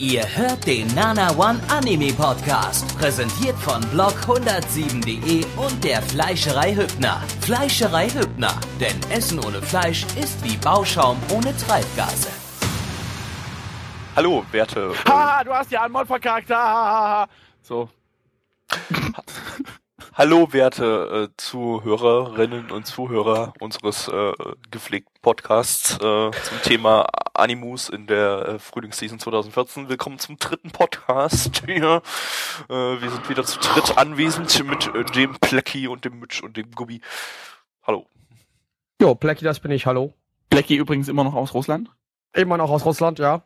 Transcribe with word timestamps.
Ihr 0.00 0.24
hört 0.34 0.66
den 0.66 0.86
Nana 0.94 1.30
One 1.36 1.60
Anime 1.68 2.10
Podcast, 2.14 2.96
präsentiert 2.96 3.54
von 3.58 3.82
blog107.de 3.92 5.44
und 5.58 5.84
der 5.84 6.00
Fleischerei 6.00 6.74
Hübner. 6.74 7.22
Fleischerei 7.42 8.08
Hübner, 8.08 8.58
denn 8.80 8.98
Essen 9.10 9.38
ohne 9.44 9.60
Fleisch 9.60 10.06
ist 10.18 10.42
wie 10.42 10.56
Bauschaum 10.56 11.18
ohne 11.30 11.54
Treibgase. 11.54 12.30
Hallo, 14.16 14.42
werte. 14.52 14.94
Ha, 15.06 15.44
du 15.44 15.52
hast 15.52 15.70
ja 15.70 15.82
einen 15.82 15.92
Mod 15.92 16.06
verkackt. 16.06 16.50
Ha, 16.50 16.56
ha, 16.56 17.10
ha. 17.10 17.26
So. 17.60 17.90
Hallo, 20.20 20.52
werte 20.52 21.30
äh, 21.30 21.34
Zuhörerinnen 21.38 22.70
und 22.70 22.84
Zuhörer 22.84 23.54
unseres 23.58 24.06
äh, 24.08 24.34
gepflegten 24.70 25.14
Podcasts 25.22 25.94
äh, 25.94 25.98
zum 25.98 26.62
Thema 26.62 27.06
Animus 27.32 27.88
in 27.88 28.06
der 28.06 28.46
äh, 28.46 28.58
Frühlingsseason 28.58 29.18
2014. 29.18 29.88
Willkommen 29.88 30.18
zum 30.18 30.36
dritten 30.36 30.72
Podcast 30.72 31.62
hier. 31.64 32.02
Äh, 32.68 32.74
wir 32.74 33.10
sind 33.10 33.30
wieder 33.30 33.44
zu 33.44 33.60
dritt 33.60 33.96
anwesend 33.96 34.62
mit 34.68 34.94
äh, 34.94 35.04
dem 35.04 35.38
Plecky 35.40 35.88
und 35.88 36.04
dem 36.04 36.20
Mitch 36.20 36.44
und 36.44 36.54
dem 36.54 36.70
Gubbi. 36.72 37.00
Hallo. 37.82 38.06
Jo, 39.00 39.14
Blackie, 39.14 39.46
das 39.46 39.60
bin 39.60 39.70
ich, 39.70 39.86
hallo. 39.86 40.12
Blackie 40.50 40.76
übrigens 40.76 41.08
immer 41.08 41.24
noch 41.24 41.34
aus 41.34 41.54
Russland. 41.54 41.88
Immer 42.34 42.58
noch 42.58 42.70
aus 42.70 42.84
Russland, 42.84 43.18
ja. 43.20 43.42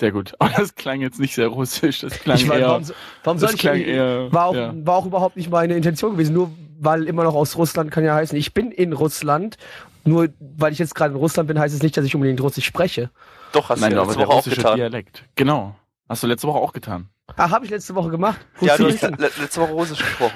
Sehr 0.00 0.12
gut. 0.12 0.32
Aber 0.38 0.50
das 0.56 0.74
klang 0.74 1.02
jetzt 1.02 1.20
nicht 1.20 1.34
sehr 1.34 1.48
russisch. 1.48 2.00
Das 2.00 2.18
klang 2.18 2.38
ich 2.38 2.48
weiß, 2.48 2.58
eher. 2.58 2.94
warum, 3.22 3.38
soll 3.38 3.50
ich, 3.50 3.58
klang 3.58 3.78
eher. 3.78 4.32
war, 4.32 4.46
auch, 4.46 4.54
ja. 4.54 4.72
war 4.74 4.96
auch 4.96 5.04
überhaupt 5.04 5.36
nicht 5.36 5.50
meine 5.50 5.76
Intention 5.76 6.12
gewesen, 6.12 6.32
nur 6.32 6.50
weil 6.78 7.04
immer 7.04 7.22
noch 7.22 7.34
aus 7.34 7.58
Russland 7.58 7.90
kann 7.90 8.02
ja 8.02 8.14
heißen, 8.14 8.36
ich 8.38 8.54
bin 8.54 8.72
in 8.72 8.94
Russland, 8.94 9.58
nur 10.04 10.30
weil 10.38 10.72
ich 10.72 10.78
jetzt 10.78 10.94
gerade 10.94 11.12
in 11.12 11.20
Russland 11.20 11.48
bin, 11.48 11.58
heißt 11.58 11.74
es 11.74 11.82
nicht, 11.82 11.94
dass 11.98 12.06
ich 12.06 12.14
unbedingt 12.14 12.40
Russisch 12.40 12.64
spreche. 12.64 13.10
Doch, 13.52 13.68
hast 13.68 13.80
Nein, 13.80 13.90
du 13.90 13.96
ja 13.98 14.02
letzte 14.04 14.18
Woche 14.20 14.28
auch 14.30 14.44
getan. 14.44 14.76
Dialekt. 14.76 15.24
Genau. 15.34 15.76
Hast 16.08 16.22
du 16.22 16.26
letzte 16.26 16.48
Woche 16.48 16.58
auch 16.58 16.72
getan. 16.72 17.10
Ah, 17.36 17.50
habe 17.50 17.66
ich 17.66 17.70
letzte 17.70 17.94
Woche 17.94 18.08
gemacht. 18.08 18.40
Ja, 18.62 18.78
du 18.78 18.86
hast 18.86 19.02
letzte 19.02 19.60
Woche 19.60 19.72
Russisch 19.72 19.98
gesprochen. 19.98 20.34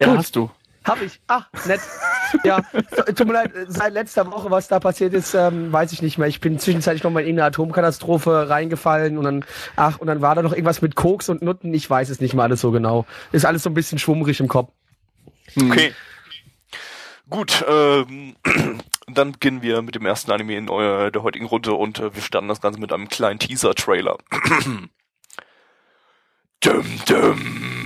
Ja, 0.00 0.08
Gut. 0.08 0.18
hast 0.18 0.36
du. 0.36 0.50
Hab 0.88 1.02
ich. 1.02 1.20
Ah, 1.28 1.42
nett. 1.66 1.80
ja, 2.44 2.60
tut 3.14 3.26
mir 3.26 3.34
leid, 3.34 3.52
seit 3.68 3.92
letzter 3.92 4.30
Woche, 4.30 4.50
was 4.50 4.68
da 4.68 4.80
passiert 4.80 5.14
ist, 5.14 5.34
ähm, 5.34 5.72
weiß 5.72 5.92
ich 5.92 6.02
nicht 6.02 6.18
mehr. 6.18 6.28
Ich 6.28 6.40
bin 6.40 6.58
zwischenzeitlich 6.58 7.02
noch 7.02 7.10
mal 7.10 7.20
in 7.20 7.26
irgendeine 7.26 7.48
Atomkatastrophe 7.48 8.48
reingefallen 8.48 9.18
und 9.18 9.24
dann, 9.24 9.44
ach, 9.76 9.98
und 9.98 10.06
dann 10.06 10.22
war 10.22 10.34
da 10.34 10.42
noch 10.42 10.52
irgendwas 10.52 10.82
mit 10.82 10.94
Koks 10.94 11.28
und 11.28 11.42
Nutten. 11.42 11.74
Ich 11.74 11.88
weiß 11.88 12.08
es 12.08 12.20
nicht 12.20 12.34
mal 12.34 12.44
alles 12.44 12.60
so 12.60 12.70
genau. 12.70 13.06
Ist 13.32 13.44
alles 13.44 13.62
so 13.62 13.70
ein 13.70 13.74
bisschen 13.74 13.98
schwummrig 13.98 14.40
im 14.40 14.48
Kopf. 14.48 14.72
Hm. 15.54 15.70
Okay. 15.70 15.92
Gut, 17.30 17.62
ähm, 17.68 18.36
dann 19.06 19.32
beginnen 19.32 19.60
wir 19.60 19.82
mit 19.82 19.94
dem 19.94 20.06
ersten 20.06 20.30
Anime 20.30 20.56
in 20.56 20.70
euer, 20.70 21.10
der 21.10 21.22
heutigen 21.22 21.44
Runde 21.44 21.74
und 21.74 21.98
äh, 21.98 22.14
wir 22.14 22.22
starten 22.22 22.48
das 22.48 22.62
Ganze 22.62 22.80
mit 22.80 22.92
einem 22.92 23.08
kleinen 23.08 23.38
Teaser-Trailer. 23.38 24.16
dum, 26.60 26.84
dum. 27.06 27.77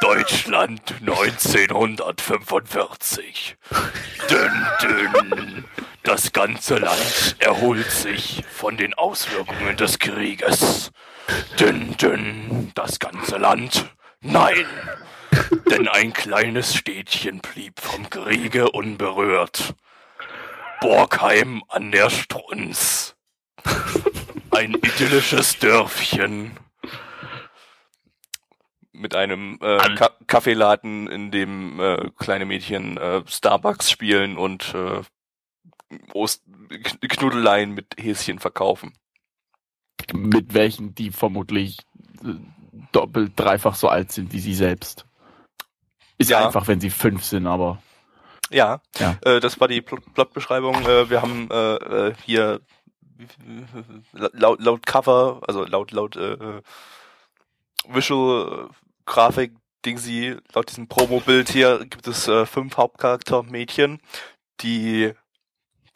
Deutschland 0.00 0.94
1945. 1.00 3.56
Dünn, 4.30 4.66
dünn. 4.82 5.64
Das 6.02 6.32
ganze 6.32 6.78
Land 6.78 7.36
erholt 7.38 7.90
sich 7.90 8.42
von 8.50 8.78
den 8.78 8.94
Auswirkungen 8.94 9.76
des 9.76 9.98
Krieges. 9.98 10.90
Dünn, 11.58 11.96
dünn. 11.98 12.72
Das 12.74 12.98
ganze 12.98 13.36
Land. 13.36 13.90
Nein! 14.22 14.66
Denn 15.70 15.88
ein 15.88 16.12
kleines 16.12 16.74
Städtchen 16.74 17.40
blieb 17.40 17.80
vom 17.80 18.08
Kriege 18.08 18.70
unberührt. 18.70 19.74
Borgheim 20.80 21.62
an 21.68 21.92
der 21.92 22.08
Strunz. 22.08 23.14
Ein 24.50 24.74
idyllisches 24.74 25.58
Dörfchen. 25.58 26.58
Mit 29.00 29.14
einem 29.14 29.58
äh, 29.62 29.78
Ka 29.94 30.10
Kaffeeladen, 30.26 31.08
in 31.08 31.30
dem 31.30 31.80
äh, 31.80 32.10
kleine 32.18 32.44
Mädchen 32.44 32.98
äh, 32.98 33.22
Starbucks 33.26 33.90
spielen 33.90 34.36
und 34.36 34.74
äh, 34.74 35.00
Ost 36.12 36.42
Kn- 36.68 37.08
Knuddeleien 37.08 37.72
mit 37.72 37.96
Häschen 37.98 38.38
verkaufen. 38.38 38.92
Mit 40.12 40.52
welchen, 40.52 40.94
die 40.94 41.10
vermutlich 41.12 41.78
äh, 42.22 42.34
doppelt, 42.92 43.32
dreifach 43.36 43.74
so 43.74 43.88
alt 43.88 44.12
sind 44.12 44.32
wie 44.34 44.40
sie 44.40 44.54
selbst. 44.54 45.06
Ist 46.18 46.28
Ja. 46.30 46.44
einfach, 46.46 46.68
wenn 46.68 46.80
sie 46.80 46.90
fünf 46.90 47.24
sind, 47.24 47.46
aber. 47.46 47.82
Ja, 48.50 48.82
Ja. 48.98 49.16
Äh, 49.22 49.40
das 49.40 49.60
war 49.60 49.68
die 49.68 49.80
Plot- 49.80 50.12
Plotbeschreibung. 50.12 50.74
Äh, 50.86 51.08
wir 51.08 51.22
haben 51.22 51.48
äh, 51.50 51.74
äh, 52.08 52.14
hier 52.26 52.60
laut, 54.12 54.60
laut 54.60 54.84
Cover, 54.84 55.40
also 55.48 55.64
laut 55.64 55.90
laut 55.92 56.16
äh, 56.16 56.32
äh, 56.34 56.62
Visual 57.88 58.68
Grafik 59.10 59.52
Dingsy, 59.84 60.36
laut 60.54 60.68
diesem 60.70 60.86
Promo-Bild 60.86 61.48
hier 61.48 61.80
gibt 61.84 62.06
es 62.06 62.28
äh, 62.28 62.46
fünf 62.46 62.76
Hauptcharakter-Mädchen, 62.76 64.00
die 64.60 65.12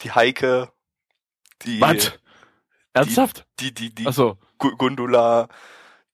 die 0.02 0.10
Heike, 0.10 0.72
die 1.62 1.80
Was? 1.80 2.18
Ernsthaft? 2.92 3.46
die 3.60 3.72
die 3.72 3.94
die 3.94 4.06
Achso. 4.06 4.36
Gu- 4.58 4.74
Gundula, 4.76 5.48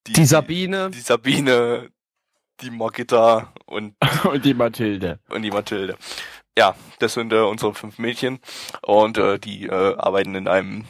die, 0.06 0.12
Die 0.12 0.24
Sabine. 0.26 0.90
die 0.90 1.00
Sabine, 1.00 1.90
die 2.60 2.70
Margitta 2.70 3.52
und 3.64 3.94
Und 4.24 4.44
die 4.44 4.52
Mathilde. 4.54 5.20
und 5.30 5.40
die 5.42 5.50
Mathilde. 5.50 5.96
Ja, 6.58 6.74
das 6.98 7.14
sind 7.14 7.32
äh, 7.32 7.36
unsere 7.40 7.72
fünf 7.74 7.98
Mädchen 7.98 8.40
und 8.82 9.16
äh, 9.16 9.38
die 9.38 9.64
äh, 9.66 9.96
arbeiten 9.96 10.34
in 10.34 10.48
einem 10.48 10.84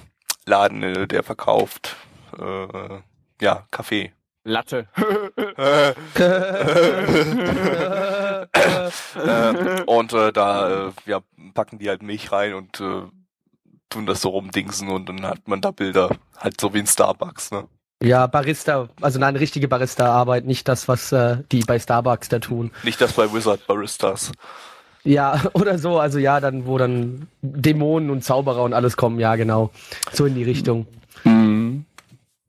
Laden, 0.44 0.82
äh, 0.82 1.06
der 1.06 1.22
verkauft 1.22 1.94
äh, 2.36 2.98
ja 3.40 3.66
Kaffee. 3.70 4.12
Latte. 4.44 4.88
äh, 9.14 9.82
und 9.86 10.12
äh, 10.12 10.32
da 10.32 10.88
äh, 10.88 10.92
ja, 11.06 11.20
packen 11.54 11.78
die 11.78 11.88
halt 11.88 12.02
Milch 12.02 12.32
rein 12.32 12.54
und 12.54 12.80
äh, 12.80 13.02
tun 13.90 14.06
das 14.06 14.22
so 14.22 14.30
rumdingsen 14.30 14.88
und 14.88 15.08
dann 15.08 15.26
hat 15.26 15.46
man 15.46 15.60
da 15.60 15.72
Bilder, 15.72 16.10
halt 16.38 16.60
so 16.60 16.72
wie 16.72 16.78
in 16.78 16.86
Starbucks, 16.86 17.50
ne? 17.50 17.68
Ja, 18.02 18.26
Barista, 18.26 18.88
also 19.02 19.18
nein, 19.18 19.36
richtige 19.36 19.68
Barista-Arbeit, 19.68 20.46
nicht 20.46 20.66
das, 20.68 20.88
was 20.88 21.12
äh, 21.12 21.38
die 21.52 21.60
bei 21.60 21.78
Starbucks 21.78 22.30
da 22.30 22.38
tun. 22.38 22.70
Nicht 22.82 22.98
das 22.98 23.12
bei 23.12 23.30
Wizard 23.30 23.66
Baristas. 23.66 24.32
Ja, 25.04 25.38
oder 25.52 25.78
so, 25.78 25.98
also 25.98 26.18
ja, 26.18 26.40
dann, 26.40 26.66
wo 26.66 26.78
dann 26.78 27.28
Dämonen 27.42 28.08
und 28.08 28.24
Zauberer 28.24 28.62
und 28.62 28.72
alles 28.72 28.96
kommen, 28.96 29.20
ja, 29.20 29.36
genau. 29.36 29.70
So 30.12 30.24
in 30.24 30.34
die 30.34 30.44
Richtung. 30.44 30.86
Mhm. 31.24 31.59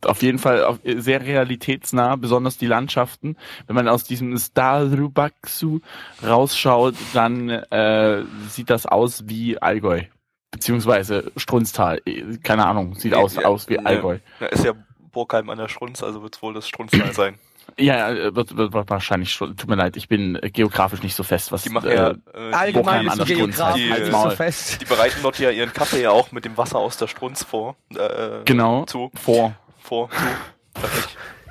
Auf 0.05 0.21
jeden 0.21 0.39
Fall 0.39 0.63
auf, 0.63 0.79
sehr 0.83 1.21
realitätsnah, 1.21 2.15
besonders 2.15 2.57
die 2.57 2.67
Landschaften. 2.67 3.37
Wenn 3.67 3.75
man 3.75 3.87
aus 3.87 4.03
diesem 4.03 4.37
Starubaksu 4.37 5.79
rausschaut, 6.25 6.95
dann 7.13 7.49
äh, 7.49 8.23
sieht 8.49 8.69
das 8.69 8.85
aus 8.85 9.23
wie 9.27 9.61
Allgäu. 9.61 10.03
Beziehungsweise 10.51 11.31
Strunztal. 11.37 12.01
Eh, 12.05 12.37
Keine 12.43 12.65
Ahnung, 12.65 12.95
sieht 12.95 13.13
aus, 13.13 13.35
Ja, 13.35 13.45
aus 13.45 13.69
wie 13.69 13.75
ja. 13.75 13.81
Allgäu. 13.83 14.19
Ja, 14.39 14.47
ist 14.47 14.65
ja 14.65 14.73
Burgheim 15.11 15.49
an 15.49 15.57
der 15.57 15.67
Strunz, 15.69 16.03
also 16.03 16.21
wird 16.23 16.41
wohl 16.41 16.53
das 16.53 16.67
Strunztal 16.67 17.13
sein. 17.13 17.35
Ja, 17.77 18.13
wird, 18.35 18.57
wird, 18.57 18.73
wird 18.73 18.89
wahrscheinlich 18.89 19.31
schon. 19.31 19.55
Tut 19.55 19.69
mir 19.69 19.75
leid, 19.75 19.95
ich 19.95 20.07
bin 20.09 20.35
äh, 20.35 20.49
geografisch 20.49 21.03
nicht 21.03 21.15
so 21.15 21.23
fest, 21.23 21.51
was 21.51 21.63
Die 21.63 21.69
machen 21.69 21.89
ja, 21.89 22.09
äh, 22.09 22.15
äh, 22.33 22.53
Allgemein 22.53 23.07
an 23.07 23.19
ist 23.19 23.63
halt. 23.63 23.77
nicht 23.77 24.11
so 24.11 24.29
fest. 24.31 24.81
Die 24.81 24.85
bereiten 24.85 25.19
dort 25.21 25.39
ja 25.39 25.51
ihren 25.51 25.71
Kaffee 25.71 26.01
ja 26.01 26.11
auch 26.11 26.31
mit 26.31 26.43
dem 26.43 26.57
Wasser 26.57 26.79
aus 26.79 26.97
der 26.97 27.07
Strunz 27.07 27.43
vor. 27.43 27.75
Äh, 27.95 28.43
genau 28.45 28.85
Zu. 28.85 29.11
vor. 29.13 29.55
Vor. 29.91 30.09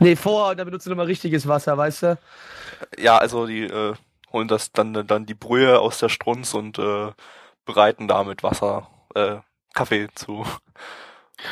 Nee, 0.03 0.17
vor, 0.17 0.55
da 0.55 0.65
benutzt 0.65 0.87
du 0.87 0.91
nochmal 0.91 1.05
richtiges 1.05 1.47
Wasser, 1.47 1.77
weißt 1.77 2.03
du? 2.05 2.19
Ja, 2.99 3.19
also 3.19 3.47
die 3.47 3.65
äh, 3.65 3.93
holen 4.33 4.49
das 4.49 4.73
dann 4.73 4.95
dann 5.07 5.27
die 5.27 5.35
Brühe 5.35 5.79
aus 5.79 5.99
der 5.99 6.09
Strunz 6.09 6.55
und 6.55 6.79
äh, 6.79 7.13
bereiten 7.67 8.09
da 8.09 8.25
mit 8.25 8.43
Wasser 8.43 8.89
äh, 9.15 9.37
Kaffee 9.75 10.09
zu. 10.15 10.47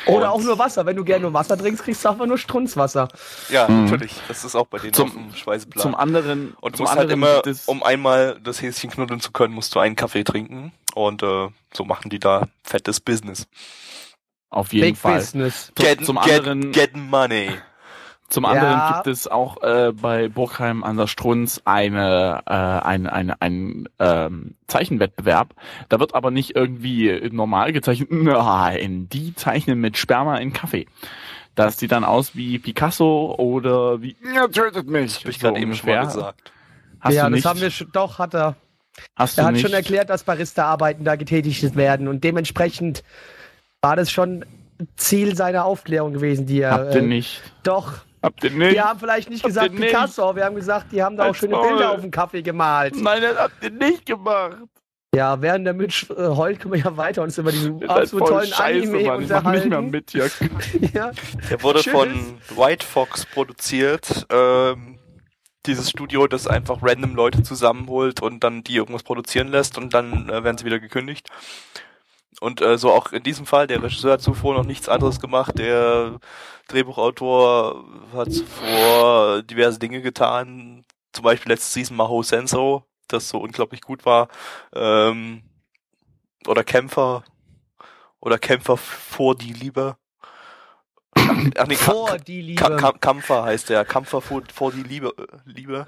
Oder 0.07 0.33
Und- 0.33 0.41
auch 0.41 0.41
nur 0.43 0.59
Wasser. 0.59 0.87
Wenn 0.87 0.97
du 0.97 1.05
gerne 1.05 1.25
nur 1.25 1.35
Wasser 1.35 1.59
trinkst, 1.59 1.85
kriegst 1.85 2.03
du 2.07 2.09
einfach 2.09 2.25
nur 2.25 2.39
Strunzwasser. 2.39 3.09
Ja, 3.51 3.69
Mhm. 3.69 3.85
natürlich. 3.85 4.15
Das 4.29 4.43
ist 4.47 4.55
auch 4.55 4.67
bei 4.67 4.79
denen 4.79 4.95
Zum- 4.95 5.09
auf 5.09 5.15
dem 5.15 5.35
Speiseplan. 5.35 5.83
Zum 5.83 5.95
anderen, 5.95 6.55
und 6.63 6.73
du 6.73 6.77
zum 6.79 6.85
musst 6.85 6.97
halt 6.97 7.11
immer, 7.11 7.43
um 7.67 7.83
einmal 7.83 8.41
das 8.43 8.63
Häschen 8.63 8.89
knuddeln 8.89 9.21
zu 9.21 9.31
können, 9.31 9.53
musst 9.53 9.75
du 9.75 9.79
einen 9.79 9.95
Kaffee 9.95 10.25
trinken. 10.25 10.73
Und 10.95 11.23
äh, 11.23 11.49
so 11.75 11.85
machen 11.85 12.09
die 12.09 12.19
da 12.19 12.49
fettes 12.65 12.99
Business. 13.01 13.47
Auf 14.51 14.73
jeden 14.73 14.89
Big 14.89 14.97
Fall. 14.97 15.17
Business. 15.19 15.73
Get, 15.75 16.05
zum 16.05 16.17
get, 16.21 16.41
anderen- 16.41 16.73
get 16.73 16.97
money. 16.97 17.51
Zum 18.29 18.45
Ja. 18.45 18.51
anderen 18.51 18.95
gibt 18.95 19.07
es 19.07 19.27
auch 19.27 19.63
äh, 19.63 19.91
bei 19.93 20.29
Burgheim 20.29 20.85
an 20.85 20.99
der 20.99 21.07
Strunz 21.07 21.63
eine, 21.65 22.43
äh, 22.47 22.53
ein, 22.53 23.07
eine, 23.07 23.41
ein 23.41 23.89
ähm, 23.99 24.55
Zeichenwettbewerb. 24.67 25.55
Da 25.89 25.99
wird 25.99 26.15
aber 26.15 26.31
nicht 26.31 26.55
irgendwie 26.55 27.31
normal 27.33 27.73
gezeichnet. 27.73 28.11
Nein, 28.13 29.09
die 29.11 29.35
zeichnen 29.35 29.81
mit 29.81 29.97
Sperma 29.97 30.37
in 30.37 30.53
Kaffee. 30.53 30.87
Das 31.55 31.79
sieht 31.79 31.91
dann 31.91 32.05
aus 32.05 32.37
wie 32.37 32.59
Picasso 32.59 33.35
oder 33.39 34.03
wie 34.03 34.15
ja, 34.35 34.47
tötet 34.47 34.89
mich. 34.89 35.21
Hab 35.25 35.29
ich 35.31 35.41
gerade 35.41 35.59
eben 35.59 35.75
schon 35.75 35.89
ungefähr. 35.89 36.05
gesagt. 36.05 36.53
Hast 37.01 37.15
ja, 37.15 37.25
du 37.25 37.31
nicht? 37.31 37.45
das 37.45 37.51
haben 37.51 37.61
wir 37.63 37.71
schon, 37.71 37.89
doch, 37.93 38.19
hat 38.19 38.35
er. 38.35 38.57
Hast 39.17 39.39
Er 39.39 39.43
du 39.43 39.47
hat 39.47 39.53
nicht? 39.55 39.63
schon 39.63 39.73
erklärt, 39.73 40.11
dass 40.11 40.25
Barista-Arbeiten 40.25 41.05
da 41.05 41.17
getätigt 41.17 41.77
werden 41.77 42.09
und 42.09 42.25
dementsprechend 42.25 43.03
war 43.83 43.97
das 43.97 44.11
schon 44.11 44.45
Ziel 44.97 45.37
seiner 45.37 45.65
Aufklärung 45.65 46.13
gewesen, 46.13 46.47
die 46.47 46.61
er. 46.61 46.73
Habt 46.73 46.95
ihr 46.95 47.03
äh, 47.03 47.07
nicht. 47.07 47.43
Doch. 47.63 47.93
Habt 48.23 48.43
ihr 48.43 48.51
nicht? 48.51 48.73
Wir 48.73 48.85
haben 48.85 48.99
vielleicht 48.99 49.31
nicht 49.31 49.43
Habt 49.45 49.55
gesagt? 49.55 49.77
Picasso, 49.77 50.35
wir 50.35 50.45
haben 50.45 50.57
gesagt, 50.57 50.93
die 50.93 51.03
haben 51.03 51.17
da 51.17 51.29
auch 51.29 51.35
schöne 51.35 51.53
Maul. 51.53 51.69
Bilder 51.69 51.93
auf 51.93 52.01
dem 52.01 52.11
Kaffee 52.11 52.43
gemalt. 52.43 52.97
Nein, 53.01 53.23
das 53.23 53.39
habt 53.39 53.63
ihr 53.63 53.71
nicht 53.71 54.07
gemacht. 54.07 54.57
Ja, 55.15 55.41
während 55.41 55.67
der 55.67 55.73
Mitch 55.73 56.07
äh, 56.13 56.29
heult, 56.29 56.61
können 56.61 56.75
wir 56.75 56.81
ja 56.81 56.97
weiter 56.97 57.23
uns 57.23 57.39
über 57.39 57.51
diesen 57.51 57.83
absolut 57.89 58.29
tollen 58.29 58.47
scheiße, 58.47 58.89
Anime 58.89 59.05
Mann. 59.05 59.23
Ich 59.23 59.29
mach 59.31 59.53
nicht 59.53 59.67
mehr 59.67 59.79
unterhalten. 59.79 59.91
mit 59.91 60.93
ja. 60.95 61.13
Der 61.49 61.63
wurde 61.63 61.81
Tschüss. 61.81 61.93
von 61.93 62.39
White 62.57 62.85
Fox 62.85 63.25
produziert. 63.25 64.27
Ähm, 64.31 64.99
dieses 65.67 65.91
Studio, 65.91 66.27
das 66.27 66.47
einfach 66.47 66.83
random 66.83 67.15
Leute 67.15 67.43
zusammenholt 67.43 68.21
und 68.23 68.45
dann 68.45 68.65
die 68.65 68.77
irgendwas 68.77 69.03
produzieren 69.03 69.49
lässt 69.49 69.79
und 69.79 69.95
dann 69.95 70.29
äh, 70.29 70.45
werden 70.45 70.59
sie 70.59 70.65
wieder 70.65 70.79
gekündigt. 70.79 71.29
Und 72.41 72.61
äh, 72.61 72.79
so 72.79 72.93
auch 72.93 73.13
in 73.13 73.23
diesem 73.25 73.47
Fall, 73.47 73.67
der 73.67 73.83
Regisseur 73.83 74.13
hat 74.13 74.23
zuvor 74.23 74.55
noch 74.55 74.65
nichts 74.65 74.89
anderes 74.89 75.19
gemacht. 75.21 75.59
Der 75.59 76.21
Drehbuchautor 76.69 77.85
hat 78.15 78.33
zuvor 78.33 79.43
diverse 79.43 79.79
Dinge 79.79 80.01
getan. 80.03 80.85
Zum 81.13 81.25
Beispiel 81.25 81.51
letzte 81.53 81.73
Season 81.73 81.97
Maho 81.97 82.23
Senso, 82.23 82.85
das 83.09 83.29
so 83.29 83.39
unglaublich 83.39 83.81
gut 83.81 84.07
war. 84.07 84.29
Ähm, 84.75 85.43
oder 86.47 86.63
Kämpfer. 86.63 87.25
Oder 88.21 88.39
Kämpfer 88.39 88.77
vor 88.77 89.35
die 89.35 89.53
Liebe. 89.53 89.97
Ach 91.17 91.67
nee, 91.67 91.75
Ka- 91.75 91.93
Vor 91.93 92.19
die 92.19 92.41
Liebe. 92.43 92.61
Ka 92.61 92.77
Ka 92.77 92.93
Kampfer 92.93 93.43
heißt 93.45 93.69
der. 93.71 93.85
Kampfer 93.85 94.21
vor, 94.21 94.43
vor 94.53 94.71
die 94.73 94.83
Liebe. 94.83 95.13
äh, 95.19 95.27
Liebe. 95.45 95.87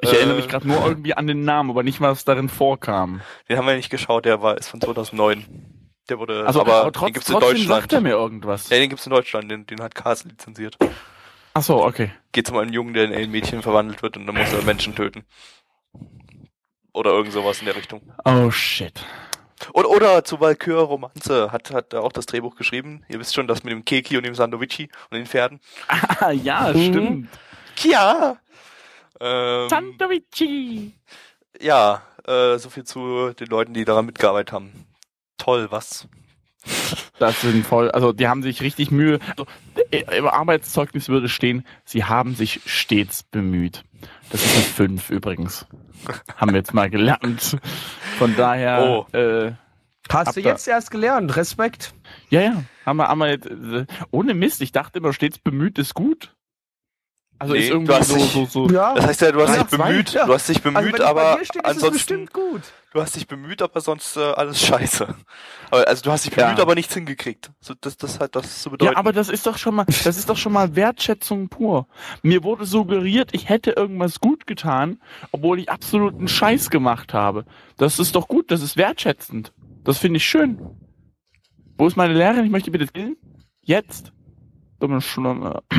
Ich 0.00 0.12
Äh, 0.12 0.16
erinnere 0.16 0.36
mich 0.36 0.48
gerade 0.48 0.66
nur 0.68 0.84
irgendwie 0.86 1.14
an 1.14 1.26
den 1.26 1.44
Namen, 1.44 1.70
aber 1.70 1.82
nicht, 1.82 2.00
was 2.00 2.24
darin 2.24 2.48
vorkam. 2.48 3.20
Den 3.48 3.58
haben 3.58 3.66
wir 3.66 3.74
nicht 3.74 3.90
geschaut, 3.90 4.24
der 4.24 4.42
war 4.42 4.56
ist 4.58 4.68
von 4.68 4.80
2009. 4.80 5.71
Der 6.08 6.18
wurde, 6.18 6.46
Also, 6.46 6.60
aber, 6.60 6.80
aber 6.82 6.92
trotz, 6.92 7.06
den 7.06 7.12
gibt's 7.14 7.28
in 7.28 7.32
trotzdem 7.34 7.50
Deutschland. 7.56 7.80
sagt 7.82 7.92
er 7.92 8.00
mir 8.00 8.10
irgendwas. 8.10 8.68
Ja, 8.70 8.78
den 8.78 8.90
gibt's 8.90 9.06
in 9.06 9.10
Deutschland, 9.12 9.50
den, 9.50 9.66
den 9.66 9.80
hat 9.80 9.94
Castle 9.94 10.30
lizenziert. 10.30 10.76
Ach 11.54 11.62
so, 11.62 11.84
okay. 11.84 12.10
Geht 12.32 12.50
um 12.50 12.58
einen 12.58 12.72
Jungen, 12.72 12.94
der 12.94 13.04
in 13.04 13.12
ein 13.14 13.30
Mädchen 13.30 13.62
verwandelt 13.62 14.02
wird 14.02 14.16
und 14.16 14.26
dann 14.26 14.34
muss 14.34 14.52
er 14.52 14.62
Menschen 14.62 14.94
töten. 14.94 15.24
Oder 16.92 17.10
irgend 17.10 17.32
sowas 17.32 17.60
in 17.60 17.66
der 17.66 17.76
Richtung. 17.76 18.02
Oh 18.24 18.50
shit. 18.50 19.04
Oder, 19.72 19.88
oder 19.90 20.24
zu 20.24 20.40
Valkyr 20.40 20.78
Romanze 20.78 21.52
hat, 21.52 21.70
hat 21.72 21.92
er 21.92 22.02
auch 22.02 22.12
das 22.12 22.26
Drehbuch 22.26 22.56
geschrieben. 22.56 23.04
Ihr 23.08 23.20
wisst 23.20 23.34
schon, 23.34 23.46
das 23.46 23.62
mit 23.62 23.72
dem 23.72 23.84
Keki 23.84 24.16
und 24.16 24.24
dem 24.26 24.34
Sandovici 24.34 24.88
und 25.10 25.16
den 25.16 25.26
Pferden. 25.26 25.60
Ah, 25.88 26.30
ja, 26.32 26.72
Mhm. 26.72 26.84
stimmt. 26.90 27.28
Ja! 27.84 28.36
Ähm, 29.20 29.68
Sandovici. 29.68 30.92
ja, 31.60 32.02
äh, 32.26 32.58
so 32.58 32.70
viel 32.70 32.84
zu 32.84 33.32
den 33.34 33.46
Leuten, 33.46 33.72
die 33.72 33.84
daran 33.84 34.06
mitgearbeitet 34.06 34.52
haben. 34.52 34.72
Toll, 35.42 35.66
was? 35.70 36.06
Das 37.18 37.40
sind 37.40 37.66
voll, 37.66 37.90
also 37.90 38.12
die 38.12 38.28
haben 38.28 38.42
sich 38.42 38.62
richtig 38.62 38.90
Mühe. 38.92 39.18
Also, 39.30 39.46
äh, 39.90 40.16
Im 40.16 40.26
Arbeitszeugnis 40.28 41.08
würde 41.08 41.28
stehen, 41.28 41.66
sie 41.84 42.04
haben 42.04 42.34
sich 42.36 42.60
stets 42.66 43.24
bemüht. 43.24 43.82
Das 44.30 44.44
ist 44.44 44.54
eine 44.54 44.64
5 44.64 45.10
übrigens. 45.10 45.66
haben 46.36 46.52
wir 46.52 46.58
jetzt 46.58 46.74
mal 46.74 46.88
gelernt. 46.90 47.56
Von 48.18 48.36
daher, 48.36 48.82
Oh. 49.10 49.16
äh, 49.16 49.52
Hast 50.08 50.36
du 50.36 50.40
jetzt 50.40 50.66
erst 50.68 50.90
gelernt. 50.90 51.34
Respekt. 51.36 51.94
ja, 52.30 52.40
ja, 52.40 52.64
haben 52.86 52.96
wir, 52.98 53.08
haben 53.08 53.18
wir 53.18 53.30
jetzt, 53.30 53.46
äh, 53.46 53.86
ohne 54.10 54.34
Mist, 54.34 54.60
ich 54.60 54.70
dachte 54.72 54.98
immer, 54.98 55.12
stets 55.12 55.38
bemüht 55.38 55.78
ist 55.78 55.94
gut. 55.94 56.34
Also 57.42 57.54
Nee, 57.54 57.60
ist 57.60 57.68
du 57.70 57.74
irgendwie 57.74 57.92
hast 57.94 58.08
so, 58.08 58.14
dich- 58.16 58.30
so, 58.32 58.46
so. 58.46 58.68
Ja. 58.68 58.94
Das 58.94 59.06
heißt 59.06 59.20
ja, 59.22 59.32
du 59.32 59.40
hast 59.42 59.56
Ja, 59.56 59.62
dich 59.64 59.70
zwei, 59.76 59.88
bemüht, 59.90 60.12
ja. 60.12 60.26
du 60.26 60.32
hast 60.34 60.48
dich 60.48 60.64
also 60.64 60.70
bemüht, 60.78 60.94
es 60.94 61.00
aber 61.00 61.38
steht, 61.42 61.64
ansonsten, 61.64 62.28
du 62.92 63.00
hast 63.00 63.16
dich 63.16 63.26
bemüht, 63.26 63.62
aber 63.62 63.80
sonst 63.80 64.16
äh, 64.16 64.20
alles 64.20 64.60
scheiße. 64.64 65.08
Aber, 65.70 65.88
also 65.88 66.02
du 66.02 66.12
hast 66.12 66.24
dich 66.24 66.32
bemüht, 66.36 66.58
Ja. 66.58 66.62
aber 66.62 66.76
nichts 66.76 66.94
hingekriegt. 66.94 67.50
So, 67.60 67.74
das, 67.80 67.96
das 67.96 68.20
hat 68.20 68.36
das 68.36 68.62
zu 68.62 68.70
bedeuten. 68.70 68.92
Ja, 68.92 68.98
aber 68.98 69.12
das 69.12 69.28
ist 69.28 69.44
doch 69.46 69.58
schon 69.58 69.74
mal, 69.74 69.84
das 69.86 70.16
ist 70.16 70.28
doch 70.28 70.36
schon 70.36 70.52
mal 70.52 70.76
Wertschätzung 70.76 71.48
pur. 71.48 71.88
Mir 72.22 72.44
wurde 72.44 72.64
suggeriert, 72.64 73.30
ich 73.32 73.48
hätte 73.48 73.72
irgendwas 73.72 74.20
gut 74.20 74.46
getan, 74.46 75.00
obwohl 75.32 75.58
ich 75.58 75.68
absoluten 75.68 76.28
Scheiß 76.28 76.70
gemacht 76.70 77.12
habe. 77.12 77.44
Das 77.76 77.98
ist 77.98 78.14
doch 78.14 78.28
gut, 78.28 78.52
das 78.52 78.62
ist 78.62 78.76
wertschätzend. 78.76 79.52
Das 79.82 79.98
finde 79.98 80.18
ich 80.18 80.24
schön. 80.24 80.60
Wo 81.76 81.88
ist 81.88 81.96
meine 81.96 82.14
Lehrerin? 82.14 82.44
Ich 82.44 82.50
möchte 82.52 82.70
bitte 82.70 82.86
killen. 82.86 83.16
Jetzt. 83.62 84.12
Dumme 84.78 85.00
Schlumme. 85.00 85.62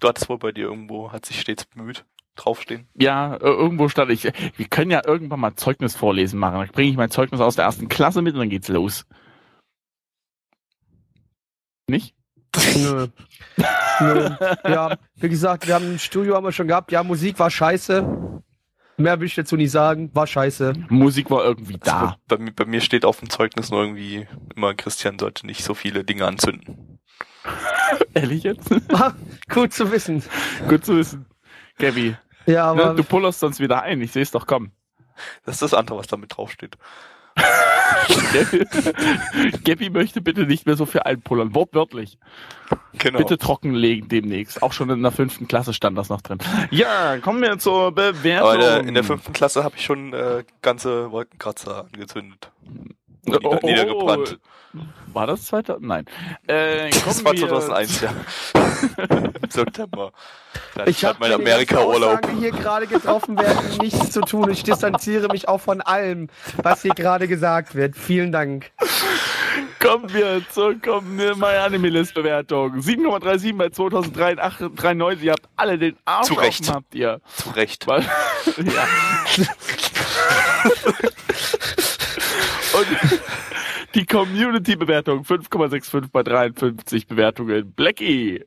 du 0.00 0.08
hattest 0.08 0.28
wohl 0.28 0.38
bei 0.38 0.52
dir 0.52 0.64
irgendwo, 0.66 1.12
hat 1.12 1.26
sich 1.26 1.40
stets 1.40 1.64
bemüht, 1.66 2.04
draufstehen. 2.36 2.88
Ja, 2.94 3.34
äh, 3.36 3.38
irgendwo 3.40 3.88
stand 3.88 4.10
ich. 4.10 4.24
Wir 4.24 4.66
können 4.68 4.90
ja 4.90 5.02
irgendwann 5.04 5.40
mal 5.40 5.54
Zeugnis 5.56 5.96
vorlesen 5.96 6.38
machen. 6.38 6.54
Dann 6.60 6.68
bringe 6.68 6.90
ich 6.90 6.96
mein 6.96 7.10
Zeugnis 7.10 7.40
aus 7.40 7.56
der 7.56 7.64
ersten 7.64 7.88
Klasse 7.88 8.22
mit 8.22 8.34
und 8.34 8.40
dann 8.40 8.50
geht's 8.50 8.68
los. 8.68 9.06
Nicht? 11.88 12.14
Nö. 12.76 13.08
Nö. 14.00 14.30
Ja, 14.64 14.96
wie 15.16 15.28
gesagt, 15.28 15.66
wir 15.66 15.74
haben 15.74 15.92
ein 15.92 15.98
Studio 15.98 16.34
haben 16.34 16.44
wir 16.44 16.52
schon 16.52 16.68
gehabt. 16.68 16.92
Ja, 16.92 17.02
Musik 17.02 17.38
war 17.38 17.50
scheiße. 17.50 18.42
Mehr 18.96 19.20
will 19.20 19.26
ich 19.26 19.34
dazu 19.34 19.56
nicht 19.56 19.70
sagen. 19.70 20.10
War 20.14 20.26
scheiße. 20.26 20.72
Musik 20.88 21.30
war 21.30 21.44
irgendwie 21.44 21.78
da. 21.78 22.00
Also 22.00 22.14
bei, 22.26 22.38
mir- 22.38 22.52
bei 22.52 22.64
mir 22.64 22.80
steht 22.80 23.04
auf 23.04 23.20
dem 23.20 23.30
Zeugnis 23.30 23.70
nur 23.70 23.80
irgendwie 23.82 24.26
immer, 24.56 24.74
Christian 24.74 25.18
sollte 25.18 25.46
nicht 25.46 25.62
so 25.62 25.74
viele 25.74 26.04
Dinge 26.04 26.26
anzünden. 26.26 26.97
Ehrlich 28.14 28.42
jetzt? 28.42 28.70
Ah, 28.92 29.12
gut 29.48 29.72
zu 29.72 29.90
wissen. 29.92 30.22
Gut 30.68 30.84
zu 30.84 30.96
wissen. 30.96 31.26
Gabby, 31.78 32.16
Ja, 32.46 32.74
ne, 32.74 32.82
aber 32.82 32.94
du 32.94 33.04
pullerst 33.04 33.40
sonst 33.40 33.60
wieder 33.60 33.82
ein. 33.82 34.00
Ich 34.00 34.12
sehe 34.12 34.22
es 34.22 34.30
doch 34.30 34.46
kommen. 34.46 34.72
Das 35.44 35.56
ist 35.56 35.62
das 35.62 35.74
andere, 35.74 35.98
was 35.98 36.06
da 36.06 36.16
mit 36.16 36.36
draufsteht. 36.36 36.76
Gabby, 39.64 39.90
möchte 39.92 40.20
bitte 40.20 40.42
nicht 40.46 40.66
mehr 40.66 40.76
so 40.76 40.86
viel 40.86 41.02
einpullern. 41.02 41.54
Wortwörtlich. 41.54 42.18
Genau. 42.94 43.18
Bitte 43.18 43.38
trockenlegen 43.38 44.08
demnächst. 44.08 44.62
Auch 44.62 44.72
schon 44.72 44.90
in 44.90 45.02
der 45.02 45.12
fünften 45.12 45.46
Klasse 45.46 45.72
stand 45.72 45.96
das 45.96 46.08
noch 46.08 46.20
drin. 46.20 46.38
Ja, 46.70 47.18
kommen 47.18 47.42
wir 47.42 47.58
zur 47.58 47.92
Bewertung. 47.92 48.48
Aber 48.48 48.54
in 48.54 48.60
der, 48.60 48.80
in 48.80 48.94
der 48.94 49.04
fünften 49.04 49.32
Klasse 49.32 49.62
habe 49.64 49.76
ich 49.76 49.84
schon 49.84 50.12
äh, 50.12 50.44
ganze 50.62 51.10
Wolkenkratzer 51.12 51.86
angezündet. 51.92 52.50
Nieder, 53.32 53.44
Oh, 53.44 53.58
niedergebrannt. 53.66 54.38
War 55.14 55.26
das 55.26 55.46
2000? 55.46 55.86
Nein. 55.86 56.04
Äh, 56.46 56.90
Das 56.90 57.24
war 57.24 57.32
wir 57.32 57.48
2001, 57.48 58.02
ja. 58.02 58.12
September. 59.48 60.12
Da 60.74 60.86
ich 60.86 61.04
habe 61.04 61.16
mein 61.20 61.30
mit 61.30 61.38
den 61.40 61.46
ganzen 61.46 61.76
Amerika-Urlaub. 61.76 62.20
Die 62.30 62.36
hier 62.38 62.50
gerade 62.50 62.86
getroffen 62.86 63.38
werden, 63.38 63.78
nichts 63.80 64.10
zu 64.10 64.20
tun. 64.20 64.50
Ich 64.50 64.62
distanziere 64.62 65.28
mich 65.28 65.48
auch 65.48 65.60
von 65.60 65.80
allem, 65.80 66.28
was 66.62 66.82
hier 66.82 66.92
gerade 66.94 67.26
gesagt 67.28 67.74
wird. 67.74 67.96
Vielen 67.96 68.30
Dank. 68.30 68.70
Kommen 69.80 70.12
wir 70.12 70.42
zur 70.52 70.78
kommen 70.80 71.18
wir 71.18 71.34
mal 71.36 71.56
Anime-List-Bewertung. 71.56 72.78
7,37 72.80 73.56
bei 73.56 73.70
2093. 73.70 75.24
Ihr 75.24 75.32
habt 75.32 75.48
alle 75.56 75.78
den 75.78 75.96
Arsch 76.04 76.26
Zu 76.26 76.34
Recht. 76.34 76.62
offen, 76.64 76.74
habt 76.74 76.94
ihr. 76.94 77.20
Zu 77.36 77.50
Recht. 77.50 77.86
Weil, 77.86 78.02
ja. 78.58 78.86
Und 82.78 82.86
die 83.94 84.06
Community-Bewertung 84.06 85.22
5,65 85.22 86.10
bei 86.12 86.22
53 86.22 87.06
Bewertungen. 87.06 87.72
Blackie. 87.72 88.44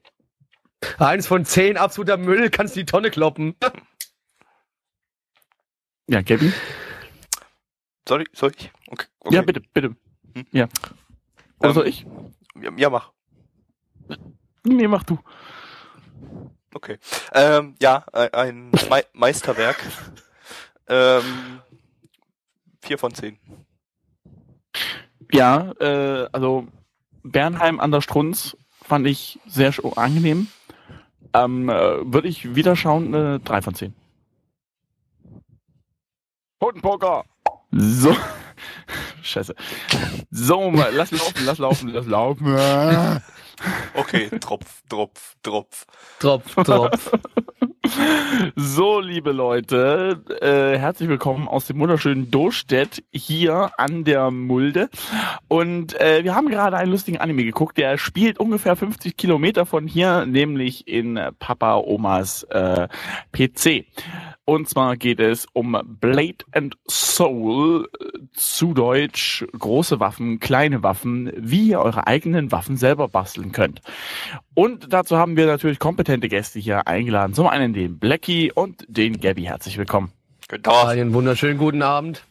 Eins 0.98 1.28
von 1.28 1.46
zehn, 1.46 1.78
absoluter 1.78 2.18
Müll, 2.18 2.50
kannst 2.50 2.76
die 2.76 2.86
Tonne 2.86 3.12
kloppen. 3.12 3.56
Ja, 6.08 6.22
Gabby? 6.22 6.52
Soll 8.08 8.24
ich? 8.24 8.30
Soll 8.34 8.52
ich? 8.58 8.72
Okay. 8.88 9.06
okay. 9.20 9.36
Ja, 9.36 9.42
bitte, 9.42 9.62
bitte. 9.74 9.96
Hm? 10.36 10.46
Ja. 10.52 10.68
Oder 11.60 11.70
Ähm, 11.70 11.74
soll 11.76 11.88
ich? 11.88 12.06
Ja, 12.62 12.72
ja, 12.76 12.90
mach. 12.90 13.12
Nee, 14.64 14.88
mach 14.88 15.04
du. 15.04 15.20
Okay. 16.74 16.98
Ähm, 17.34 17.76
ja, 17.82 18.06
ein, 18.14 18.34
ein 18.34 18.72
Me 18.90 19.06
Meisterwerk. 19.14 19.84
Ähm, 20.88 21.62
vier 22.82 22.98
von 22.98 23.14
zehn. 23.14 23.38
Ja, 25.32 25.72
äh, 25.80 26.28
also 26.32 26.68
Bernheim 27.24 27.80
an 27.80 27.92
der 27.92 28.02
Strunz 28.02 28.58
fand 28.82 29.08
ich 29.08 29.40
sehr 29.48 29.74
angenehm. 29.96 30.48
Ähm, 31.34 31.70
äh, 31.70 31.74
Würde 31.74 32.28
ich 32.28 32.56
wieder 32.56 32.76
schauen, 32.76 33.14
äh, 33.14 33.40
3 33.40 33.62
von 33.62 33.76
10. 33.76 33.94
Hodenpoker! 36.62 37.24
So. 37.72 38.16
Scheiße. 39.22 39.56
So, 40.30 40.72
mal, 40.72 40.94
lass 40.94 41.12
laufen, 41.12 41.46
lass 41.46 41.58
laufen, 41.58 41.90
lass 41.90 42.06
laufen. 42.06 42.56
Okay, 43.94 44.30
Tropf, 44.40 44.84
Tropf, 44.90 45.36
Tropf. 45.42 45.86
Tropf, 46.20 46.56
Tropf. 46.56 47.12
So, 48.56 49.00
liebe 49.00 49.32
Leute, 49.32 50.24
äh, 50.42 50.78
herzlich 50.78 51.10
willkommen 51.10 51.48
aus 51.48 51.68
dem 51.68 51.80
wunderschönen 51.80 52.32
Dostedt 52.32 53.04
hier 53.12 53.72
an 53.78 54.04
der 54.04 54.32
Mulde. 54.32 54.90
Und 55.48 56.00
äh, 56.00 56.24
wir 56.24 56.36
haben 56.36 56.50
gerade 56.50 56.78
einen 56.78 56.92
lustigen 56.92 57.18
Anime 57.18 57.44
geguckt, 57.44 57.78
der 57.78 57.98
spielt 57.98 58.40
ungefähr 58.40 58.76
50 58.76 59.18
Kilometer 59.18 59.66
von 59.66 59.88
hier, 59.88 60.26
nämlich 60.26 60.88
in 60.88 61.20
Papa 61.40 61.76
Omas 61.76 62.44
äh, 62.44 62.88
PC. 63.32 63.86
Und 64.46 64.68
zwar 64.68 64.98
geht 64.98 65.20
es 65.20 65.46
um 65.54 65.80
Blade 65.86 66.44
and 66.52 66.76
Soul, 66.90 67.88
zu 68.34 68.74
Deutsch 68.74 69.46
große 69.58 70.00
Waffen, 70.00 70.40
kleine 70.40 70.84
Waffen, 70.84 71.32
wie 71.36 71.70
ihr 71.70 71.80
eure 71.80 72.08
eigenen 72.08 72.52
Waffen 72.52 72.76
selber 72.76 73.08
basteln 73.08 73.52
könnt. 73.52 73.82
Und 74.54 74.92
dazu 74.92 75.18
haben 75.18 75.38
wir 75.38 75.46
natürlich 75.46 75.80
kompetente 75.80 76.28
Gäste 76.28 76.60
hier 76.60 76.88
eingeladen. 76.88 77.34
Zum 77.34 77.48
einen 77.48 77.74
den 77.74 78.00
Blackie 78.00 78.52
und 78.52 78.84
den 78.88 79.20
Gabby. 79.20 79.44
Herzlich 79.44 79.78
willkommen. 79.78 80.12
Guten 80.50 80.64
Tag. 80.64 80.88
Einen 80.88 81.14
wunderschönen 81.14 81.58
guten 81.58 81.82
Abend. 81.82 82.24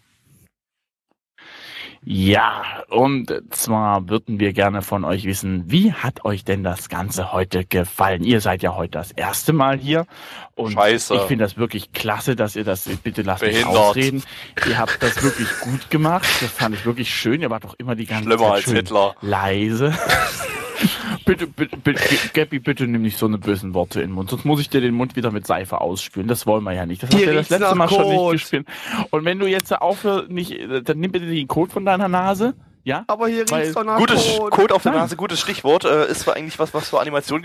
Ja, 2.02 2.62
und 2.88 3.30
zwar 3.50 4.08
würden 4.08 4.40
wir 4.40 4.54
gerne 4.54 4.80
von 4.80 5.04
euch 5.04 5.24
wissen, 5.24 5.64
wie 5.70 5.92
hat 5.92 6.24
euch 6.24 6.44
denn 6.44 6.64
das 6.64 6.88
Ganze 6.88 7.32
heute 7.32 7.66
gefallen? 7.66 8.24
Ihr 8.24 8.40
seid 8.40 8.62
ja 8.62 8.74
heute 8.74 8.92
das 8.92 9.12
erste 9.12 9.52
Mal 9.52 9.78
hier 9.78 10.06
und 10.54 10.72
Scheiße. 10.72 11.14
ich 11.14 11.20
finde 11.22 11.44
das 11.44 11.58
wirklich 11.58 11.92
klasse, 11.92 12.36
dass 12.36 12.56
ihr 12.56 12.64
das, 12.64 12.88
bitte 13.02 13.20
lasst 13.20 13.42
mich 13.42 13.52
Behindert. 13.52 13.76
ausreden. 13.76 14.22
Ihr 14.66 14.78
habt 14.78 15.02
das 15.02 15.22
wirklich 15.22 15.48
gut 15.60 15.90
gemacht, 15.90 16.26
das 16.40 16.50
fand 16.50 16.74
ich 16.74 16.86
wirklich 16.86 17.14
schön. 17.14 17.42
Ihr 17.42 17.50
wart 17.50 17.64
doch 17.64 17.74
immer 17.76 17.94
die 17.94 18.06
ganze 18.06 18.24
Schlimmer 18.24 18.44
Zeit 18.44 18.52
als 18.52 18.62
schön 18.64 18.76
Hitler. 18.76 19.14
leise. 19.20 19.92
bitte, 21.24 21.46
bitte, 21.46 21.76
bitte, 21.76 22.00
Gabby, 22.34 22.58
bitte 22.58 22.86
nimm 22.86 23.02
nicht 23.02 23.18
so 23.18 23.26
eine 23.26 23.38
bösen 23.38 23.74
Worte 23.74 24.00
in 24.00 24.08
den 24.10 24.14
Mund, 24.14 24.30
sonst 24.30 24.44
muss 24.44 24.60
ich 24.60 24.68
dir 24.68 24.80
den 24.80 24.94
Mund 24.94 25.16
wieder 25.16 25.30
mit 25.30 25.46
Seife 25.46 25.80
ausspülen. 25.80 26.28
Das 26.28 26.46
wollen 26.46 26.64
wir 26.64 26.72
ja 26.72 26.86
nicht. 26.86 27.02
Das 27.02 27.10
hast 27.10 27.20
du 27.20 27.26
ja 27.26 27.32
das 27.34 27.50
letzte 27.50 27.74
Mal 27.74 27.88
schon 27.88 28.08
nicht 28.08 28.30
gespielt. 28.32 28.66
Und 29.10 29.24
wenn 29.24 29.38
du 29.38 29.46
jetzt 29.46 29.72
aufhörst, 29.72 30.30
nicht, 30.30 30.56
dann 30.84 30.98
nimm 30.98 31.12
bitte 31.12 31.26
den 31.26 31.48
Code 31.48 31.72
von 31.72 31.84
deiner 31.84 32.08
Nase. 32.08 32.54
Ja? 32.82 33.04
Aber 33.08 33.28
hier 33.28 33.44
Weil- 33.50 33.60
riecht's 33.60 33.74
doch 33.74 33.84
nach 33.84 33.98
Gutes 33.98 34.38
Kot. 34.38 34.50
Code 34.52 34.74
auf 34.74 34.82
der 34.82 34.92
Nein. 34.92 35.02
Nase, 35.02 35.16
gutes 35.16 35.38
Stichwort. 35.40 35.84
Äh, 35.84 36.10
ist 36.10 36.20
zwar 36.20 36.36
eigentlich 36.36 36.58
was, 36.58 36.72
was 36.72 36.88
zur 36.88 37.00
Animation 37.00 37.42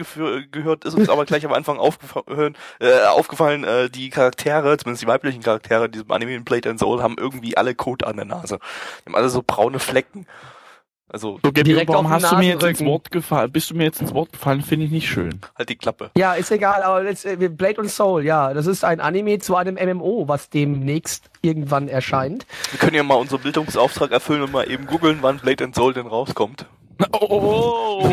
gehört, 0.51 0.86
ist 0.86 0.94
uns 0.96 1.10
aber 1.10 1.25
gleich 1.25 1.46
am 1.46 1.51
Anfang 1.51 1.77
aufgefallen, 1.77 2.55
äh, 2.79 3.03
aufgefallen 3.08 3.65
äh, 3.65 3.89
die 3.89 4.10
Charaktere, 4.10 4.77
zumindest 4.77 5.03
die 5.03 5.08
weiblichen 5.08 5.41
Charaktere 5.44 5.86
in 5.88 5.91
diesem 5.91 6.10
Anime 6.12 6.36
in 6.36 6.46
Blade 6.46 6.70
and 6.70 6.79
Soul, 6.79 7.03
haben 7.03 7.15
irgendwie 7.20 7.58
alle 7.58 7.75
Code 7.75 8.08
an 8.08 8.15
der 8.15 8.25
Nase. 8.25 8.60
Die 9.01 9.05
haben 9.08 9.15
alle 9.15 9.27
so 9.29 9.44
braune 9.46 9.79
Flecken. 9.79 10.25
Also 11.16 11.40
So, 11.42 11.50
den 11.50 11.66
hast 12.10 12.30
du 12.30 12.36
mir 12.36 12.50
jetzt 12.50 12.64
ins. 12.64 12.84
Wort 12.84 13.10
gefallen? 13.10 13.50
Bist 13.50 13.70
du 13.70 13.76
mir 13.76 13.86
jetzt 13.86 14.02
ins 14.02 14.14
Wort 14.14 14.34
gefallen? 14.34 14.62
Finde 14.62 14.86
ich 14.88 14.92
nicht 14.92 15.08
schön. 15.08 15.40
halt 15.58 15.70
die 15.70 15.78
Klappe. 15.78 16.12
Ja, 16.18 16.34
ist 16.34 16.52
egal, 16.52 16.84
aber 16.84 17.06
jetzt, 17.06 17.26
äh, 17.26 17.38
Blade 17.38 17.80
und 17.80 17.90
Soul, 17.90 18.26
ja, 18.26 18.54
das 18.54 18.68
ist 18.68 18.84
ein 18.84 19.00
Anime 19.00 19.40
zu 19.40 19.56
einem 19.56 19.76
MMO, 19.76 20.28
was 20.28 20.50
demnächst 20.50 21.30
irgendwann 21.42 21.88
erscheint. 21.88 22.46
Wir 22.72 22.80
können 22.80 22.98
ja 22.98 23.04
mal 23.04 23.16
unseren 23.16 23.40
Bildungsauftrag 23.40 24.12
erfüllen 24.12 24.42
und 24.42 24.52
mal 24.52 24.70
eben 24.70 24.88
googeln, 24.88 25.20
wann 25.22 25.38
Blade 25.38 25.64
and 25.64 25.74
Soul 25.74 25.94
denn 25.94 26.08
rauskommt. 26.08 26.66
Oh, 27.14 28.04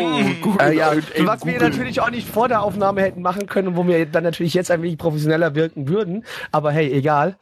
gut. 0.41 0.61
Äh, 0.61 0.73
ja, 0.77 0.93
was 1.25 1.45
wir 1.45 1.59
natürlich 1.59 1.99
auch 1.99 2.09
nicht 2.09 2.29
vor 2.29 2.47
der 2.47 2.63
Aufnahme 2.63 3.01
hätten 3.01 3.21
machen 3.21 3.47
können 3.47 3.67
und 3.67 3.75
wo 3.75 3.85
wir 3.85 4.05
dann 4.05 4.23
natürlich 4.23 4.53
jetzt 4.53 4.71
ein 4.71 4.81
wenig 4.81 4.97
professioneller 4.97 5.55
wirken 5.55 5.89
würden, 5.89 6.23
aber 6.53 6.71
hey, 6.71 6.89
egal. 6.89 7.35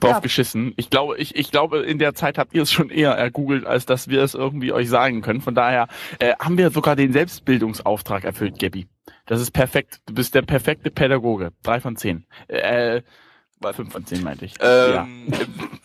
Drauf 0.00 0.12
Ja. 0.12 0.20
geschissen. 0.20 0.72
Ich 0.76 0.90
glaube, 0.90 1.16
ich, 1.18 1.36
ich 1.36 1.50
glaube, 1.50 1.80
in 1.80 1.98
der 1.98 2.14
Zeit 2.14 2.38
habt 2.38 2.54
ihr 2.54 2.62
es 2.62 2.72
schon 2.72 2.90
eher 2.90 3.12
ergoogelt, 3.12 3.66
als 3.66 3.86
dass 3.86 4.08
wir 4.08 4.22
es 4.22 4.34
irgendwie 4.34 4.72
euch 4.72 4.88
sagen 4.88 5.20
können. 5.22 5.40
Von 5.40 5.54
daher 5.54 5.88
äh, 6.18 6.34
haben 6.40 6.58
wir 6.58 6.70
sogar 6.70 6.96
den 6.96 7.12
Selbstbildungsauftrag 7.12 8.24
erfüllt, 8.24 8.58
Gabby. 8.58 8.86
Das 9.26 9.40
ist 9.40 9.50
perfekt. 9.52 10.00
Du 10.06 10.14
bist 10.14 10.34
der 10.34 10.42
perfekte 10.42 10.90
Pädagoge. 10.90 11.52
Drei 11.62 11.80
von 11.80 11.96
zehn. 11.96 12.26
Äh, 12.48 13.02
fünf 13.74 13.92
von 13.92 14.06
zehn 14.06 14.22
meinte 14.22 14.44
ich. 14.44 14.54
ja. 14.60 15.02
Ähm, 15.02 15.32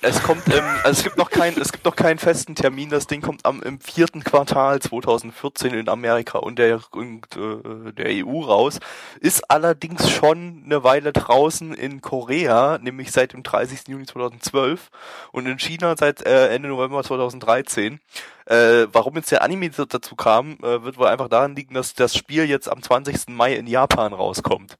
Es 0.05 0.21
kommt, 0.21 0.47
ähm, 0.49 0.65
also 0.83 0.99
es 0.99 1.03
gibt 1.03 1.17
noch 1.17 1.29
keinen, 1.29 1.59
es 1.61 1.71
gibt 1.71 1.85
noch 1.85 1.95
keinen 1.95 2.19
festen 2.19 2.55
Termin. 2.55 2.89
Das 2.89 3.07
Ding 3.07 3.21
kommt 3.21 3.45
am 3.45 3.63
im 3.63 3.79
vierten 3.79 4.21
Quartal 4.21 4.81
2014 4.81 5.73
in 5.73 5.87
Amerika 5.87 6.39
und 6.39 6.59
der 6.59 6.81
und, 6.91 7.25
äh, 7.37 7.93
der 7.93 8.25
EU 8.25 8.41
raus. 8.41 8.79
Ist 9.21 9.49
allerdings 9.49 10.09
schon 10.09 10.63
eine 10.65 10.83
Weile 10.83 11.13
draußen 11.13 11.73
in 11.73 12.01
Korea, 12.01 12.79
nämlich 12.79 13.13
seit 13.13 13.31
dem 13.31 13.43
30. 13.43 13.87
Juni 13.87 14.05
2012 14.05 14.91
und 15.31 15.45
in 15.45 15.57
China 15.57 15.95
seit 15.97 16.25
äh, 16.25 16.49
Ende 16.53 16.67
November 16.67 17.01
2013. 17.01 18.01
Äh, 18.45 18.87
warum 18.91 19.15
jetzt 19.15 19.31
der 19.31 19.41
Anime 19.41 19.69
dazu 19.69 20.15
kam, 20.17 20.57
äh, 20.63 20.83
wird 20.83 20.97
wohl 20.97 21.07
einfach 21.07 21.29
daran 21.29 21.55
liegen, 21.55 21.75
dass 21.75 21.93
das 21.93 22.13
Spiel 22.13 22.43
jetzt 22.43 22.69
am 22.69 22.81
20. 22.81 23.29
Mai 23.29 23.53
in 23.55 23.67
Japan 23.67 24.11
rauskommt. 24.11 24.77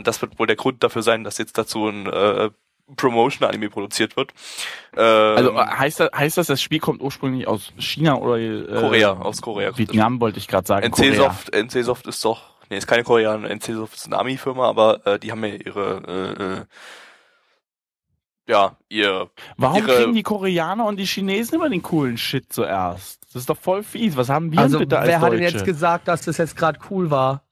Und 0.00 0.06
das 0.06 0.20
wird 0.22 0.38
wohl 0.38 0.46
der 0.46 0.56
Grund 0.56 0.82
dafür 0.82 1.02
sein, 1.02 1.24
dass 1.24 1.38
jetzt 1.38 1.56
dazu 1.58 1.86
ein 1.88 2.06
äh, 2.06 2.50
Promotion-Anime 2.96 3.70
produziert 3.70 4.16
wird. 4.16 4.32
Ähm, 4.96 5.36
Also 5.36 5.50
äh, 5.52 5.56
heißt 5.66 6.00
das, 6.00 6.10
heißt 6.12 6.36
das, 6.38 6.46
das 6.48 6.60
Spiel 6.60 6.80
kommt 6.80 7.00
ursprünglich 7.02 7.46
aus 7.46 7.72
China 7.78 8.16
oder 8.16 8.36
äh, 8.38 8.64
Korea, 8.80 9.12
aus 9.12 9.40
Korea. 9.40 9.76
Vietnam 9.78 10.20
wollte 10.20 10.38
ich 10.38 10.48
gerade 10.48 10.66
sagen. 10.66 10.90
Korea. 10.90 11.10
NC-Soft, 11.12 11.54
NC-Soft 11.54 12.06
ist 12.08 12.24
doch, 12.24 12.42
nee, 12.68 12.78
ist 12.78 12.86
keine 12.88 13.04
Koreaner, 13.04 13.48
NC-Soft 13.48 13.94
ist 13.94 14.06
eine 14.06 14.18
Ami-Firma, 14.18 14.68
aber 14.68 15.06
äh, 15.06 15.18
die 15.20 15.30
haben 15.30 15.44
ja 15.44 15.54
ihre, 15.54 16.02
äh, 16.08 16.42
äh, 16.42 16.64
ja, 18.48 18.76
ihr, 18.88 19.30
Warum 19.56 19.76
ihre- 19.86 19.96
kriegen 19.96 20.14
die 20.14 20.22
Koreaner 20.24 20.86
und 20.86 20.96
die 20.96 21.04
Chinesen 21.06 21.54
immer 21.54 21.68
den 21.68 21.82
coolen 21.82 22.18
Shit 22.18 22.52
zuerst? 22.52 23.22
Das 23.32 23.42
ist 23.42 23.48
doch 23.50 23.56
voll 23.58 23.84
fies. 23.84 24.16
Was 24.16 24.28
haben 24.28 24.50
wir 24.50 24.58
Also, 24.58 24.78
denn 24.78 24.88
bitte 24.88 24.98
als 24.98 25.08
wer 25.08 25.20
hat 25.20 25.32
denn 25.32 25.40
Deutsche? 25.40 25.56
jetzt 25.58 25.64
gesagt, 25.64 26.08
dass 26.08 26.22
das 26.22 26.38
jetzt 26.38 26.56
gerade 26.56 26.80
cool 26.90 27.10
war? 27.10 27.44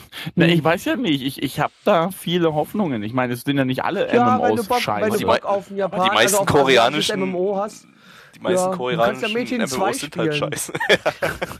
Na, 0.34 0.46
ich 0.46 0.62
weiß 0.62 0.84
ja 0.86 0.96
nicht. 0.96 1.22
Ich, 1.22 1.42
ich 1.42 1.60
habe 1.60 1.72
da 1.84 2.10
viele 2.10 2.54
Hoffnungen. 2.54 3.02
Ich 3.02 3.12
meine, 3.12 3.32
es 3.34 3.42
sind 3.42 3.56
ja 3.58 3.64
nicht 3.64 3.84
alle 3.84 4.06
Ja, 4.12 4.40
wenn 4.42 4.48
du 4.48 4.54
MMOs 4.54 4.66
Bock, 4.66 4.76
wenn 4.78 4.82
scheiße. 4.82 5.10
du 5.10 5.16
Die 5.18 5.76
Japan, 5.76 6.04
die 6.04 6.14
meisten 6.14 6.36
also 6.38 6.44
koreanischen- 6.44 7.20
MMO 7.20 7.56
hast, 7.62 7.86
die 8.34 8.40
meisten 8.40 8.70
Ja, 8.70 8.76
koreanischen 8.76 9.28
ja 9.28 9.34
Mädchen 9.34 9.66
2 9.66 9.76
MMOs 9.76 9.98
sind 10.00 10.16
halt 10.16 10.34
scheiße. 10.34 10.72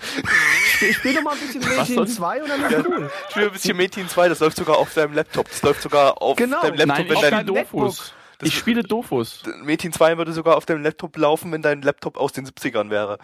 spiel, 0.77 0.93
spiel 0.95 1.15
doch 1.15 1.23
mal 1.23 1.35
ein 1.35 1.39
bisschen 1.41 1.61
Mädchen 1.61 1.95
soll- 1.95 2.09
2 2.09 2.43
und 2.43 2.49
dann 2.49 2.61
ist 2.65 2.87
cool. 2.89 3.11
Spiel 3.31 3.43
ein 3.45 3.53
bisschen 3.53 3.77
Metin 3.77 4.09
2, 4.09 4.29
das 4.29 4.41
läuft 4.41 4.57
sogar 4.57 4.79
auf 4.79 4.93
deinem 4.95 5.15
Laptop. 5.15 5.49
Das 5.49 5.62
läuft 5.62 5.83
sogar 5.83 6.21
auf 6.21 6.37
Genau. 6.37 6.61
deinem 6.62 6.75
Laptop, 6.77 6.97
Nein, 6.99 7.09
wenn 7.09 7.15
ich 7.17 7.21
dein 7.23 7.41
spiele 7.47 7.61
Dofus. 7.65 8.12
Das- 8.39 8.49
Ich 8.49 8.55
spiele 8.59 8.83
Dofus. 8.83 9.43
Metin 9.62 9.93
2 9.93 10.19
würde 10.19 10.33
sogar 10.33 10.57
auf 10.57 10.67
deinem 10.67 10.83
Laptop 10.83 11.17
laufen, 11.17 11.53
wenn 11.53 11.62
dein 11.62 11.83
Laptop 11.83 12.17
aus 12.17 12.33
den 12.33 12.45
70ern 12.47 12.91
wäre. 12.91 13.19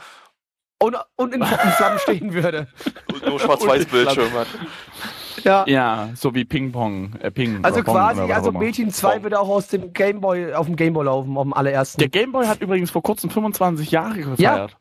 Und, 0.80 0.96
und 1.16 1.34
in, 1.34 1.42
Flammen 1.44 1.98
stehen 2.02 2.32
würde. 2.32 2.68
Und 3.12 3.26
nur 3.26 3.40
Schwarz-Weiß-Bildschirm 3.40 4.32
hat. 4.32 4.46
Ja. 5.44 5.64
Ja, 5.66 6.10
so 6.14 6.34
wie 6.34 6.44
Ping-Pong. 6.44 7.14
Äh, 7.20 7.30
Ping 7.30 7.64
Also 7.64 7.82
quasi, 7.82 8.20
also. 8.20 8.52
Mädchen 8.52 8.90
2 8.90 9.14
Pong. 9.14 9.22
würde 9.24 9.40
auch 9.40 9.48
aus 9.48 9.68
dem 9.68 9.92
Gameboy, 9.92 10.54
auf 10.54 10.66
dem 10.66 10.76
Gameboy 10.76 11.04
laufen, 11.04 11.36
auf 11.36 11.44
dem 11.44 11.52
allerersten. 11.54 11.98
Der 11.98 12.08
Gameboy 12.08 12.46
hat 12.46 12.60
übrigens 12.60 12.90
vor 12.90 13.02
kurzem 13.02 13.30
25 13.30 13.90
Jahre 13.90 14.14
gefeiert. 14.16 14.76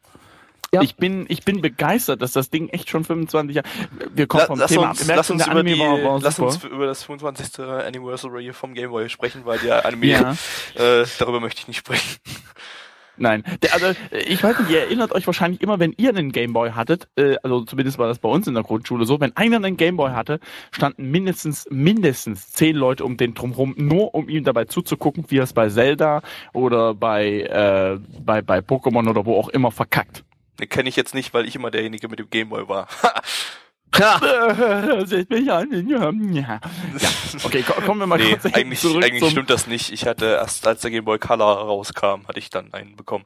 Ja. 0.73 0.81
Ich 0.81 0.97
bin, 0.97 1.25
ich 1.29 1.45
bin 1.45 1.61
begeistert, 1.61 2.21
dass 2.21 2.33
das 2.33 2.49
Ding 2.49 2.67
echt 2.69 2.89
schon 2.89 3.05
25 3.05 3.55
Jahre. 3.55 3.67
Wir 4.13 4.27
kommen 4.27 4.41
La, 4.41 4.47
vom 4.47 4.59
lass 4.59 4.69
Thema 4.71 4.89
uns, 4.89 5.01
ab. 5.09 5.15
Lass 5.15 5.31
uns, 5.31 5.47
über, 5.47 5.63
die, 5.63 5.73
lass 6.21 6.39
uns 6.39 6.63
über 6.65 6.85
das 6.85 7.03
25. 7.03 7.59
Anniversary 7.59 8.51
vom 8.51 8.73
Game 8.73 8.89
Boy 8.89 9.09
sprechen, 9.09 9.45
weil 9.45 9.59
der 9.59 9.85
Anime, 9.85 10.07
Ja. 10.07 10.31
äh, 10.75 11.05
darüber 11.19 11.39
möchte 11.39 11.61
ich 11.61 11.67
nicht 11.69 11.77
sprechen. 11.77 12.17
Nein, 13.17 13.43
der, 13.61 13.73
also 13.73 13.87
äh, 13.87 14.19
ich 14.27 14.43
weiß 14.43 14.59
nicht, 14.59 14.71
ihr 14.71 14.81
erinnert 14.81 15.11
euch 15.11 15.25
wahrscheinlich 15.25 15.61
immer, 15.61 15.79
wenn 15.79 15.93
ihr 15.97 16.09
einen 16.09 16.31
Gameboy 16.31 16.71
hattet, 16.71 17.07
äh, 17.15 17.35
also 17.43 17.61
zumindest 17.61 17.97
war 17.97 18.07
das 18.07 18.19
bei 18.19 18.29
uns 18.29 18.47
in 18.47 18.53
der 18.53 18.63
Grundschule 18.63 19.05
so, 19.05 19.19
wenn 19.19 19.35
einer 19.35 19.57
einen 19.57 19.77
Gameboy 19.77 20.11
hatte, 20.11 20.39
standen 20.71 21.09
mindestens 21.09 21.67
mindestens 21.69 22.51
zehn 22.51 22.75
Leute 22.75 23.03
um 23.03 23.17
den 23.17 23.33
drumherum, 23.33 23.73
nur 23.77 24.13
um 24.13 24.29
ihm 24.29 24.43
dabei 24.43 24.65
zuzugucken, 24.65 25.25
wie 25.29 25.39
er 25.39 25.43
es 25.43 25.53
bei 25.53 25.69
Zelda 25.69 26.21
oder 26.53 26.93
bei 26.93 27.41
äh, 27.41 27.99
bei 28.23 28.41
bei 28.41 28.59
Pokémon 28.59 29.09
oder 29.09 29.25
wo 29.25 29.37
auch 29.37 29.49
immer 29.49 29.71
verkackt. 29.71 30.23
Den 30.59 30.69
kenne 30.69 30.89
ich 30.89 30.95
jetzt 30.95 31.13
nicht, 31.13 31.33
weil 31.33 31.47
ich 31.47 31.55
immer 31.55 31.71
derjenige 31.71 32.07
mit 32.07 32.19
dem 32.19 32.29
Game 32.29 32.49
Boy 32.49 32.65
Seht 35.05 35.29
mich 35.29 35.51
an. 35.51 36.31
Ja. 36.33 36.59
Okay, 37.43 37.63
ko- 37.63 37.81
kommen 37.85 37.99
wir 37.99 38.07
mal 38.07 38.17
nee, 38.17 38.35
kurz 38.37 38.53
eigentlich, 38.53 38.79
zurück 38.79 39.03
eigentlich 39.03 39.19
zum, 39.19 39.29
stimmt 39.31 39.49
das 39.49 39.67
nicht. 39.67 39.91
Ich 39.91 40.05
hatte 40.05 40.25
erst, 40.25 40.65
als 40.67 40.81
der 40.81 40.91
Game 40.91 41.05
Boy 41.05 41.19
Color 41.19 41.57
rauskam, 41.59 42.27
hatte 42.27 42.39
ich 42.39 42.49
dann 42.49 42.73
einen 42.73 42.95
bekommen. 42.95 43.25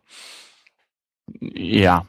Ja, 1.39 2.05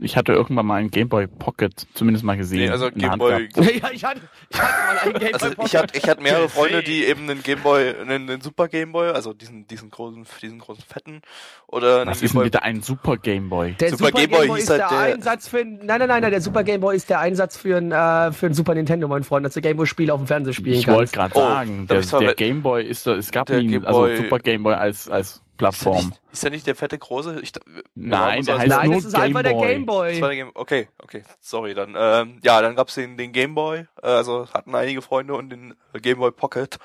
ich 0.00 0.16
hatte 0.16 0.32
irgendwann 0.32 0.66
mal 0.66 0.76
einen 0.76 0.90
Gameboy 0.90 1.26
Pocket 1.26 1.72
zumindest 1.94 2.24
mal 2.24 2.36
gesehen. 2.36 2.60
Nee, 2.60 2.68
also 2.70 2.86
in 2.86 2.94
der 2.98 3.00
Game 3.00 3.10
Hand 3.12 3.20
Boy, 3.20 3.48
gehabt. 3.48 3.74
ja, 3.82 3.90
ich 3.92 4.04
hatte, 4.04 4.20
ich 4.50 4.58
hatte 4.58 4.72
mal 4.86 4.98
einen 4.98 5.12
Gameboy. 5.14 5.32
also 5.32 5.46
ich 5.48 5.56
Pocket. 5.56 5.74
hatte, 5.78 5.98
ich 5.98 6.08
hatte 6.08 6.22
mehrere 6.22 6.48
Freunde, 6.48 6.82
die 6.82 7.04
eben 7.04 7.28
einen 7.30 7.42
Game 7.42 7.60
Boy, 7.62 7.94
einen, 8.00 8.28
einen 8.30 8.40
Super 8.40 8.68
Game 8.68 8.92
Boy, 8.92 9.08
also 9.10 9.32
diesen, 9.32 9.66
diesen 9.66 9.90
großen, 9.90 10.24
diesen 10.42 10.58
großen 10.58 10.84
fetten, 10.86 11.22
oder 11.66 12.00
einen 12.02 12.10
Was 12.10 12.18
Game 12.20 12.24
ist 12.26 12.32
denn 12.32 12.38
Boy 12.38 12.44
bitte 12.46 12.62
ein 12.62 12.82
Super 12.82 13.16
Gameboy? 13.16 13.72
Der 13.74 13.90
Super 13.90 14.06
Super, 14.06 14.18
Game 14.20 14.30
Boy 14.30 14.38
Gameboy 14.40 14.56
hieß 14.60 14.64
ist 14.64 14.70
halt 14.70 14.80
der, 14.80 14.88
der- 14.88 15.14
Einsatz 15.14 15.48
für 15.48 15.58
ein, 15.58 15.76
nein, 15.84 15.98
nein, 15.98 16.08
nein, 16.08 16.22
nein, 16.22 16.30
der 16.30 16.40
Super 16.40 16.64
Gameboy 16.64 16.96
ist 16.96 17.10
der 17.10 17.20
Einsatz 17.20 17.56
für 17.56 17.76
ein, 17.76 17.92
äh, 17.92 18.32
für 18.32 18.46
ein 18.46 18.54
Super 18.54 18.74
Nintendo, 18.74 19.08
mein 19.08 19.24
Freund, 19.24 19.44
dass 19.46 19.54
du 19.54 19.60
Gameboy-Spiele 19.60 20.12
auf 20.12 20.20
dem 20.20 20.26
Fernseher 20.26 20.52
spielen 20.54 20.78
Ich 20.78 20.86
wollte 20.88 21.12
kannst. 21.12 21.34
gerade 21.34 21.46
Oh, 21.46 21.48
sagen, 21.54 21.86
da 21.86 21.94
der, 21.94 22.00
bist 22.00 22.12
du 22.12 22.16
aber- 22.16 22.26
der 22.26 22.34
Gameboy 22.34 22.84
ist, 22.84 23.02
so- 23.04 23.12
es 23.14 23.30
gab 23.30 23.46
Der 23.46 23.58
nie, 23.60 23.68
Game 23.68 23.84
also 23.86 24.00
Boy- 24.00 24.16
Super 24.16 24.38
Gameboy 24.38 24.74
als 24.74 25.08
als 25.08 25.42
Plattform. 25.58 26.12
Ist, 26.12 26.20
ist 26.32 26.42
der 26.44 26.50
nicht 26.50 26.66
der 26.66 26.74
fette 26.74 26.98
große? 26.98 27.40
Ich, 27.40 27.52
Nein, 27.94 28.44
der 28.44 28.58
heißt 28.58 28.68
Nein, 28.68 28.86
nur 28.86 28.96
das 28.96 29.04
ist 29.04 29.14
einfach 29.14 29.42
der 29.42 29.52
Game 29.52 29.60
Gameboy. 29.60 30.12
Das 30.12 30.20
war 30.22 30.28
der 30.28 30.36
Game 30.36 30.50
okay, 30.54 30.88
okay, 31.02 31.24
sorry, 31.40 31.74
dann, 31.74 31.94
ähm, 31.98 32.38
ja, 32.42 32.62
dann 32.62 32.76
gab's 32.76 32.94
den, 32.94 33.18
den 33.18 33.32
Gameboy, 33.32 33.80
äh, 33.80 33.86
also 34.06 34.48
hatten 34.54 34.74
einige 34.74 35.02
Freunde 35.02 35.34
und 35.34 35.50
den 35.50 35.74
Gameboy 35.92 36.30
Pocket. 36.30 36.78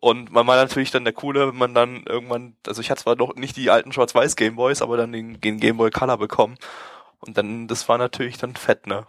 Und 0.00 0.32
man 0.32 0.46
war 0.46 0.56
natürlich 0.56 0.90
dann 0.90 1.04
der 1.04 1.12
Coole, 1.12 1.48
wenn 1.48 1.58
man 1.58 1.74
dann 1.74 2.04
irgendwann, 2.06 2.56
also 2.66 2.80
ich 2.80 2.90
hatte 2.90 3.02
zwar 3.02 3.16
noch 3.16 3.34
nicht 3.36 3.56
die 3.56 3.70
alten 3.70 3.92
Schwarz-Weiß 3.92 4.34
Gameboys, 4.34 4.82
aber 4.82 4.96
dann 4.96 5.12
den, 5.12 5.40
den 5.40 5.60
Gameboy 5.60 5.90
Color 5.90 6.16
bekommen. 6.16 6.56
Und 7.20 7.36
dann, 7.36 7.68
das 7.68 7.88
war 7.88 7.98
natürlich 7.98 8.38
dann 8.38 8.56
fett, 8.56 8.86
ne? 8.86 9.06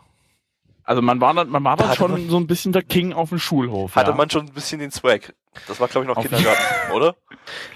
Also 0.83 1.01
man 1.01 1.21
war 1.21 1.33
dann, 1.33 1.49
man 1.49 1.63
war 1.63 1.77
Da 1.77 1.87
dann 1.87 1.95
schon 1.95 2.11
man- 2.11 2.29
so 2.29 2.37
ein 2.37 2.47
bisschen 2.47 2.71
der 2.73 2.81
King 2.83 3.13
auf 3.13 3.29
dem 3.29 3.39
Schulhof. 3.39 3.95
Hatte 3.95 4.11
ja. 4.11 4.15
man 4.15 4.29
schon 4.29 4.47
ein 4.47 4.53
bisschen 4.53 4.79
den 4.79 4.91
Swag. 4.91 5.33
Das 5.67 5.79
war, 5.79 5.87
glaube 5.87 6.05
ich, 6.05 6.09
noch 6.09 6.17
Auf 6.17 6.23
Kindergarten, 6.23 6.91
oder? 6.93 7.15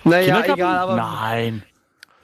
Naja, 0.04 0.26
Kindergarten? 0.42 0.54
egal, 0.60 0.78
aber. 0.78 0.96
Nein, 0.96 1.64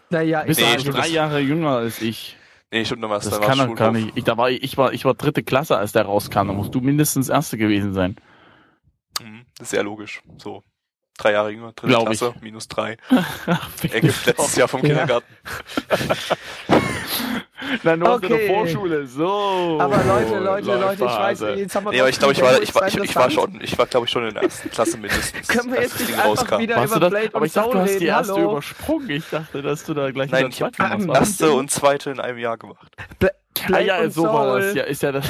Naja, 0.10 0.42
du 0.42 0.48
bist 0.48 0.60
Nee, 0.60 0.80
stimmt, 0.80 0.98
drei 0.98 1.08
Jahre 1.08 1.40
jünger 1.40 1.72
als 1.78 2.02
ich. 2.02 2.38
Nee, 2.72 2.86
stimmt, 2.86 3.04
dann 3.04 3.10
war's, 3.10 3.26
Das 3.30 3.40
kann 3.42 3.58
doch 3.58 3.76
gar 3.76 3.92
nicht. 3.92 4.12
Ich, 4.16 4.24
da 4.24 4.38
war, 4.38 4.50
ich, 4.50 4.78
war, 4.78 4.94
ich 4.94 5.04
war 5.06 5.14
dritte 5.14 5.44
Klasse, 5.44 5.78
als 5.78 5.92
der 5.92 6.04
rauskam. 6.04 6.48
Da 6.48 6.54
musst 6.54 6.74
du 6.74 6.80
mindestens 6.82 7.28
erste 7.30 7.58
gewesen 7.58 7.94
sein. 7.94 8.16
Mhm, 9.22 9.46
Das 9.58 9.66
ist 9.68 9.72
sehr 9.72 9.84
logisch. 9.84 10.22
So. 10.38 10.64
Drei 11.22 11.34
Jahre 11.34 11.52
jünger, 11.52 11.72
dritte 11.74 11.88
Glaub 11.88 12.10
ich. 12.10 12.18
Klasse, 12.18 12.34
minus 12.42 12.68
drei. 12.68 12.98
Ach, 13.46 13.70
Ergibt 13.92 14.26
letztes 14.26 14.56
Jahr 14.56 14.68
vom. 14.68 14.82
Kindergarten. 14.82 15.28
Nein, 17.84 18.00
du 18.00 18.06
warst 18.08 18.24
in 18.24 18.30
der 18.30 18.38
Okay. 18.40 18.48
Vorschule. 18.48 19.06
So. 19.06 19.78
aber 19.80 20.04
Leute, 20.04 20.40
Leute, 20.40 20.66
läuft 20.68 21.00
Leute, 21.00 21.06
ich 21.06 21.20
weiß, 21.20 21.40
jetzt 21.58 21.76
haben 21.76 21.86
wir 21.86 21.92
Nee, 21.92 22.00
aber 22.00 22.10
ich 22.10 22.18
glaube, 22.18 22.34
ich 22.34 22.42
war, 22.42 22.60
ich 22.60 22.74
war, 22.74 22.88
ich, 22.88 22.98
ich 22.98 23.16
war 23.16 23.30
schon, 23.30 23.62
ich 23.62 23.78
war, 23.78 23.86
glaube 23.86 24.08
ich, 24.08 24.12
schon 24.12 24.28
in 24.28 24.34
der 24.34 24.44
ersten 24.44 24.72
Klasse 24.72 24.98
mindestens. 24.98 25.48
Können 25.48 25.72
wir 25.72 25.82
jetzt 25.82 26.00
nicht 26.00 26.10
Ding 26.10 26.20
einfach 26.20 26.42
rauskam. 26.42 26.60
wieder 26.60 26.76
Warst 26.78 26.94
du 26.94 26.98
über 26.98 27.10
das? 27.10 27.10
Blade 27.12 27.36
Aber 27.36 27.46
ich 27.46 27.54
dachte, 27.54 27.72
du 27.72 27.80
hast 27.80 28.00
die 28.00 28.06
erste 28.06 28.34
Hallo? 28.34 28.52
übersprungen. 28.54 29.10
Ich 29.12 29.30
dachte, 29.30 29.62
dass 29.62 29.84
du 29.84 29.94
da 29.94 30.10
gleich 30.12 30.32
Nein, 30.32 30.46
in 30.46 30.50
ich 30.50 30.58
der 30.58 30.72
habe 30.80 31.14
erste 31.14 31.52
und 31.52 31.70
zweite 31.70 32.10
in 32.10 32.20
einem 32.20 32.40
Jahr 32.40 32.58
gemacht. 32.58 32.92
Ah 33.22 33.30
Blade 33.68 33.86
ja, 33.86 34.02
und 34.02 34.14
so 34.14 34.24
war 34.24 34.46
Soul. 34.46 34.62
das. 34.62 34.76
Ja, 34.76 34.84
ist 34.84 35.04
ja 35.04 35.12
das. 35.12 35.30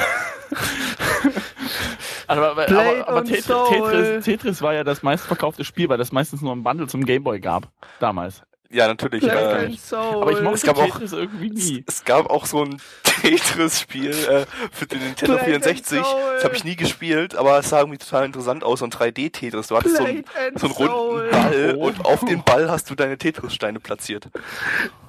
aber, 2.26 2.50
aber, 2.50 2.68
aber, 2.68 3.08
aber 3.08 3.24
Tetris. 3.24 3.46
Tetris, 3.46 4.24
Tetris 4.24 4.62
war 4.62 4.74
ja 4.74 4.84
das 4.84 5.02
meistverkaufte 5.02 5.64
Spiel, 5.64 5.88
weil 5.88 5.98
das 5.98 6.12
meistens 6.12 6.40
nur 6.40 6.52
ein 6.54 6.62
Bundle 6.62 6.86
zum 6.86 7.04
Gameboy 7.04 7.40
gab. 7.40 7.68
Damals. 8.00 8.42
Ja, 8.72 8.86
natürlich. 8.88 9.22
Äh, 9.22 9.30
and 9.30 9.78
Soul. 9.78 10.22
Aber 10.22 10.30
ich 10.32 10.38
Es 10.38 10.42
mochte 10.42 10.66
gab 10.66 10.78
auch- 10.78 10.86
Tetris 10.94 11.12
irgendwie 11.12 11.52
es, 11.54 11.68
nie. 11.70 11.84
es 11.86 12.04
gab 12.04 12.30
auch 12.30 12.46
so 12.46 12.64
ein 12.64 12.80
Tetris-Spiel 13.22 14.10
äh, 14.10 14.46
für 14.72 14.86
den 14.86 15.00
Nintendo 15.00 15.34
Blade 15.34 15.54
and 15.56 15.64
64. 15.64 16.00
Das 16.00 16.44
habe 16.44 16.56
ich 16.56 16.64
nie 16.64 16.74
gespielt, 16.76 17.36
aber 17.36 17.58
es 17.58 17.68
sah 17.68 17.80
irgendwie 17.80 17.98
total 17.98 18.24
interessant 18.24 18.64
aus. 18.64 18.78
So 18.78 18.86
ein 18.86 18.90
3D-Tetris. 18.90 19.66
Du 19.68 19.76
hattest 19.76 19.96
so 19.98 20.04
and 20.04 20.24
so 20.56 20.66
einen 20.66 20.74
runden. 20.74 21.30
Ball 21.30 21.76
Oh. 21.78 21.84
und 21.86 22.04
auf 22.04 22.24
den 22.24 22.42
Ball 22.44 22.70
hast 22.70 22.88
du 22.88 22.94
deine 22.94 23.18
Tetris-Steine 23.18 23.78
platziert. 23.78 24.28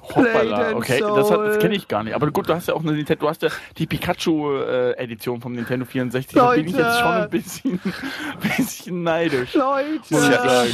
Hoppala, 0.02 0.72
okay, 0.76 1.00
das, 1.00 1.30
hat- 1.30 1.40
das 1.40 1.58
kenne 1.58 1.74
ich 1.74 1.88
gar 1.88 2.04
nicht. 2.04 2.14
Aber 2.14 2.30
gut, 2.30 2.46
du 2.48 2.54
hast 2.54 2.68
ja 2.68 2.74
auch 2.74 2.82
eine 2.82 2.92
Nintendo, 2.92 3.22
du 3.24 3.28
hast 3.30 3.40
ja 3.42 3.48
die 3.78 3.86
Pikachu-Edition 3.86 5.40
vom 5.40 5.54
Nintendo 5.54 5.86
64. 5.86 6.34
Da 6.34 6.50
bin 6.50 6.66
ich 6.66 6.72
Leute. 6.72 6.84
jetzt 6.86 6.98
schon 6.98 7.12
ein 7.12 7.30
bisschen, 7.30 7.80
bisschen 8.56 9.02
neidisch. 9.02 9.54
Leute. 9.54 10.00
Muss 10.10 10.24
ich 10.24 10.30
Ja, 10.30 10.42
sagen. 10.48 10.70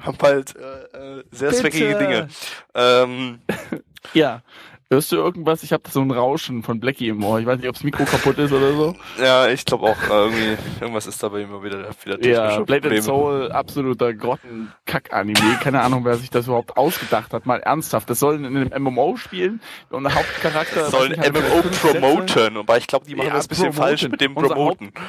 Hab 0.00 0.22
halt 0.22 0.54
äh, 0.56 1.18
äh, 1.18 1.24
sehr 1.30 1.50
Bitte. 1.50 1.60
zweckige 1.62 1.98
Dinge. 1.98 2.28
Ähm, 2.74 3.40
Ja. 4.12 4.42
Hörst 4.90 5.10
du 5.10 5.16
irgendwas? 5.16 5.62
Ich 5.62 5.72
habe 5.72 5.82
so 5.90 6.02
ein 6.02 6.10
Rauschen 6.10 6.62
von 6.62 6.78
Blackie 6.78 7.08
im 7.08 7.24
Ohr. 7.24 7.40
Ich 7.40 7.46
weiß 7.46 7.58
nicht, 7.58 7.68
ob 7.68 7.74
das 7.74 7.82
Mikro 7.84 8.04
kaputt 8.04 8.36
ist 8.36 8.52
oder 8.52 8.74
so. 8.74 8.94
ja, 9.18 9.48
ich 9.48 9.64
glaube 9.64 9.84
auch, 9.86 9.96
äh, 10.04 10.12
irgendwie, 10.12 10.56
irgendwas 10.78 11.06
ist 11.06 11.20
dabei 11.22 11.40
immer 11.40 11.64
wieder, 11.64 11.88
wieder 12.04 12.22
Ja, 12.24 12.60
Blade 12.60 12.90
and 12.90 13.02
Soul, 13.02 13.50
absoluter 13.50 14.12
Grottenkack-Anime. 14.12 15.58
Keine 15.62 15.80
Ahnung, 15.80 16.04
wer 16.04 16.16
sich 16.16 16.28
das 16.30 16.46
überhaupt 16.46 16.76
ausgedacht 16.76 17.32
hat. 17.32 17.46
Mal 17.46 17.60
ernsthaft. 17.60 18.08
Das 18.10 18.20
soll 18.20 18.36
in 18.36 18.44
einem 18.44 18.70
MMO 18.84 19.16
spielen 19.16 19.60
und 19.90 20.04
der 20.04 20.14
Hauptcharakter... 20.14 20.80
Das 20.80 20.90
soll 20.90 21.10
weiß 21.10 21.18
ein 21.18 21.32
nicht, 21.32 21.42
hat 21.42 21.50
MMO 21.62 22.00
promoten, 22.00 22.56
aber 22.58 22.76
ich 22.76 22.86
glaube, 22.86 23.06
die 23.06 23.14
machen 23.16 23.28
Ja, 23.28 23.34
das 23.34 23.46
ein 23.46 23.48
bisschen 23.48 23.64
promoten. 23.72 23.82
falsch 23.88 24.08
mit 24.08 24.20
dem 24.20 24.34
Promoten. 24.34 24.88
Unser 24.88 25.00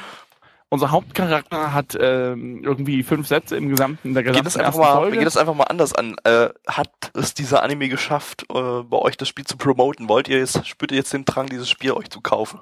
Hauptcharakter 0.72 1.74
hat 1.74 1.98
ähm, 2.00 2.64
irgendwie 2.64 3.04
fünf 3.04 3.28
Sätze 3.28 3.56
im 3.56 3.70
gesamten 3.70 4.14
der 4.14 4.24
Geht 4.24 4.34
gesamten 4.34 4.46
das, 4.46 4.58
einfach 4.58 4.80
mal, 4.80 4.96
Folge. 4.96 5.18
gehen 5.18 5.26
das 5.26 5.38
einfach 5.38 5.54
mal 5.54 5.66
anders 5.66 5.94
an. 5.94 6.16
Äh, 6.24 6.50
hat 6.68 6.92
es 7.14 7.34
dieser 7.34 7.64
Anime 7.64 7.88
geschafft, 7.88 8.44
äh, 8.50 8.82
bei 8.84 8.98
euch 8.98 9.16
das 9.16 9.30
Spiel 9.30 9.46
zu 9.46 9.58
promoten? 9.58 10.10
Wollt 10.10 10.28
ihr 10.28 10.40
jetzt, 10.40 10.68
spürt 10.68 10.92
ihr 10.92 10.98
jetzt 10.98 11.14
den 11.14 11.24
Drang, 11.26 11.48
dieses 11.48 11.70
Spiel 11.70 11.92
euch 11.94 12.10
zu 12.10 12.20
kaufen? 12.22 12.60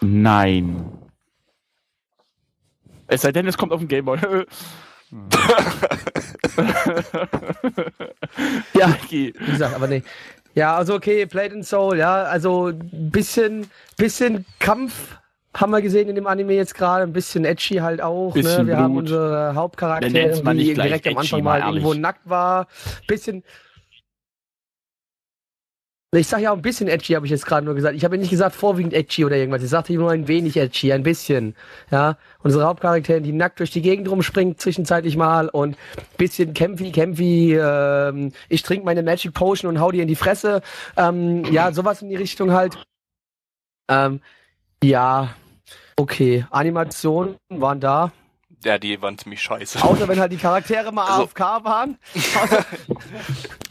Nein. 0.00 0.90
Es 3.06 3.22
sei 3.22 3.32
denn, 3.32 3.46
es 3.46 3.58
kommt 3.58 3.72
auf 3.72 3.80
den 3.80 3.88
Gameboy. 3.88 4.18
Ja, 8.74 8.96
wie 9.10 9.32
gesagt, 9.32 9.74
aber 9.74 9.86
nee. 9.86 10.02
Ja, 10.54 10.76
also 10.76 10.94
okay, 10.94 11.24
Blade 11.26 11.54
and 11.54 11.66
Soul, 11.66 11.98
ja, 11.98 12.22
also 12.24 12.68
ein 12.68 13.10
bisschen, 13.10 13.70
bisschen 13.96 14.44
Kampf 14.58 15.16
haben 15.54 15.70
wir 15.70 15.80
gesehen 15.80 16.08
in 16.08 16.14
dem 16.14 16.26
Anime 16.26 16.54
jetzt 16.54 16.74
gerade, 16.74 17.04
ein 17.04 17.12
bisschen 17.12 17.44
edgy 17.44 17.76
halt 17.76 18.00
auch. 18.00 18.34
Bisschen 18.34 18.66
ne? 18.66 18.72
Wir 18.72 18.78
haben 18.78 18.92
Blut. 18.92 19.04
unsere 19.04 19.22
Wir 19.22 19.38
nennen's 19.38 19.56
Hauptcharaktere, 19.56 20.54
die 20.54 20.74
direkt 20.74 21.06
am 21.06 21.18
Anfang 21.18 21.42
mal 21.42 21.60
mal 21.60 21.68
irgendwo 21.68 21.94
nackt 21.94 22.28
war. 22.28 22.66
Bisschen. 23.06 23.42
Ich 26.16 26.28
sag 26.28 26.40
ja 26.40 26.52
auch 26.52 26.56
ein 26.56 26.62
bisschen 26.62 26.86
edgy, 26.86 27.14
habe 27.14 27.26
ich 27.26 27.32
jetzt 27.32 27.44
gerade 27.44 27.66
nur 27.66 27.74
gesagt. 27.74 27.96
Ich 27.96 28.04
habe 28.04 28.14
ja 28.14 28.20
nicht 28.20 28.30
gesagt 28.30 28.54
vorwiegend 28.54 28.92
edgy 28.92 29.24
oder 29.24 29.36
irgendwas. 29.36 29.64
Ich 29.64 29.70
sagte 29.70 29.92
nur 29.94 30.12
ein 30.12 30.28
wenig 30.28 30.56
edgy, 30.56 30.92
ein 30.92 31.02
bisschen. 31.02 31.56
Ja, 31.90 32.18
unsere 32.44 32.66
Hauptcharakterin, 32.66 33.24
die 33.24 33.32
nackt 33.32 33.58
durch 33.58 33.72
die 33.72 33.82
Gegend 33.82 34.08
rumspringt 34.08 34.60
zwischenzeitlich 34.60 35.16
mal 35.16 35.48
und 35.48 35.76
bisschen 36.16 36.54
kämpfi, 36.54 36.92
kämpfi. 36.92 37.56
Ähm, 37.60 38.32
ich 38.48 38.62
trinke 38.62 38.84
meine 38.84 39.02
Magic 39.02 39.34
Potion 39.34 39.68
und 39.68 39.80
hau 39.80 39.90
dir 39.90 40.02
in 40.02 40.08
die 40.08 40.14
Fresse. 40.14 40.62
Ähm, 40.96 41.44
ja, 41.46 41.72
sowas 41.72 42.00
in 42.00 42.10
die 42.10 42.16
Richtung 42.16 42.52
halt. 42.52 42.78
Ähm, 43.88 44.20
ja, 44.84 45.34
okay. 45.96 46.44
Animationen 46.50 47.36
waren 47.48 47.80
da. 47.80 48.12
Ja, 48.64 48.78
die 48.78 49.00
waren 49.02 49.18
ziemlich 49.18 49.42
scheiße. 49.42 49.82
Außer 49.82 50.08
wenn 50.08 50.18
halt 50.18 50.32
die 50.32 50.36
Charaktere 50.38 50.90
mal 50.90 51.04
Also- 51.06 51.24
AFK 51.24 51.40
waren. 51.64 51.98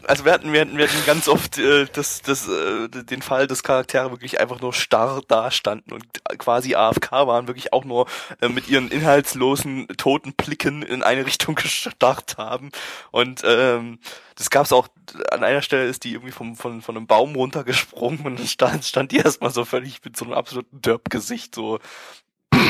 Also 0.05 0.25
wir 0.25 0.33
hatten, 0.33 0.51
wir 0.51 0.59
hatten, 0.59 0.77
wir 0.77 0.85
hatten 0.85 1.05
ganz 1.05 1.29
oft 1.29 1.57
äh, 1.57 1.85
das, 1.93 2.21
das, 2.21 2.45
äh, 2.49 2.89
den 2.89 3.21
Fall, 3.21 3.47
dass 3.47 3.63
Charaktere 3.63 4.11
wirklich 4.11 4.37
einfach 4.41 4.59
nur 4.59 4.73
starr 4.73 5.21
dastanden 5.29 5.93
und 5.93 6.03
quasi 6.39 6.75
AFK 6.75 7.11
waren, 7.25 7.47
wirklich 7.47 7.71
auch 7.71 7.85
nur 7.85 8.07
äh, 8.41 8.49
mit 8.49 8.67
ihren 8.67 8.89
inhaltslosen, 8.91 9.87
toten 9.95 10.33
Blicken 10.33 10.83
in 10.83 11.03
eine 11.03 11.25
Richtung 11.25 11.55
gestarrt 11.55 12.35
haben. 12.37 12.71
Und 13.11 13.43
ähm, 13.45 13.99
das 14.35 14.49
gab's 14.49 14.73
auch, 14.73 14.89
an 15.31 15.45
einer 15.45 15.61
Stelle 15.61 15.85
ist 15.85 16.03
die 16.03 16.11
irgendwie 16.11 16.33
vom, 16.33 16.57
von, 16.57 16.81
von 16.81 16.97
einem 16.97 17.07
Baum 17.07 17.35
runtergesprungen 17.35 18.25
und 18.25 18.39
dann 18.39 18.47
stand, 18.47 18.83
stand 18.83 19.11
die 19.13 19.17
erstmal 19.19 19.51
so 19.51 19.63
völlig 19.63 20.03
mit 20.03 20.17
so 20.17 20.25
einem 20.25 20.33
absoluten 20.33 20.81
Derp-Gesicht 20.81 21.55
so 21.55 21.79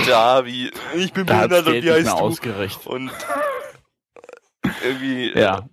da, 0.08 0.46
wie 0.46 0.72
ich 0.96 1.14
bin 1.14 1.26
Da 1.26 1.48
behindert 1.48 1.68
und 1.68 1.74
wie 1.74 1.80
nicht 1.82 1.90
heißt 1.92 2.08
du? 2.08 2.14
ausgerichtet. 2.14 2.88
Und 2.88 3.12
irgendwie, 4.84 5.32
Ja, 5.38 5.68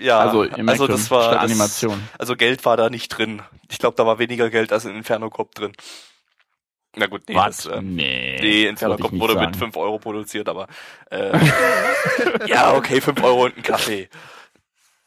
ja, 0.00 0.18
also 0.20 0.42
also 0.66 0.86
das 0.86 1.10
war 1.10 1.32
das, 1.34 1.42
Animation. 1.44 2.00
also 2.18 2.36
Geld 2.36 2.64
war 2.64 2.76
da 2.76 2.88
nicht 2.90 3.08
drin. 3.08 3.42
Ich 3.70 3.78
glaube, 3.78 3.96
da 3.96 4.06
war 4.06 4.18
weniger 4.18 4.50
Geld 4.50 4.72
als 4.72 4.84
in 4.84 4.94
Inferno 4.94 5.28
Cop 5.30 5.54
drin. 5.54 5.72
Na 6.96 7.06
gut, 7.06 7.22
nee, 7.28 7.34
Was? 7.34 7.64
das, 7.64 7.66
äh, 7.66 7.82
nee, 7.82 8.38
nee, 8.40 8.66
Inferno 8.66 8.96
Cop 8.96 9.12
wurde 9.12 9.34
mit 9.34 9.42
sagen. 9.44 9.54
5 9.54 9.76
Euro 9.76 9.98
produziert, 9.98 10.48
aber 10.48 10.66
äh, 11.10 11.38
ja, 12.46 12.74
okay, 12.74 13.00
5 13.00 13.22
Euro 13.22 13.44
und 13.46 13.56
ein 13.56 13.62
Kaffee. 13.62 14.08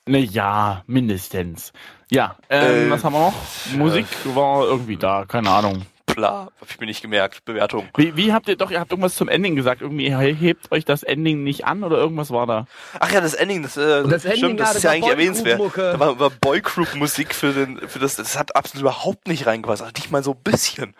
Ne, 0.07 0.19
ja, 0.19 0.83
mindestens. 0.87 1.73
Ja, 2.09 2.35
ähm, 2.49 2.87
Äh, 2.87 2.91
was 2.91 3.03
haben 3.03 3.13
wir 3.13 3.19
noch? 3.19 3.33
Musik 3.75 4.05
war 4.35 4.65
irgendwie 4.65 4.97
da, 4.97 5.25
keine 5.25 5.49
Ahnung. 5.49 5.85
Bla, 6.15 6.49
hab 6.59 6.69
ich 6.69 6.79
mir 6.79 6.85
nicht 6.85 7.01
gemerkt. 7.01 7.45
Bewertung. 7.45 7.87
Wie, 7.97 8.15
wie 8.15 8.33
habt 8.33 8.47
ihr 8.47 8.55
doch, 8.55 8.71
ihr 8.71 8.79
habt 8.79 8.91
irgendwas 8.91 9.15
zum 9.15 9.27
Ending 9.29 9.55
gesagt, 9.55 9.81
irgendwie 9.81 10.15
he- 10.15 10.33
hebt 10.33 10.71
euch 10.71 10.85
das 10.85 11.03
Ending 11.03 11.43
nicht 11.43 11.65
an 11.65 11.83
oder 11.83 11.97
irgendwas 11.97 12.31
war 12.31 12.45
da? 12.47 12.65
Ach 12.99 13.11
ja, 13.11 13.21
das 13.21 13.33
Ending, 13.33 13.63
das, 13.63 13.77
äh, 13.77 14.03
das 14.03 14.25
Ending, 14.25 14.37
stimmt, 14.37 14.59
das 14.59 14.67
ja, 14.67 14.71
ist 14.71 14.75
das 14.75 14.83
ja 14.83 14.91
eigentlich 14.91 15.09
erwähnenswert. 15.11 15.59
Da 15.77 15.99
war, 15.99 16.19
war 16.19 16.29
Boygroup 16.29 16.95
Musik 16.95 17.33
für 17.33 17.53
den, 17.53 17.79
für 17.87 17.99
das, 17.99 18.15
das 18.15 18.37
hat 18.37 18.55
absolut 18.55 18.81
überhaupt 18.81 19.27
nicht 19.27 19.45
reingepasst. 19.45 19.81
Also 19.81 19.93
nicht 19.95 20.11
mal 20.11 20.23
so 20.23 20.31
ein 20.33 20.41
bisschen. 20.43 20.95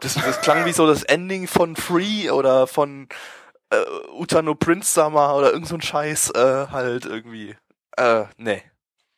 Das, 0.00 0.14
das 0.14 0.40
klang 0.40 0.64
wie 0.64 0.72
so 0.72 0.86
das 0.86 1.02
Ending 1.02 1.48
von 1.48 1.74
Free 1.74 2.30
oder 2.30 2.66
von 2.66 3.08
äh, 3.70 3.76
Utano 4.12 4.54
Prince 4.54 4.92
Summer 4.94 5.34
oder 5.34 5.52
irgend 5.52 5.66
so 5.68 5.74
ein 5.74 5.82
Scheiß 5.82 6.30
äh, 6.30 6.66
halt 6.70 7.04
irgendwie. 7.04 7.56
Äh, 7.96 8.24
nee. 8.36 8.62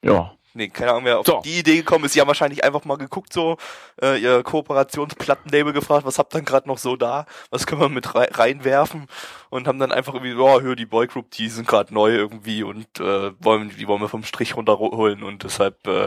Ja. 0.02 0.32
Nee, 0.52 0.68
keine 0.68 0.90
Ahnung, 0.90 1.04
wer 1.04 1.20
auf 1.20 1.26
So. 1.26 1.40
die 1.44 1.60
Idee 1.60 1.76
gekommen 1.76 2.04
ist. 2.04 2.14
Die 2.14 2.20
haben 2.20 2.26
wahrscheinlich 2.26 2.64
einfach 2.64 2.84
mal 2.84 2.98
geguckt, 2.98 3.32
so, 3.32 3.56
äh, 4.02 4.20
ihr 4.20 4.42
Kooperationsplattenlabel 4.42 5.72
gefragt, 5.72 6.04
was 6.04 6.18
habt 6.18 6.34
ihr 6.34 6.38
denn 6.38 6.44
gerade 6.44 6.66
noch 6.68 6.78
so 6.78 6.96
da? 6.96 7.26
Was 7.50 7.66
können 7.66 7.80
wir 7.80 7.88
mit 7.88 8.14
rei 8.14 8.28
reinwerfen? 8.32 9.06
Und 9.50 9.68
haben 9.68 9.78
dann 9.78 9.92
einfach 9.92 10.14
irgendwie, 10.14 10.32
ja, 10.32 10.60
hör, 10.60 10.74
die 10.74 10.86
Boygroup, 10.86 11.30
die 11.30 11.48
sind 11.48 11.68
gerade 11.68 11.94
neu 11.94 12.12
irgendwie 12.14 12.62
und 12.64 12.86
äh, 12.98 13.30
wollen, 13.38 13.70
die 13.76 13.86
wollen 13.86 14.00
wir 14.00 14.08
vom 14.08 14.24
Strich 14.24 14.56
runterholen 14.56 15.22
und 15.22 15.44
deshalb 15.44 15.86
äh, 15.86 16.06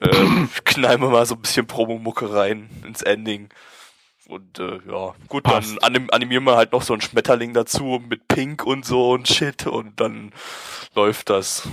äh, 0.00 0.26
knallen 0.64 1.00
wir 1.02 1.10
mal 1.10 1.26
so 1.26 1.34
ein 1.34 1.42
bisschen 1.42 1.66
Promomucke 1.66 2.32
rein 2.32 2.70
ins 2.86 3.02
Ending. 3.02 3.50
Und 4.28 4.58
äh, 4.58 4.78
ja, 4.90 5.14
gut, 5.28 5.44
Passt. 5.44 5.70
dann 5.70 5.78
anim 5.78 6.10
animieren 6.10 6.44
wir 6.44 6.56
halt 6.56 6.72
noch 6.72 6.82
so 6.82 6.92
ein 6.92 7.00
Schmetterling 7.00 7.54
dazu 7.54 8.02
mit 8.08 8.28
Pink 8.28 8.64
und 8.64 8.84
so 8.84 9.10
und 9.10 9.26
Shit 9.26 9.66
und 9.66 9.98
dann 10.00 10.32
läuft 10.94 11.30
das. 11.30 11.66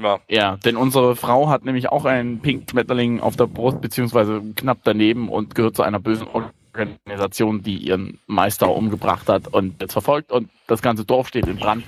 Ja, 0.00 0.18
Ja, 0.28 0.56
denn 0.58 0.76
unsere 0.76 1.16
Frau 1.16 1.48
hat 1.48 1.64
nämlich 1.64 1.88
auch 1.88 2.04
einen 2.04 2.40
Pink 2.40 2.70
Schmetterling 2.70 3.20
auf 3.20 3.36
der 3.36 3.46
Brust, 3.46 3.80
beziehungsweise 3.80 4.42
knapp 4.56 4.78
daneben 4.84 5.28
und 5.28 5.54
gehört 5.54 5.76
zu 5.76 5.82
einer 5.82 6.00
bösen 6.00 6.26
Organisation, 6.26 7.62
die 7.62 7.76
ihren 7.76 8.18
Meister 8.26 8.70
umgebracht 8.70 9.28
hat 9.28 9.48
und 9.48 9.80
jetzt 9.80 9.92
verfolgt 9.92 10.32
und 10.32 10.50
das 10.66 10.82
ganze 10.82 11.04
Dorf 11.04 11.28
steht 11.28 11.46
in 11.46 11.56
Brand. 11.56 11.84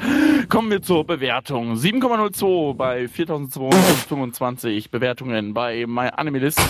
Kommen 0.49 0.71
wir 0.71 0.81
zur 0.81 1.05
Bewertung. 1.05 1.75
7,02 1.75 2.75
bei 2.75 3.09
4225 3.09 4.91
Bewertungen 4.91 5.53
bei 5.53 5.85
MyAnimalist. 5.87 6.61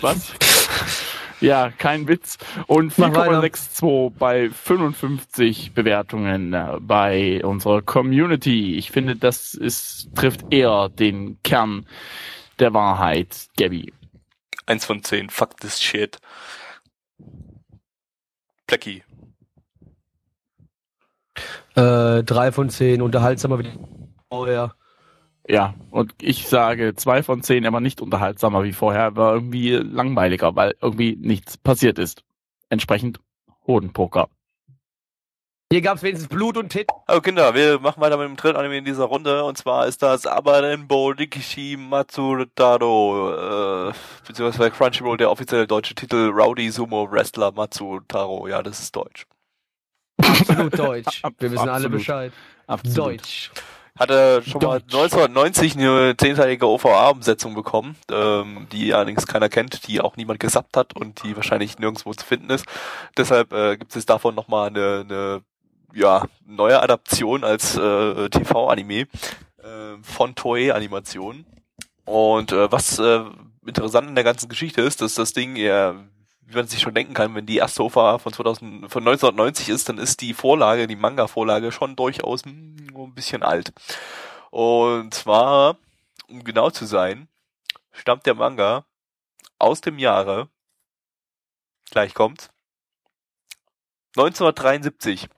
Was? 0.00 0.32
Ja, 1.42 1.70
kein 1.70 2.08
Witz. 2.08 2.38
Und 2.66 2.96
Mach 2.98 3.14
weiter. 3.14 3.40
4,62 3.40 4.12
bei 4.18 4.50
55 4.50 5.74
Bewertungen 5.74 6.52
äh, 6.52 6.78
bei 6.80 7.44
unserer 7.44 7.82
Community. 7.82 8.76
Ich 8.76 8.90
finde, 8.90 9.16
das 9.16 9.54
ist, 9.54 10.08
trifft 10.14 10.52
eher 10.52 10.88
den 10.88 11.38
Kern 11.42 11.86
der 12.58 12.74
Wahrheit, 12.74 13.48
Gabby. 13.58 13.92
eins 14.66 14.84
von 14.84 15.02
zehn. 15.02 15.28
Fuck 15.30 15.56
this 15.58 15.80
shit. 15.80 16.18
Blackie. 18.66 19.02
Äh, 21.74 22.22
drei 22.22 22.52
von 22.52 22.68
zehn, 22.70 23.02
unterhaltsamer 23.02 23.58
wie 23.58 23.70
vorher. 24.30 24.74
Ja, 25.48 25.74
und 25.90 26.14
ich 26.20 26.46
sage 26.46 26.94
zwei 26.94 27.22
von 27.22 27.42
zehn, 27.42 27.66
aber 27.66 27.80
nicht 27.80 28.00
unterhaltsamer 28.00 28.62
wie 28.62 28.72
vorher, 28.72 29.16
war 29.16 29.34
irgendwie 29.34 29.72
langweiliger, 29.72 30.54
weil 30.54 30.74
irgendwie 30.80 31.16
nichts 31.16 31.56
passiert 31.56 31.98
ist. 31.98 32.22
Entsprechend 32.68 33.18
Hodenpoker. 33.66 34.28
Hier 35.72 35.80
gab's 35.80 36.02
wenigstens 36.02 36.28
Blut 36.28 36.58
und 36.58 36.68
Tit. 36.68 36.86
Also 37.06 37.22
Kinder, 37.22 37.54
wir 37.54 37.80
machen 37.80 38.00
weiter 38.00 38.18
mit 38.18 38.28
dem 38.28 38.36
dritten 38.36 38.58
Anime 38.58 38.76
in 38.76 38.84
dieser 38.84 39.04
Runde 39.04 39.42
und 39.42 39.56
zwar 39.56 39.86
ist 39.86 40.02
das 40.02 40.26
Abarenbo 40.26 41.14
Nikishi 41.14 41.78
Matsutaro, 41.78 43.88
äh, 43.88 43.92
beziehungsweise 44.26 44.70
Crunchyroll 44.70 45.16
der 45.16 45.30
offizielle 45.30 45.66
deutsche 45.66 45.94
Titel 45.94 46.30
Rowdy 46.30 46.70
Sumo 46.70 47.10
Wrestler 47.10 47.52
Matsutaro. 47.52 48.48
Ja, 48.48 48.62
das 48.62 48.80
ist 48.80 48.94
Deutsch. 48.94 49.26
Absolut 50.18 50.78
deutsch. 50.78 51.22
Wir 51.38 51.50
wissen 51.50 51.62
alle 51.62 51.72
Absolut. 51.72 51.92
Bescheid. 51.92 52.32
Absolut. 52.66 52.98
Deutsch. 52.98 53.50
Hatte 53.98 54.42
schon 54.46 54.62
mal 54.62 54.80
Deutsch. 54.80 54.94
1990 54.94 55.76
eine 55.76 56.16
zehnteilige 56.16 56.66
OVA-Umsetzung 56.66 57.54
bekommen, 57.54 57.96
ähm, 58.10 58.66
die 58.72 58.94
allerdings 58.94 59.26
keiner 59.26 59.50
kennt, 59.50 59.86
die 59.86 60.00
auch 60.00 60.16
niemand 60.16 60.40
gesappt 60.40 60.76
hat 60.76 60.96
und 60.96 61.22
die 61.22 61.36
wahrscheinlich 61.36 61.78
nirgendwo 61.78 62.12
zu 62.14 62.24
finden 62.24 62.48
ist. 62.50 62.64
Deshalb 63.16 63.52
äh, 63.52 63.76
gibt 63.76 63.94
es 63.94 64.06
davon 64.06 64.34
nochmal 64.34 64.68
eine, 64.68 65.04
eine 65.06 65.42
ja, 65.94 66.24
neue 66.46 66.80
Adaption 66.80 67.44
als 67.44 67.76
äh, 67.76 68.30
TV-Anime 68.30 69.00
äh, 69.02 69.06
von 70.02 70.34
Toei 70.34 70.72
Animation. 70.72 71.44
Und 72.06 72.52
äh, 72.52 72.72
was 72.72 72.98
äh, 72.98 73.20
interessant 73.66 74.08
in 74.08 74.14
der 74.14 74.24
ganzen 74.24 74.48
Geschichte 74.48 74.80
ist, 74.80 75.00
dass 75.02 75.14
das 75.14 75.32
Ding 75.32 75.56
eher, 75.56 75.96
wie 76.46 76.56
man 76.56 76.66
sich 76.66 76.80
schon 76.80 76.94
denken 76.94 77.14
kann, 77.14 77.34
wenn 77.34 77.46
die 77.46 77.56
erste 77.56 77.84
OVA 77.84 78.18
von 78.18 78.32
2000, 78.32 78.90
von 78.90 79.02
1990 79.02 79.68
ist, 79.68 79.88
dann 79.88 79.98
ist 79.98 80.20
die 80.20 80.34
Vorlage, 80.34 80.86
die 80.86 80.96
Manga-Vorlage 80.96 81.72
schon 81.72 81.96
durchaus 81.96 82.44
hm, 82.44 82.76
ein 82.94 83.14
bisschen 83.14 83.42
alt. 83.42 83.72
Und 84.50 85.14
zwar, 85.14 85.76
um 86.28 86.44
genau 86.44 86.70
zu 86.70 86.84
sein, 86.84 87.28
stammt 87.92 88.26
der 88.26 88.34
Manga 88.34 88.84
aus 89.58 89.80
dem 89.80 89.98
Jahre, 89.98 90.48
gleich 91.90 92.14
kommt, 92.14 92.50
1973. 94.16 95.28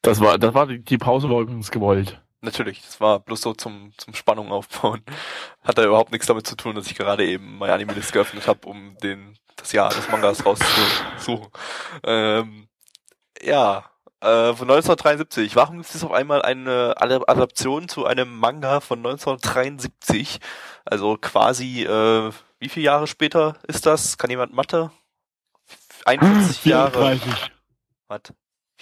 Das 0.00 0.20
war, 0.20 0.38
das 0.38 0.54
war 0.54 0.66
die, 0.66 0.80
die 0.80 0.98
Pause 0.98 1.30
war 1.30 1.40
übrigens 1.40 1.70
gewollt. 1.70 2.20
Natürlich, 2.44 2.82
das 2.82 3.00
war 3.00 3.20
bloß 3.20 3.40
so 3.40 3.54
zum, 3.54 3.92
zum 3.96 4.14
Spannung 4.14 4.50
aufbauen. 4.50 5.02
Hat 5.62 5.78
da 5.78 5.84
überhaupt 5.84 6.10
nichts 6.10 6.26
damit 6.26 6.46
zu 6.46 6.56
tun, 6.56 6.74
dass 6.74 6.88
ich 6.88 6.96
gerade 6.96 7.24
eben 7.24 7.56
mein 7.58 7.70
Anime-List 7.70 8.12
geöffnet 8.12 8.48
habe, 8.48 8.66
um 8.68 8.96
den, 8.98 9.38
das 9.56 9.70
Jahr 9.72 9.90
des 9.90 10.08
Mangas 10.08 10.44
rauszusuchen. 10.44 11.48
Ähm, 12.04 12.68
ja, 13.42 13.90
äh, 14.20 14.54
von 14.54 14.70
1973. 14.70 15.56
Warum 15.56 15.78
gibt 15.78 15.94
es 15.94 16.04
auf 16.04 16.12
einmal 16.12 16.42
eine 16.42 16.94
Ad- 16.96 17.24
Adaption 17.28 17.88
zu 17.88 18.06
einem 18.06 18.36
Manga 18.38 18.80
von 18.80 18.98
1973? 19.00 20.40
Also 20.84 21.16
quasi, 21.20 21.84
äh, 21.84 22.32
wie 22.58 22.68
viele 22.68 22.86
Jahre 22.86 23.06
später 23.06 23.56
ist 23.68 23.86
das? 23.86 24.18
Kann 24.18 24.30
jemand 24.30 24.52
Mathe? 24.52 24.90
41 26.06 26.64
Jahre. 26.64 27.16
34. 27.16 27.52
Was? 28.08 28.20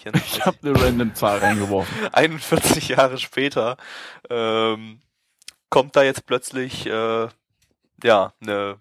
Ich 0.00 0.42
44? 0.42 0.46
habe 0.46 0.56
eine 0.62 0.82
random 0.82 1.14
Zahl 1.14 1.38
reingeworfen. 1.38 1.94
41 2.12 2.88
Jahre 2.88 3.18
später 3.18 3.76
ähm, 4.28 5.00
kommt 5.68 5.94
da 5.96 6.02
jetzt 6.02 6.26
plötzlich 6.26 6.86
äh, 6.86 7.28
ja 8.02 8.32
eine 8.40 8.78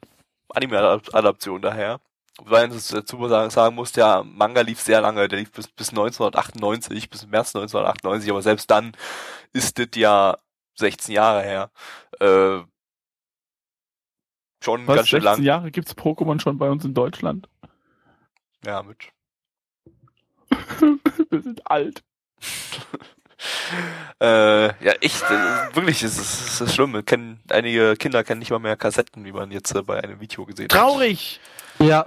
Anime-Adaption 0.49 1.61
daher. 1.61 1.99
Weil 2.41 2.69
man 2.69 2.77
dazu 2.77 3.27
sagen, 3.27 3.75
muss, 3.75 3.91
der 3.91 4.23
Manga 4.23 4.61
lief 4.61 4.79
sehr 4.79 5.01
lange, 5.01 5.27
der 5.27 5.39
lief 5.39 5.51
bis, 5.51 5.67
bis 5.67 5.89
1998, 5.89 7.09
bis 7.09 7.27
März 7.27 7.53
1998, 7.53 8.31
aber 8.31 8.41
selbst 8.41 8.71
dann 8.71 8.93
ist 9.51 9.77
das 9.77 9.89
ja 9.95 10.37
16 10.75 11.15
Jahre 11.15 11.43
her. 11.43 11.69
Äh, 12.21 12.63
schon 14.63 14.87
Was, 14.87 14.95
ganz 14.95 15.09
schön 15.09 15.21
16 15.21 15.23
lang. 15.23 15.43
Jahre 15.43 15.71
gibt's 15.71 15.97
Pokémon 15.97 16.39
schon 16.39 16.57
bei 16.57 16.69
uns 16.69 16.85
in 16.85 16.93
Deutschland? 16.93 17.49
Ja, 18.65 18.83
mit. 18.83 19.11
Wir 21.29 21.41
sind 21.41 21.69
alt. 21.69 22.03
Äh, 24.21 24.67
ja, 24.83 24.91
echt, 24.99 25.23
äh, 25.23 25.73
wirklich, 25.73 26.03
es 26.03 26.17
ist, 26.17 26.41
es 26.41 26.61
ist 26.61 26.75
schlimm. 26.75 27.05
Kennen, 27.05 27.39
einige 27.49 27.95
Kinder 27.95 28.23
kennen 28.23 28.39
nicht 28.39 28.51
mal 28.51 28.59
mehr 28.59 28.75
Kassetten, 28.75 29.23
wie 29.23 29.31
man 29.31 29.51
jetzt 29.51 29.73
äh, 29.73 29.81
bei 29.81 30.03
einem 30.03 30.19
Video 30.19 30.45
gesehen 30.45 30.65
hat. 30.65 30.71
Traurig! 30.71 31.39
Ja. 31.79 32.05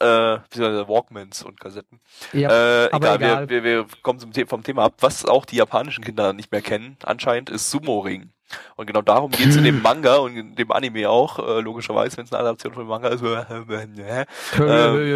Äh, 0.00 0.38
beziehungsweise 0.38 0.88
Walkmans 0.88 1.42
und 1.42 1.60
Kassetten. 1.60 2.00
ja. 2.32 2.86
äh, 2.86 2.90
aber 2.90 3.14
egal, 3.14 3.16
egal. 3.16 3.48
Wir, 3.50 3.64
wir, 3.64 3.78
wir 3.80 3.86
kommen 4.02 4.18
zum 4.18 4.32
The 4.32 4.46
vom 4.46 4.62
Thema 4.62 4.84
ab. 4.84 4.94
Was 5.00 5.26
auch 5.26 5.44
die 5.44 5.56
japanischen 5.56 6.02
Kinder 6.02 6.32
nicht 6.32 6.50
mehr 6.50 6.62
kennen, 6.62 6.96
anscheinend, 7.02 7.50
ist 7.50 7.70
Sumo-Ring. 7.70 8.32
Und 8.76 8.86
genau 8.86 9.02
darum 9.02 9.30
geht's 9.30 9.56
in 9.56 9.64
dem 9.64 9.82
Manga 9.82 10.16
und 10.16 10.36
in 10.36 10.54
dem 10.54 10.70
Anime 10.70 11.08
auch, 11.08 11.38
äh, 11.38 11.60
logischerweise, 11.60 12.16
wenn 12.16 12.24
es 12.24 12.32
eine 12.32 12.42
Adaption 12.42 12.72
von 12.74 12.84
dem 12.84 12.88
Manga 12.88 13.08
ist. 13.08 13.22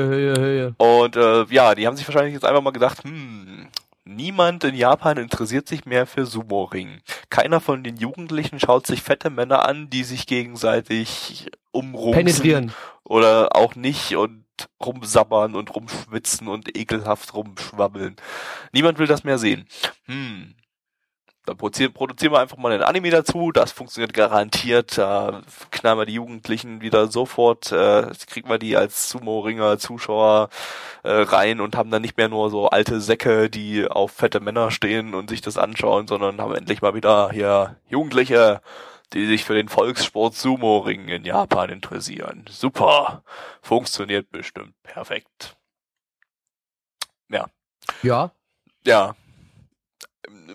Höhe, 0.09 0.39
Höhe. 0.41 0.75
Und 0.79 1.17
äh, 1.17 1.45
ja, 1.51 1.75
die 1.75 1.87
haben 1.87 1.97
sich 1.97 2.07
wahrscheinlich 2.07 2.35
jetzt 2.35 2.45
einfach 2.45 2.63
mal 2.63 2.73
gedacht, 2.73 3.05
hm, 3.05 3.69
niemand 4.05 4.65
in 4.65 4.75
Japan 4.75 5.19
interessiert 5.19 5.69
sich 5.69 5.85
mehr 5.85 6.07
für 6.07 6.27
Sumo-Ring. 6.27 7.01
Keiner 7.31 7.61
von 7.61 7.85
den 7.85 7.97
Jugendlichen 7.97 8.59
schaut 8.59 8.87
sich 8.87 9.03
fette 9.03 9.31
Männer 9.31 9.69
an, 9.69 9.91
die 9.91 10.05
sich 10.05 10.27
gegenseitig 10.27 11.51
umrumsen 11.71 12.25
Penetrieren. 12.25 12.73
oder 13.05 13.55
auch 13.55 13.75
nicht 13.75 14.17
und 14.17 14.45
rumsabbern 14.85 15.55
und 15.55 15.75
rumschwitzen 15.75 16.49
und 16.49 16.77
ekelhaft 16.77 17.35
rumschwabbeln. 17.35 18.17
Niemand 18.73 18.99
will 18.99 19.07
das 19.07 19.23
mehr 19.23 19.39
sehen. 19.39 19.67
Hm. 20.07 20.55
Dann 21.49 21.57
produzieren, 21.57 21.93
produzieren 21.95 22.33
wir 22.33 22.41
einfach 22.41 22.59
mal 22.59 22.73
einen 22.73 22.83
Anime 22.83 23.11
dazu. 23.11 23.53
Das 23.53 23.73
funktioniert 23.73 24.13
garantiert. 24.13 24.99
Da 24.99 25.43
knallen 25.71 25.99
wir 25.99 26.05
die 26.05 26.15
Jugendlichen 26.15 26.83
wieder 26.83 27.09
sofort, 27.09 27.73
äh, 27.73 28.11
kriegen 28.27 28.51
wir 28.51 28.59
die 28.59 28.77
als 28.77 29.09
Sumo-Ringer, 29.09 29.79
Zuschauer 29.79 30.51
äh, 31.05 31.11
rein 31.11 31.61
und 31.61 31.75
haben 31.75 31.91
dann 31.91 32.03
nicht 32.03 32.19
mehr 32.19 32.29
nur 32.29 32.51
so 32.51 32.69
alte 32.69 33.01
Säcke, 33.01 33.49
die 33.49 33.87
auf 33.87 34.13
fette 34.13 34.41
Männer 34.41 34.71
stehen 34.71 35.15
und 35.15 35.31
sich 35.31 35.41
das 35.41 35.57
anschauen, 35.57 36.07
sondern 36.07 36.41
haben 36.41 36.55
endlich 36.55 36.83
mal 36.83 36.95
wieder 36.95 37.31
hier 37.31 37.77
Jugendliche, 37.89 38.61
die 39.15 39.27
sich 39.27 39.45
für 39.45 39.55
den 39.55 39.71
Volkssport 39.71 40.35
Sumo-Ring 40.35 41.09
in 41.09 41.25
Japan 41.25 41.71
interessieren. 41.71 42.45
Super. 42.51 43.23
Funktioniert 43.63 44.31
bestimmt 44.31 44.75
perfekt. 44.83 45.57
Ja. 47.31 47.47
Ja. 48.03 48.33
Ja. 48.85 49.15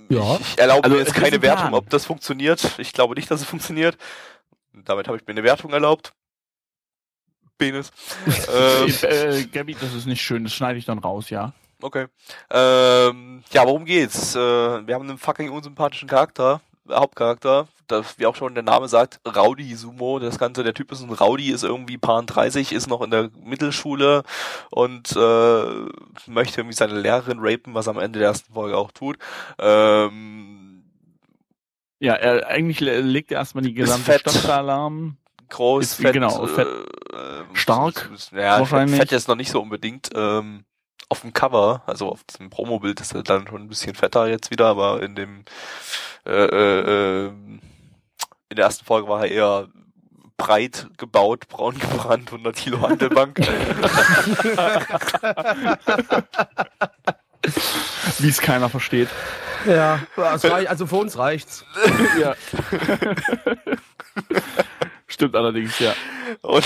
Ich, 0.10 0.18
ich 0.18 0.58
erlaube 0.60 0.84
Also, 0.86 0.96
mir 0.96 1.04
jetzt 1.04 1.14
keine 1.14 1.36
ein 1.36 1.42
Wertung, 1.42 1.70
Plan. 1.70 1.74
ob 1.76 1.90
das 1.90 2.06
funktioniert. 2.06 2.78
Ich 2.80 2.94
glaube 2.94 3.16
nicht, 3.16 3.30
dass 3.30 3.42
es 3.42 3.48
funktioniert. 3.48 3.98
Damit 4.74 5.08
habe 5.08 5.18
ich 5.18 5.26
mir 5.26 5.32
eine 5.32 5.44
Wertung 5.44 5.72
erlaubt. 5.72 6.14
Penis. 7.58 7.92
ähm, 8.54 8.94
äh, 9.04 9.44
Gabi, 9.46 9.76
das 9.80 9.94
ist 9.94 10.06
nicht 10.08 10.22
schön, 10.22 10.44
das 10.44 10.54
schneide 10.54 10.80
ich 10.80 10.86
dann 10.86 10.98
raus, 11.00 11.30
ja. 11.30 11.54
okay. 11.82 12.08
Ähm, 12.50 13.44
ja, 13.52 13.66
worum 13.66 13.86
geht's? 13.86 14.36
Äh, 14.36 14.40
wir 14.40 14.96
haben 14.96 15.08
einen 15.08 15.20
fucking 15.20 15.52
unsympathischen 15.52 16.10
Charakter, 16.10 16.62
Hauptcharakter, 16.90 17.68
das, 17.88 18.18
wie 18.20 18.26
auch 18.26 18.36
schon 18.36 18.54
der 18.56 18.64
Name 18.64 18.88
sagt, 18.88 19.20
Rowdy 19.26 19.76
Sumo. 19.76 20.20
Das 20.20 20.38
Ganze, 20.40 20.64
der 20.64 20.74
Typ 20.74 20.92
ist 20.92 21.02
ein 21.02 21.10
Rowdy, 21.12 21.50
ist 21.52 21.64
irgendwie 21.64 21.98
paar 21.98 22.22
30, 22.24 22.72
ist 22.74 22.88
noch 22.88 23.02
in 23.02 23.12
der 23.12 23.30
Mittelschule 23.44 24.24
und 24.72 25.12
äh, 25.16 25.66
möchte 26.28 26.62
irgendwie 26.62 26.76
seine 26.76 27.00
Lehrerin 27.00 27.40
rapen, 27.42 27.74
was 27.74 27.88
am 27.88 28.00
Ende 28.00 28.20
der 28.20 28.30
ersten 28.30 28.54
Folge 28.54 28.78
auch 28.78 28.92
tut. 28.92 29.18
Ähm, 29.60 30.84
Ja, 32.00 32.14
er, 32.16 32.48
eigentlich 32.48 32.80
le- 32.80 33.02
legt 33.02 33.32
er 33.32 33.40
erstmal 33.40 33.64
die 33.64 33.74
gesamte. 33.74 34.20
Stadt 34.20 34.50
Alarm. 34.50 35.18
groß, 35.50 35.84
Ist- 35.84 35.96
fett, 35.96 36.14
genau, 36.14 36.46
fett. 36.48 36.68
äh, 36.68 37.44
Stark, 37.56 38.10
Ja, 38.12 38.18
fett, 38.18 38.60
wahrscheinlich. 38.60 39.00
fett 39.00 39.12
jetzt 39.12 39.28
noch 39.28 39.36
nicht 39.36 39.52
so 39.52 39.62
unbedingt. 39.62 40.10
Ähm, 40.16 40.66
auf 41.10 41.22
dem 41.22 41.34
Cover, 41.34 41.84
also 41.86 42.10
auf 42.10 42.24
diesem 42.24 42.50
Promobild 42.50 43.00
ist 43.02 43.14
er 43.14 43.24
dann 43.24 43.48
schon 43.48 43.64
ein 43.64 43.70
bisschen 43.70 43.96
fetter 43.96 44.28
jetzt 44.28 44.52
wieder, 44.52 44.68
aber 44.68 45.02
in 45.02 45.16
dem 45.16 45.46
äh, 46.26 46.32
äh, 46.32 47.26
äh, 47.26 47.28
in 48.50 48.56
der 48.56 48.66
ersten 48.66 48.86
Folge 48.86 49.08
war 49.08 49.26
er 49.26 49.32
eher 49.32 49.68
breit 50.38 50.88
gebaut, 50.98 51.48
braun 51.48 51.78
gebrannt, 51.80 52.32
100 52.32 52.56
Kilo 52.56 52.82
Handelbank. 52.82 53.40
Wie 58.20 58.30
es 58.30 58.40
keiner 58.40 58.70
versteht. 58.70 59.10
Ja, 59.66 60.02
also 60.16 60.88
für 60.88 60.96
uns 60.96 61.18
reicht's. 61.18 61.66
ja. 62.20 62.36
Stimmt 65.08 65.36
allerdings, 65.36 65.80
ja. 65.80 65.94
Und 66.42 66.66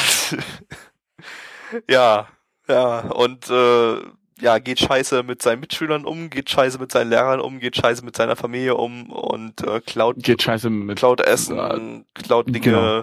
ja, 1.87 2.27
ja, 2.67 2.99
und 2.99 3.49
äh, 3.49 4.01
ja, 4.39 4.59
geht 4.59 4.79
scheiße 4.79 5.23
mit 5.23 5.41
seinen 5.41 5.59
Mitschülern 5.61 6.05
um, 6.05 6.29
geht 6.29 6.49
scheiße 6.49 6.77
mit 6.79 6.91
seinen 6.91 7.09
Lehrern 7.09 7.39
um, 7.39 7.59
geht 7.59 7.75
scheiße 7.75 8.03
mit 8.05 8.15
seiner 8.15 8.35
Familie 8.35 8.75
um 8.75 9.09
und 9.11 9.61
äh, 9.65 9.79
klaut 9.81 10.17
Geht 10.23 10.43
scheiße 10.43 10.69
mit 10.69 10.97
klaut 10.97 11.21
Essen, 11.21 12.05
klaut 12.13 12.47
Dinge, 12.47 12.59
Genau. 12.61 12.99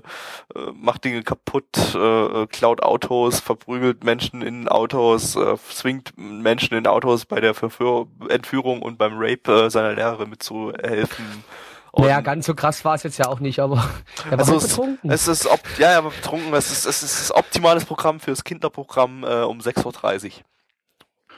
äh, 0.69 0.73
macht 0.75 1.05
Dinge 1.05 1.23
kaputt, 1.23 1.95
äh, 1.95 2.43
äh, 2.43 2.47
klaut 2.47 2.83
Autos, 2.83 3.41
verprügelt 3.41 4.05
Menschen 4.05 4.43
in 4.43 4.69
Autos, 4.69 5.37
äh, 5.37 5.57
zwingt 5.71 6.13
Menschen 6.17 6.77
in 6.77 6.87
Autos 6.87 7.25
bei 7.27 7.41
der 7.41 7.55
Verführ 7.55 8.07
Entführung 8.29 8.83
und 8.83 8.99
beim 8.99 9.15
Rape 9.17 9.65
äh, 9.67 9.71
seiner 9.71 9.95
Lehrerin 9.95 10.31
mitzuhelfen. 10.31 11.45
Und 11.93 12.05
Naja, 12.05 12.21
ganz 12.23 12.47
so 12.47 12.55
krass 12.55 12.85
war 12.85 12.95
es 12.97 13.05
jetzt 13.05 13.19
ja 13.19 13.27
auch 13.29 13.39
nicht, 13.41 13.61
aber 13.61 13.77
er 14.31 14.39
war 14.39 14.39
also 14.39 14.53
halt 14.55 14.63
es, 14.63 14.69
betrunken. 14.69 15.11
es 15.11 15.29
ist 15.29 15.47
op 15.47 15.61
ja, 15.79 15.93
ja, 15.93 15.99
aber 15.99 16.11
betrunken, 16.11 16.53
es 16.55 16.71
ist, 16.73 16.87
es 16.87 17.03
ist 17.05 17.21
das 17.21 17.35
optimales 17.37 17.85
Programm 17.85 18.19
fürs 18.21 18.43
Kinderprogramm 18.45 19.23
äh, 19.25 19.43
um 19.43 19.61
6.30 19.61 20.27
Uhr. 20.27 20.33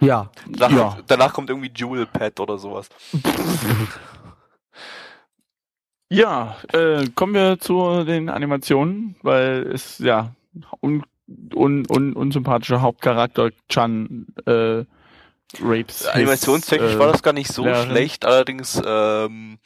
Ja. 0.01 0.31
Danach, 0.49 0.77
Ja. 0.77 0.89
kommt, 0.91 1.05
danach 1.11 1.33
kommt 1.33 1.51
irgendwie 1.51 1.71
Jewel 1.75 2.07
Pad 2.07 2.41
oder 2.41 2.59
sowas. 2.59 2.89
Ja, 6.09 6.57
äh, 6.73 7.09
kommen 7.17 7.35
wir 7.35 7.59
zu 7.59 8.05
den 8.05 8.29
Animationen, 8.29 9.17
weil 9.23 9.67
es 9.73 9.99
ja 9.99 10.33
un, 10.81 11.03
un, 11.53 11.85
un, 11.89 12.13
unsympathischer 12.13 12.81
Hauptcharakter 12.81 13.51
Chan 13.69 14.27
äh, 14.47 14.85
rapes. 15.61 16.07
Animationstechnisch 16.07 16.95
äh, 16.95 16.99
war 17.01 17.11
das 17.11 17.25
gar 17.25 17.33
nicht 17.33 17.53
so 17.53 17.65
Lehrerin. 17.65 17.91
schlecht, 17.91 18.25
allerdings 18.25 18.81
ähm, 18.87 19.59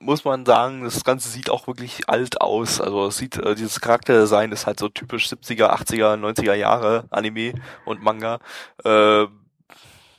muss 0.00 0.24
man 0.24 0.46
sagen, 0.46 0.84
das 0.84 1.04
Ganze 1.04 1.28
sieht 1.28 1.50
auch 1.50 1.66
wirklich 1.66 2.08
alt 2.08 2.40
aus. 2.40 2.80
Also 2.80 3.06
es 3.06 3.18
sieht, 3.18 3.36
äh, 3.36 3.54
dieses 3.54 3.80
Charakterdesign 3.80 4.52
ist 4.52 4.66
halt 4.66 4.80
so 4.80 4.88
typisch 4.88 5.26
70er, 5.26 5.70
80er, 5.70 6.16
90er 6.16 6.54
Jahre 6.54 7.04
Anime 7.10 7.52
und 7.84 8.02
Manga. 8.02 8.38
Äh, 8.84 9.26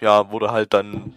ja, 0.01 0.31
wurde 0.31 0.51
halt 0.51 0.73
dann 0.73 1.15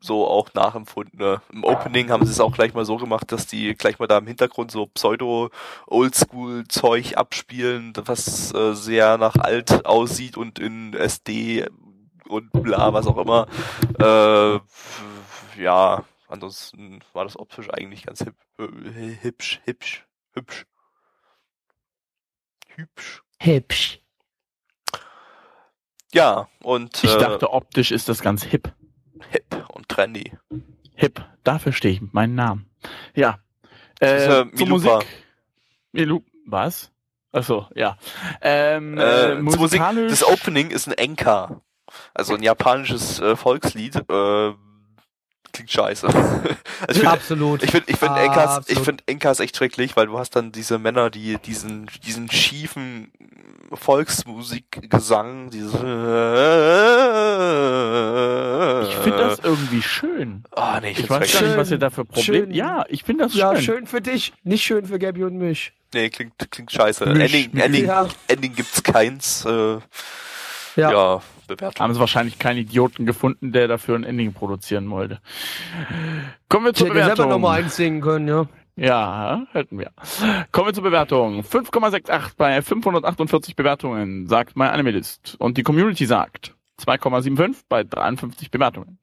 so 0.00 0.26
auch 0.26 0.52
nachempfunden. 0.54 1.18
Ne? 1.18 1.42
Im 1.52 1.64
Opening 1.64 2.10
haben 2.10 2.24
sie 2.24 2.32
es 2.32 2.40
auch 2.40 2.52
gleich 2.52 2.72
mal 2.74 2.84
so 2.84 2.96
gemacht, 2.96 3.30
dass 3.32 3.46
die 3.46 3.74
gleich 3.74 3.98
mal 3.98 4.06
da 4.06 4.18
im 4.18 4.26
Hintergrund 4.26 4.70
so 4.70 4.86
Pseudo-Oldschool-Zeug 4.86 7.16
abspielen, 7.16 7.92
was 8.04 8.54
äh, 8.54 8.74
sehr 8.74 9.18
nach 9.18 9.34
alt 9.36 9.84
aussieht 9.86 10.36
und 10.36 10.58
in 10.58 10.94
SD 10.94 11.66
und 12.28 12.52
bla, 12.52 12.92
was 12.94 13.06
auch 13.06 13.18
immer. 13.18 13.46
Äh, 13.98 14.58
ja, 15.60 16.04
ansonsten 16.30 17.00
war 17.12 17.24
das 17.24 17.38
optisch 17.38 17.68
eigentlich 17.70 18.04
ganz 18.04 18.20
hip, 18.22 18.34
äh, 18.58 19.16
hübsch, 19.20 19.60
hübsch, 19.64 20.06
hübsch. 20.32 20.66
Hübsch. 22.68 23.22
Hübsch. 23.40 24.00
Ja, 26.12 26.48
und 26.62 27.02
Ich 27.04 27.14
äh, 27.14 27.18
dachte, 27.18 27.52
optisch 27.52 27.90
ist 27.92 28.08
das 28.08 28.20
ganz 28.20 28.42
hip. 28.44 28.72
hip 29.30 29.66
und 29.72 29.88
trendy. 29.88 30.32
Hip, 30.94 31.24
dafür 31.44 31.72
stehe 31.72 31.94
ich 31.94 32.00
mit 32.00 32.14
meinem 32.14 32.34
Namen. 32.34 32.70
Ja. 33.14 33.38
Äh, 34.00 34.16
ist, 34.16 34.52
äh, 34.52 34.56
zur. 34.56 34.68
Musik. 34.68 35.06
Milu 35.92 36.22
was? 36.46 36.90
Achso, 37.32 37.68
ja. 37.74 37.96
Ähm, 38.40 38.98
Äh, 38.98 39.02
äh, 39.02 39.34
zur 39.34 39.42
Musik, 39.42 39.60
musikalisch, 39.60 40.10
das 40.10 40.24
Opening 40.24 40.70
ist 40.70 40.88
ein 40.88 40.94
Enka. 40.94 41.60
Also 42.14 42.34
ein 42.34 42.42
japanisches 42.42 43.20
äh, 43.20 43.36
Volkslied. 43.36 43.96
Äh, 43.96 44.52
klingt 45.52 45.70
scheiße. 45.70 46.06
also 46.08 46.20
ich 46.90 46.96
finde 46.98 47.10
Absolut. 47.10 47.62
ich 47.62 47.70
finde 47.70 47.90
ich 47.90 48.02
Enkas 48.02 48.68
ich 48.68 48.78
finde 48.78 49.02
Enkas 49.06 49.40
echt 49.40 49.56
schrecklich, 49.56 49.96
weil 49.96 50.06
du 50.06 50.18
hast 50.18 50.36
dann 50.36 50.52
diese 50.52 50.78
Männer, 50.78 51.10
die 51.10 51.38
diesen 51.38 51.90
diesen 52.04 52.30
schiefen 52.30 53.12
Volksmusikgesang, 53.72 55.50
diese 55.50 55.76
ich 58.88 58.96
finde 58.96 59.18
das 59.18 59.38
irgendwie 59.40 59.82
schön. 59.82 60.44
Ah, 60.52 60.80
nee, 60.80 60.90
ich, 60.90 61.00
Ich 61.00 61.10
weiß 61.10 61.32
gar 61.32 61.42
nicht, 61.42 61.56
was 61.56 61.70
ihr 61.70 61.78
da 61.78 61.90
für 61.90 62.04
Probleme. 62.04 62.52
Ja, 62.54 62.84
ich 62.88 63.04
finde 63.04 63.24
das 63.24 63.34
ja, 63.34 63.54
schön. 63.54 63.64
schön 63.64 63.86
für 63.86 64.00
dich, 64.00 64.32
nicht 64.42 64.64
schön 64.64 64.86
für 64.86 64.98
Gabby 64.98 65.24
und 65.24 65.36
mich. 65.36 65.72
Nee, 65.92 66.10
klingt 66.10 66.34
klingt 66.50 66.70
scheiße. 66.70 67.06
Misch, 67.06 67.32
Ending 67.34 67.50
Misch. 67.52 67.64
Ending 67.64 67.86
Ja. 67.86 68.08
Ending 68.28 68.54
gibt's 68.54 68.82
keins 68.82 69.44
äh, 69.44 69.78
Ja. 70.76 70.90
ja, 70.92 71.22
Bewertung. 71.46 71.82
Haben 71.82 71.94
sie 71.94 72.00
wahrscheinlich 72.00 72.38
keinen 72.38 72.58
Idioten 72.58 73.06
gefunden, 73.06 73.52
der 73.52 73.68
dafür 73.68 73.96
ein 73.96 74.04
Ending 74.04 74.32
produzieren 74.32 74.90
wollte. 74.90 75.20
Kommen 76.48 76.64
wir 76.66 76.70
Ich 76.70 76.76
zur 76.76 76.86
hätte 76.88 76.96
selber 76.98 77.12
Bewertung. 77.12 77.30
noch 77.30 77.38
mal 77.38 77.58
eins 77.60 77.76
singen 77.76 78.00
können, 78.00 78.28
ja. 78.28 78.46
Ja, 78.76 79.42
hätten 79.52 79.78
wir. 79.78 79.90
Kommen 80.52 80.68
wir 80.68 80.74
zur 80.74 80.84
Bewertung. 80.84 81.40
5,68 81.42 82.32
bei 82.36 82.62
548 82.62 83.54
Bewertungen, 83.56 84.26
sagt 84.26 84.56
mein 84.56 84.70
Animalist. 84.70 85.36
Und 85.38 85.58
die 85.58 85.62
Community 85.62 86.06
sagt 86.06 86.54
2,75 86.80 87.56
bei 87.68 87.84
53 87.84 88.50
Bewertungen. 88.50 88.98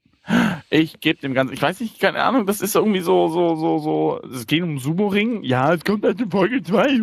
Ich 0.70 1.00
gebe 1.00 1.20
dem 1.22 1.34
Ganzen, 1.34 1.54
ich 1.54 1.62
weiß 1.62 1.80
nicht, 1.80 2.00
keine 2.00 2.22
Ahnung, 2.22 2.46
das 2.46 2.60
ist 2.62 2.76
irgendwie 2.76 3.00
so, 3.00 3.30
so, 3.30 3.56
so, 3.56 3.78
so, 3.80 4.22
es 4.34 4.46
geht 4.48 4.62
um 4.62 4.78
Sumo-Ring. 4.80 5.44
Ja, 5.44 5.74
es 5.74 5.86
kommt 5.86 6.04
halt 6.04 6.20
in 6.20 6.30
Folge 6.30 6.62
2. 6.62 7.00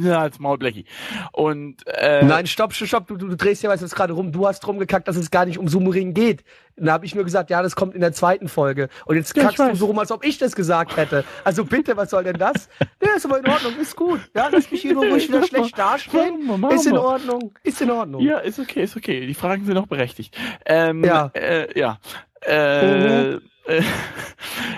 Ja, 0.00 0.20
als 0.20 0.38
Maulblecki. 0.38 0.86
Und, 1.32 1.86
äh, 1.86 2.24
Nein, 2.24 2.46
stopp, 2.46 2.72
stopp, 2.72 2.88
stopp, 2.88 3.06
du, 3.06 3.16
du, 3.16 3.28
du 3.28 3.36
drehst 3.36 3.62
ja 3.62 3.68
was 3.68 3.82
jetzt 3.82 3.94
gerade 3.94 4.14
rum. 4.14 4.32
Du 4.32 4.46
hast 4.46 4.60
drum 4.60 4.78
gekackt, 4.78 5.06
dass 5.08 5.16
es 5.16 5.30
gar 5.30 5.44
nicht 5.44 5.58
um 5.58 5.68
Sumo-Ring 5.68 6.14
geht. 6.14 6.44
Da 6.76 6.92
habe 6.92 7.06
ich 7.06 7.14
nur 7.14 7.22
gesagt, 7.22 7.50
ja, 7.50 7.62
das 7.62 7.76
kommt 7.76 7.94
in 7.94 8.00
der 8.00 8.12
zweiten 8.12 8.48
Folge. 8.48 8.88
Und 9.04 9.16
jetzt 9.16 9.36
Ja, 9.36 9.44
kackst 9.44 9.58
du 9.60 9.76
so 9.76 9.86
rum, 9.86 9.98
als 9.98 10.10
ob 10.10 10.24
ich 10.24 10.38
das 10.38 10.56
gesagt 10.56 10.96
hätte. 10.96 11.24
Also 11.44 11.64
bitte, 11.64 11.96
was 11.96 12.10
soll 12.10 12.24
denn 12.24 12.38
das? 12.38 12.68
Ja, 13.02 13.14
ist 13.16 13.26
aber 13.26 13.38
in 13.38 13.46
Ordnung, 13.48 13.74
ist 13.80 13.94
gut. 13.94 14.20
Ja, 14.34 14.48
lass 14.50 14.70
mich 14.70 14.82
hier 14.82 14.94
nur 14.94 15.04
ruhig 15.06 15.28
wieder 15.28 15.46
schlecht 15.46 15.78
dastehen. 15.78 16.50
Ist 16.70 16.86
in. 16.86 16.96
Ordnung, 16.96 17.52
ist 17.62 17.80
in 17.82 17.90
Ordnung. 17.90 18.22
Ja, 18.22 18.38
ist 18.38 18.58
okay, 18.58 18.82
ist 18.84 18.96
okay. 18.96 19.26
Die 19.26 19.34
Fragen 19.34 19.64
sind 19.66 19.76
auch 19.76 19.86
berechtigt. 19.86 20.36
Ähm, 20.64 21.04
Ja. 21.04 21.30
Äh, 21.34 21.78
ja. 21.78 21.98
Äh, 22.46 23.34
äh, 23.34 23.40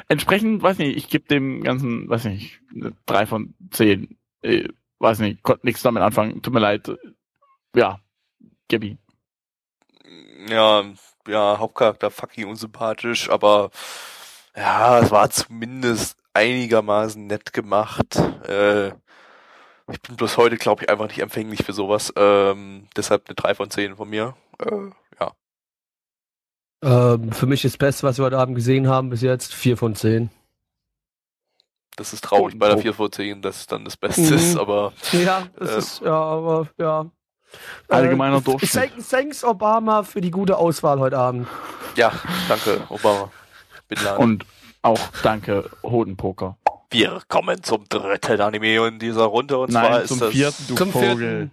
entsprechend, 0.08 0.62
weiß 0.62 0.78
nicht, 0.78 0.96
ich 0.96 1.08
gebe 1.08 1.26
dem 1.28 1.62
Ganzen, 1.62 2.08
weiß 2.08 2.24
nicht, 2.24 2.60
eine 2.74 2.92
drei 3.06 3.26
von 3.26 3.54
zehn. 3.70 4.16
Äh, 4.42 4.68
weiß 4.98 5.18
nicht, 5.20 5.42
konnte 5.42 5.66
nichts 5.66 5.82
damit 5.82 6.02
anfangen. 6.02 6.42
Tut 6.42 6.54
mir 6.54 6.60
leid. 6.60 6.90
Ja, 7.74 8.00
gib 8.68 8.84
ihn. 8.84 8.98
ja, 10.48 10.84
ja, 11.28 11.58
Hauptcharakter 11.58 12.10
fucking 12.10 12.46
unsympathisch, 12.46 13.28
aber 13.30 13.70
ja, 14.56 15.00
es 15.00 15.10
war 15.10 15.30
zumindest 15.30 16.18
einigermaßen 16.34 17.26
nett 17.26 17.52
gemacht. 17.52 18.16
Äh, 18.48 18.88
ich 19.88 20.02
bin 20.02 20.16
bloß 20.16 20.36
heute, 20.36 20.56
glaube 20.56 20.82
ich, 20.82 20.90
einfach 20.90 21.06
nicht 21.08 21.20
empfänglich 21.20 21.64
für 21.64 21.72
sowas. 21.72 22.12
Ähm, 22.16 22.88
deshalb 22.96 23.28
eine 23.28 23.34
3 23.36 23.54
von 23.54 23.70
10 23.70 23.96
von 23.96 24.08
mir. 24.08 24.36
Äh, 24.58 24.90
ja. 25.20 25.32
Ähm, 26.86 27.32
für 27.32 27.46
mich 27.46 27.62
das 27.62 27.76
Beste, 27.76 28.06
was 28.06 28.18
wir 28.18 28.24
heute 28.26 28.38
Abend 28.38 28.54
gesehen 28.54 28.88
haben, 28.88 29.10
bis 29.10 29.20
jetzt 29.22 29.52
vier 29.52 29.76
von 29.76 29.94
zehn. 29.96 30.30
Das 31.96 32.12
ist 32.12 32.22
traurig 32.22 32.54
Oh, 32.54 32.58
bei 32.58 32.68
der 32.68 32.76
oh. 32.76 32.80
4 32.80 32.92
von 32.94 33.10
10, 33.10 33.40
dass 33.42 33.56
es 33.60 33.66
dann 33.66 33.84
das 33.86 33.96
Beste 33.96 34.20
Mhm. 34.20 34.34
ist, 34.34 34.56
aber 34.58 34.92
Ja, 35.12 35.46
das 35.58 35.70
Ähm. 35.72 35.78
ist, 35.78 36.00
ja, 36.02 36.12
aber, 36.14 36.68
ja. 36.78 37.06
Allgemeiner 37.88 38.36
Äh, 38.36 38.40
Durchschnitt. 38.42 38.70
thank- 38.70 39.08
Thanks, 39.08 39.42
Obama, 39.42 40.02
für 40.02 40.20
die 40.20 40.30
gute 40.30 40.58
Auswahl 40.58 41.00
heute 41.00 41.16
Abend. 41.18 41.48
ja, 41.96 42.12
danke, 42.48 42.82
Obama. 42.90 43.32
Bin 43.88 43.98
Laden. 44.04 44.22
Und 44.22 44.46
auch 44.82 45.00
danke, 45.22 45.70
Hodenpoker. 45.82 46.58
Wir 46.90 47.20
kommen 47.28 47.62
zum 47.62 47.88
dritten 47.88 48.40
Anime 48.42 48.86
in 48.88 48.98
dieser 48.98 49.24
Runde 49.24 49.56
und 49.58 49.72
zwar 49.72 49.90
Nein, 49.90 50.02
ist 50.02 50.08
zum 50.08 50.20
das 50.20 50.30
vierten, 50.32 50.64
du 50.68 50.74
Zum 50.74 50.92
Vogel. 50.92 51.16
vierten. 51.16 51.50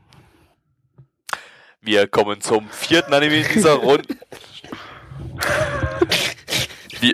Wir 1.82 2.08
kommen 2.08 2.42
zum 2.42 2.68
vierten 2.70 3.14
Anime 3.14 3.38
in 3.38 3.54
dieser 3.54 3.74
Runde. 3.76 4.16
Wir, 7.00 7.14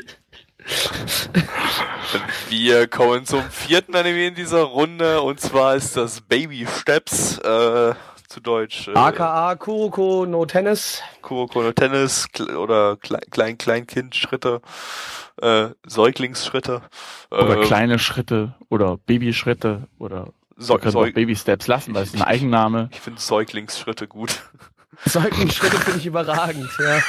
wir 2.49 2.88
kommen 2.88 3.25
zum 3.25 3.43
vierten 3.49 3.95
Anime 3.95 4.27
in 4.27 4.36
dieser 4.36 4.63
Runde 4.63 5.21
und 5.21 5.39
zwar 5.39 5.75
ist 5.75 5.97
das 5.97 6.21
Baby 6.21 6.67
Steps, 6.67 7.39
äh, 7.39 7.93
zu 8.29 8.39
Deutsch. 8.39 8.88
Äh, 8.88 8.93
AKA 8.93 9.55
Kuroko 9.55 10.25
no 10.25 10.45
Tennis. 10.45 11.01
Kuroko 11.21 11.63
no 11.63 11.71
Tennis 11.71 12.27
oder 12.55 12.95
Kle 12.97 13.19
Klein 13.32 13.58
Kleinkind 13.58 14.15
Schritte, 14.15 14.62
äh, 15.41 15.69
Säuglingsschritte. 15.86 16.82
Oder 17.32 17.62
äh, 17.62 17.65
kleine 17.65 17.99
Schritte 17.99 18.55
oder 18.69 18.97
Babyschritte 18.97 19.88
oder 19.97 20.27
auch 20.67 20.79
Säug 20.84 21.13
Baby 21.13 21.36
Steps 21.36 21.67
lassen, 21.67 21.95
weil 21.95 22.03
es 22.03 22.13
ist 22.13 22.21
ein 22.21 22.27
Eigenname. 22.27 22.89
ich 22.91 22.99
finde 22.99 23.19
Säuglingsschritte 23.19 24.08
gut. 24.08 24.43
Säuglingsschritte 25.05 25.77
finde 25.79 25.99
ich 25.99 26.05
überragend, 26.05 26.69
ja. 26.79 26.99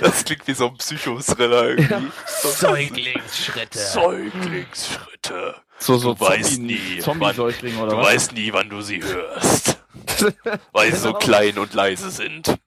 Das 0.00 0.24
klingt 0.24 0.46
wie 0.46 0.54
so 0.54 0.68
ein 0.68 0.76
Psychothriller 0.76 1.70
irgendwie. 1.70 2.10
Säuglingsschritte. 2.26 3.78
Säuglingsschritte. 3.78 5.54
So, 5.78 5.98
so 5.98 6.14
Du 6.14 6.20
weißt 6.20 6.54
Zombie- 6.54 6.74
nie, 6.94 6.98
Zombie-Säugling 7.00 7.76
oder 7.78 7.90
Du 7.92 7.96
was? 7.98 8.06
weißt 8.06 8.32
nie, 8.32 8.52
wann 8.52 8.68
du 8.70 8.80
sie 8.82 9.02
hörst. 9.02 9.78
Weil 10.72 10.92
sie 10.92 10.98
so 10.98 11.08
Genau. 11.08 11.18
klein 11.18 11.58
und 11.58 11.74
leise 11.74 12.10
sind. 12.10 12.54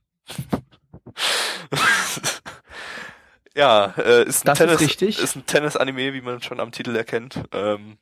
ja, 3.56 3.93
äh, 3.97 4.23
ist 4.27 4.43
ein 4.43 4.45
Das 4.47 4.60
ist 4.60 4.65
Tennis, 4.65 4.82
richtig. 4.82 5.19
ist 5.19 5.36
ein 5.36 5.45
Tennis-Anime, 5.45 6.13
wie 6.13 6.21
man 6.21 6.41
schon 6.41 6.60
am 6.60 6.71
Titel 6.71 6.95
erkennt. 6.95 7.39
Ähm, 7.53 7.97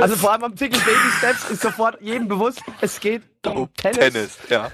Also 0.00 0.16
vor 0.16 0.32
allem 0.32 0.44
am 0.44 0.54
Titel 0.56 0.78
Baby 0.78 1.10
Steps 1.18 1.50
ist 1.50 1.62
sofort 1.62 2.00
jedem 2.00 2.28
bewusst, 2.28 2.62
es 2.80 3.00
geht 3.00 3.22
um 3.46 3.68
Tennis. 3.74 3.98
Tennis, 3.98 4.38
ja. 4.48 4.70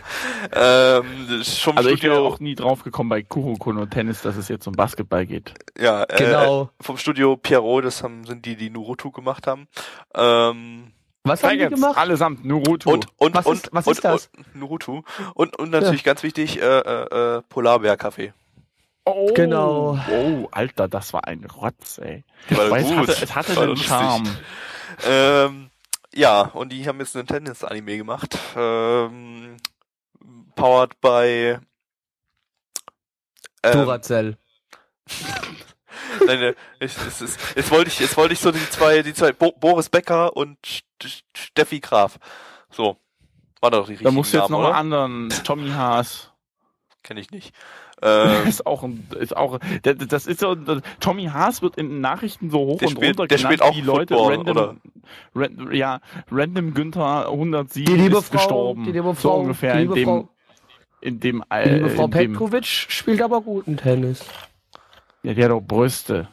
Ähm, 0.52 1.42
schon 1.42 1.76
Also 1.76 1.88
ich 1.90 2.02
wäre 2.02 2.14
Studio, 2.14 2.26
auch 2.26 2.40
nie 2.40 2.54
drauf 2.54 2.82
gekommen 2.84 3.08
bei 3.08 3.22
Kuroko 3.22 3.72
no 3.72 3.86
Tennis, 3.86 4.22
dass 4.22 4.36
es 4.36 4.48
jetzt 4.48 4.66
um 4.66 4.74
Basketball 4.74 5.26
geht. 5.26 5.54
ja, 5.78 6.02
äh, 6.04 6.16
Genau. 6.16 6.70
vom 6.80 6.96
Studio 6.98 7.36
Pierrot, 7.36 7.84
das 7.84 8.02
haben, 8.02 8.24
sind 8.24 8.44
die, 8.44 8.56
die 8.56 8.70
Naruto 8.70 9.10
gemacht 9.10 9.46
haben. 9.46 9.68
Ähm, 10.14 10.92
Was 11.24 11.42
haben 11.42 11.50
die 11.50 11.56
Tigers, 11.56 11.74
gemacht? 11.80 11.96
allesamt, 11.98 12.44
Naruto. 12.44 12.90
und, 12.90 13.06
und, 13.16 13.34
Was 13.34 13.46
und, 13.46 13.54
ist- 13.56 13.68
was 13.72 13.86
und, 13.86 13.92
ist 13.92 14.04
das? 14.04 14.30
Und, 14.36 14.56
Naruto. 14.56 15.04
Und, 15.34 15.58
und 15.58 15.70
natürlich 15.70 16.04
ganz 16.04 16.22
wichtig, 16.22 16.60
äh, 16.60 16.64
äh, 16.64 17.36
äh, 17.38 17.42
Polarbär-Kaffee. 17.48 18.32
Oh, 19.08 19.32
Genau. 19.34 19.98
Oh, 20.10 20.48
Alter, 20.50 20.88
das 20.88 21.12
war 21.12 21.26
ein 21.26 21.44
Rotz, 21.44 21.98
ey. 21.98 22.24
War 22.50 22.70
Weil 22.70 22.82
es 22.82 22.88
gut. 22.88 22.96
hatte, 22.98 23.12
es 23.24 23.34
hatte 23.34 23.56
War 23.56 23.62
einen 23.62 23.70
lustig. 23.72 23.88
Charme. 23.88 24.36
Ähm, 25.06 25.70
ja, 26.14 26.42
und 26.42 26.70
die 26.72 26.86
haben 26.88 26.98
jetzt 27.00 27.16
einen 27.16 27.26
Tennis-Anime 27.26 27.96
gemacht. 27.98 28.36
Ähm, 28.56 29.56
powered 30.56 31.00
by 31.00 31.58
ähm, 33.62 33.72
Duracell. 33.72 34.36
Nein, 36.26 36.54
ich, 36.80 36.96
es 37.06 37.20
ist, 37.20 37.38
jetzt 37.56 37.70
wollte 37.70 37.88
ich, 37.88 38.00
jetzt 38.00 38.16
wollte 38.16 38.34
ich 38.34 38.40
so 38.40 38.50
die 38.50 38.70
zwei, 38.70 39.02
die 39.02 39.14
zwei, 39.14 39.32
Bo 39.32 39.52
Boris 39.52 39.88
Becker 39.88 40.36
und 40.36 40.58
St 40.66 40.84
Steffi 41.34 41.80
Graf. 41.80 42.18
So. 42.70 42.96
War 43.60 43.70
doch 43.70 43.84
die 43.86 43.92
richtige 43.92 44.04
Da 44.04 44.10
musst 44.12 44.32
du 44.32 44.38
jetzt 44.38 44.50
noch 44.50 44.62
Namen, 44.62 44.92
einen 44.92 44.92
oder? 44.92 45.00
anderen, 45.02 45.44
Tommy 45.44 45.70
Haas. 45.70 46.32
Kenn 47.02 47.16
ich 47.16 47.30
nicht. 47.30 47.54
Ähm, 48.02 48.30
ist 48.48 48.66
auch 48.66 48.82
ein, 48.84 49.06
ist 49.18 49.36
auch, 49.36 49.58
der- 49.84 49.94
das 49.94 50.26
ist 50.26 50.40
so, 50.40 50.54
Tommy 51.00 51.24
Haas 51.26 51.62
wird 51.62 51.76
in 51.76 51.88
den 51.88 52.00
Nachrichten 52.00 52.50
so 52.50 52.58
hoch 52.58 52.78
Der 52.78 52.88
und 52.88 52.92
spielt- 52.96 53.18
runter 53.18 53.26
der 53.26 53.36
genannt, 53.38 53.54
spielt 53.54 53.62
auch 53.62 53.76
wie 53.76 53.80
Leute 53.80 54.14
Football, 54.14 54.36
random, 54.36 54.56
oder? 54.56 54.76
Ran, 55.34 55.68
ja, 55.72 56.00
random 56.30 56.74
Günther 56.74 57.28
107 57.30 57.84
Die 57.86 58.00
liebe 58.00 58.18
ist 58.18 58.26
Frau, 58.28 58.36
gestorben. 58.36 58.84
die 58.84 58.92
liebe 58.92 59.08
so 59.08 59.14
Frau, 59.14 59.40
ungefähr 59.40 59.74
die 59.74 59.80
liebe 59.80 59.94
in 59.94 59.98
dem, 60.00 60.04
Frau, 60.06 60.28
in 61.00 61.20
dem, 61.20 61.44
die 61.50 61.54
äh, 61.56 61.74
liebe 61.74 61.90
Frau 61.90 62.04
in 62.04 62.10
dem, 62.12 62.32
Petkovic 62.32 62.64
spielt 62.66 63.22
aber 63.22 63.40
guten 63.40 63.76
Tennis. 63.76 64.24
ja, 65.22 65.34
die 65.34 65.42
hat 65.44 65.50
doch 65.50 65.60
Brüste. 65.60 66.28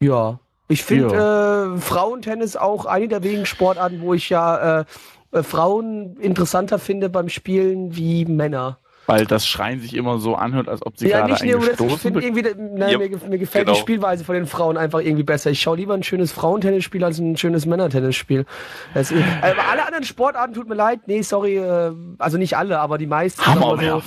Ja. 0.00 0.38
Ich 0.70 0.84
finde 0.84 1.74
äh, 1.76 1.80
Frauentennis 1.80 2.56
auch 2.56 2.84
eine 2.84 3.08
der 3.08 3.22
wenigen 3.22 3.46
Sportarten, 3.46 4.02
wo 4.02 4.12
ich 4.12 4.28
ja 4.28 4.80
äh, 4.80 4.84
äh, 5.32 5.42
Frauen 5.42 6.16
interessanter 6.18 6.78
finde 6.78 7.08
beim 7.08 7.30
Spielen 7.30 7.96
wie 7.96 8.26
Männer. 8.26 8.78
Weil 9.08 9.24
das 9.24 9.46
Schreien 9.46 9.80
sich 9.80 9.94
immer 9.96 10.18
so 10.18 10.34
anhört, 10.34 10.68
als 10.68 10.84
ob 10.84 10.98
sie 10.98 11.08
ja, 11.08 11.20
gerade 11.20 11.32
nicht 11.32 11.42
einen 11.42 11.52
nur 11.52 11.60
das, 11.60 11.70
ich 11.70 11.76
gestoßen 11.78 11.98
finde 11.98 12.20
irgendwie, 12.20 12.44
na, 12.74 12.90
Ja, 12.90 12.98
mir, 12.98 13.08
mir 13.08 13.38
gefällt 13.38 13.64
genau. 13.64 13.74
die 13.74 13.80
Spielweise 13.80 14.22
von 14.22 14.34
den 14.34 14.46
Frauen 14.46 14.76
einfach 14.76 15.00
irgendwie 15.00 15.22
besser. 15.22 15.50
Ich 15.50 15.62
schaue 15.62 15.78
lieber 15.78 15.94
ein 15.94 16.02
schönes 16.02 16.30
Frauentennisspiel 16.30 17.02
als 17.02 17.18
ein 17.18 17.36
schönes 17.38 17.64
Männertennisspiel. 17.64 18.44
Das, 18.92 19.10
aber 19.10 19.68
alle 19.70 19.86
anderen 19.86 20.04
Sportarten, 20.04 20.52
tut 20.52 20.68
mir 20.68 20.74
leid, 20.74 21.00
nee, 21.06 21.22
sorry, 21.22 21.56
äh, 21.56 21.92
also 22.18 22.36
nicht 22.36 22.56
alle, 22.56 22.78
aber 22.80 22.98
die 22.98 23.06
meisten. 23.06 23.44
Hammer. 23.46 23.78
So, 23.80 24.02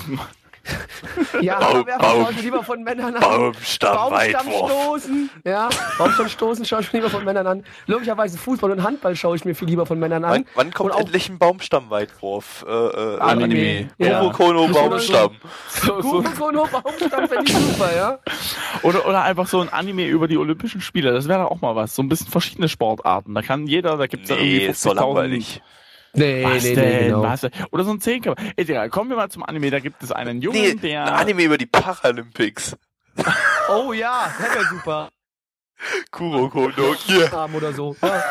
ja, 1.42 1.60
Baum- 1.60 1.86
Baum- 1.86 2.00
schaue 2.02 2.32
ich 2.34 2.42
lieber 2.44 2.64
von 2.64 2.84
Männern 2.84 3.16
an. 3.16 3.22
Baumstamm. 3.22 3.96
Baumstammstoßen, 3.96 5.30
ja, 5.46 5.70
Baumstammstoßen 5.98 6.66
schaue 6.66 6.82
ich 6.82 6.94
mir 6.94 7.00
lieber 7.00 7.10
von 7.10 7.26
Männern 7.26 7.48
an. 7.48 7.64
Logischerweise 7.88 8.38
Fußball 8.38 8.72
und 8.72 8.84
Handball 8.84 9.16
schaue 9.16 9.36
ich 9.36 9.46
mir 9.46 9.56
viel 9.56 9.68
lieber 9.68 9.86
von 9.86 10.00
Männern 10.00 10.24
an. 10.24 10.32
Wann, 10.32 10.46
wann 10.56 10.72
kommt 10.74 10.96
endlich 10.96 11.30
ein 11.30 11.40
Baumstammweitwurf? 11.40 12.66
Äh, 12.68 12.72
äh, 12.72 13.20
Anime. 13.20 13.44
Anime. 13.46 13.90
Ja. 13.98 14.20
Kuro 14.20 14.32
Kono 14.32 14.68
Das 14.68 15.04
ist 15.04 15.12
Baumstamm. 15.12 15.32
So, 15.70 16.02
so, 16.02 16.10
Kurokono 16.22 16.68
Baumstamm 16.72 17.28
finde 17.28 17.44
ich 17.46 17.54
super, 17.58 17.96
ja. 17.96 18.20
oder, 18.84 19.08
oder 19.08 19.24
einfach 19.24 19.48
so 19.48 19.62
ein 19.62 19.70
Anime 19.70 20.06
über 20.08 20.28
die 20.28 20.38
Olympischen 20.38 20.82
Spiele. 20.82 21.12
Das 21.12 21.28
wäre 21.28 21.50
auch 21.50 21.62
mal 21.62 21.76
was. 21.76 21.96
So 21.96 22.04
ein 22.04 22.10
bisschen 22.10 22.28
verschiedene 22.28 22.70
Sportarten. 22.70 23.34
Da 23.34 23.42
kann 23.42 23.66
jeder, 23.68 23.98
da 23.98 24.08
gibt's 24.08 24.30
ja 24.30 24.36
irgendwie 24.36 24.58
Nee, 24.60 24.66
ist 24.68 24.82
so 24.82 24.92
50.000 24.92 24.96
langweilig. 24.96 25.62
Nee, 26.14 26.44
Was 26.44 26.64
nee, 26.64 26.76
denn? 26.76 26.90
nee, 26.90 27.04
genau. 27.06 27.24
Was 27.24 27.42
denn? 27.42 27.52
Oder 27.72 27.84
so 27.86 27.92
ein 27.92 28.02
Zehnkampf. 28.02 28.42
Egal. 28.58 28.90
Kommen 28.90 29.10
wir 29.10 29.16
mal 29.18 29.30
zum 29.30 29.44
Anime. 29.44 29.72
Da 29.72 29.80
gibt 29.80 30.04
es 30.04 30.12
einen 30.12 30.42
Jungen, 30.42 30.60
Nee, 30.60 30.76
der. 30.76 31.06
ein 31.06 31.14
Anime 31.14 31.44
über 31.44 31.58
die 31.58 31.66
Paralympics. 31.68 32.76
Oh 33.70 33.94
ja, 33.94 34.30
das 34.38 34.54
wäre 34.56 34.66
super. 34.68 35.10
Kuro 36.12 36.50
Kono. 36.50 36.96
Arm 37.32 37.56
oder 37.56 37.72
so. 37.72 37.96
Ja. 38.02 38.22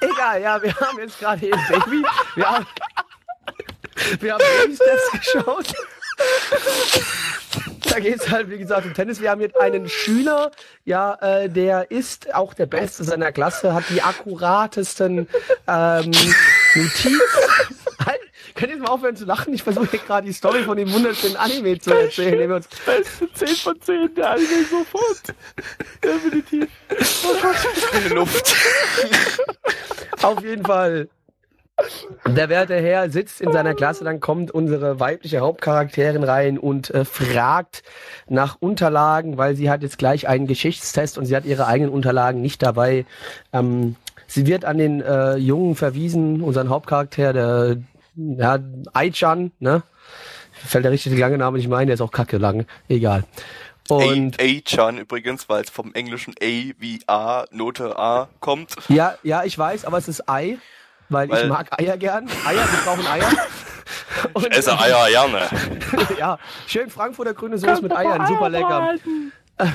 Egal, 0.00 0.42
ja, 0.42 0.62
wir 0.62 0.74
haben 0.80 0.98
jetzt 0.98 1.18
gerade 1.18 1.46
eben 1.46 1.60
Baby. 1.68 2.04
Wir 2.34 2.50
haben, 2.50 2.66
wir 4.20 4.32
haben 4.34 4.42
Baby 4.60 4.76
Steps 4.76 5.10
geschaut. 5.12 5.72
Da 7.90 8.00
geht 8.00 8.16
es 8.16 8.28
halt, 8.28 8.50
wie 8.50 8.58
gesagt, 8.58 8.86
um 8.86 8.94
Tennis. 8.94 9.20
Wir 9.20 9.30
haben 9.30 9.40
jetzt 9.40 9.56
einen 9.56 9.88
Schüler, 9.88 10.50
ja, 10.84 11.14
äh, 11.20 11.48
der 11.48 11.92
ist 11.92 12.34
auch 12.34 12.52
der 12.52 12.66
Beste 12.66 13.04
seiner 13.04 13.30
Klasse, 13.30 13.72
hat 13.72 13.84
die 13.88 14.02
akkuratesten 14.02 15.28
ähm, 15.68 16.10
Notizen. 16.74 17.20
Halt, 18.04 18.20
könnt 18.56 18.70
ihr 18.72 18.76
jetzt 18.78 18.82
mal 18.82 18.90
aufhören 18.90 19.14
zu 19.14 19.24
lachen? 19.26 19.54
Ich 19.54 19.62
versuche 19.62 19.88
hier 19.92 20.00
gerade 20.00 20.26
die 20.26 20.32
Story 20.32 20.64
von 20.64 20.76
dem 20.76 20.92
wunderschönen 20.92 21.36
Anime 21.36 21.78
zu 21.78 21.92
erzählen. 21.92 22.36
den 22.38 22.48
wir 22.48 22.56
uns 22.56 22.68
Beste 22.84 23.32
10 23.32 23.48
von 23.56 23.80
10, 23.80 24.14
der 24.16 24.30
Anime 24.30 24.64
sofort. 24.68 25.34
Definitiv. 26.02 26.68
Keine 27.92 28.08
Luft. 28.14 28.56
Auf 30.22 30.42
jeden 30.42 30.64
Fall. 30.64 31.08
Der 32.26 32.48
werte 32.48 32.76
Herr 32.76 33.10
sitzt 33.10 33.40
in 33.40 33.52
seiner 33.52 33.74
Klasse, 33.74 34.04
dann 34.04 34.20
kommt 34.20 34.52
unsere 34.52 35.00
weibliche 35.00 35.40
Hauptcharakterin 35.40 36.22
rein 36.22 36.58
und 36.58 36.90
äh, 36.90 37.04
fragt 37.04 37.82
nach 38.28 38.56
Unterlagen, 38.60 39.38
weil 39.38 39.56
sie 39.56 39.70
hat 39.70 39.82
jetzt 39.82 39.98
gleich 39.98 40.28
einen 40.28 40.46
Geschichtstest 40.46 41.18
und 41.18 41.26
sie 41.26 41.34
hat 41.34 41.44
ihre 41.44 41.66
eigenen 41.66 41.92
Unterlagen 41.92 42.40
nicht 42.40 42.62
dabei. 42.62 43.06
Ähm, 43.52 43.96
sie 44.28 44.46
wird 44.46 44.64
an 44.64 44.78
den 44.78 45.00
äh, 45.00 45.36
Jungen 45.36 45.74
verwiesen, 45.74 46.42
unseren 46.42 46.68
Hauptcharakter, 46.68 47.32
der 47.32 47.76
ja, 48.14 48.58
Aichan, 48.92 49.50
ne? 49.58 49.82
Fällt 50.52 50.84
der 50.84 50.92
richtige 50.92 51.16
lange 51.16 51.36
Name 51.36 51.58
nicht 51.58 51.68
mein, 51.68 51.88
der 51.88 51.94
ist 51.94 52.00
auch 52.00 52.12
kacke 52.12 52.38
lang. 52.38 52.66
Egal. 52.88 53.24
Und 53.88 54.40
A-Chan 54.40 54.96
übrigens, 54.98 55.48
weil 55.48 55.62
es 55.62 55.68
vom 55.68 55.92
englischen 55.92 56.34
A 56.40 56.72
wie 56.78 57.00
A, 57.06 57.44
Note 57.50 57.98
A 57.98 58.28
kommt. 58.40 58.74
ja, 58.88 59.18
ja, 59.22 59.44
ich 59.44 59.58
weiß, 59.58 59.84
aber 59.84 59.98
es 59.98 60.08
ist 60.08 60.26
Ei, 60.28 60.56
weil, 61.08 61.28
Weil- 61.28 61.42
ich 61.44 61.48
mag 61.48 61.80
Eier 61.80 61.96
gern. 61.96 62.28
Eier, 62.46 62.56
wir 62.70 62.80
brauchen 62.84 63.06
Eier. 63.06 63.30
Und, 64.32 64.50
Esse 64.56 64.78
Eier 64.78 65.08
gerne. 65.10 65.48
ja, 66.18 66.38
schön 66.66 66.88
Frankfurter 66.88 67.34
grüne 67.34 67.58
Soße 67.58 67.82
mit 67.82 67.94
Eiern, 67.94 68.26
super 68.26 68.48
lecker. 68.48 68.94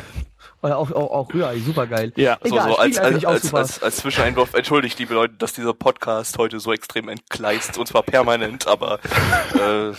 Oder 0.62 0.78
auch, 0.78 0.92
auch, 0.92 1.12
auch 1.12 1.34
Rührei, 1.34 1.58
super 1.60 1.88
geil. 1.88 2.12
Ja, 2.18 2.38
So, 2.44 2.54
Egal, 2.56 2.70
so 2.70 2.78
als, 2.78 2.96
find 2.98 3.06
als, 3.08 3.18
ich 3.18 3.28
als, 3.28 3.42
super. 3.44 3.58
als, 3.60 3.82
als 3.82 3.96
Zwischeneinwurf, 3.98 4.54
entschuldigt 4.56 5.00
liebe 5.00 5.14
Leute, 5.14 5.36
dass 5.38 5.54
dieser 5.54 5.74
Podcast 5.74 6.38
heute 6.38 6.60
so 6.60 6.74
extrem 6.74 7.08
entgleist, 7.08 7.78
und 7.78 7.86
zwar 7.88 8.04
permanent, 8.04 8.68
aber 8.68 9.00
äh, 9.54 9.92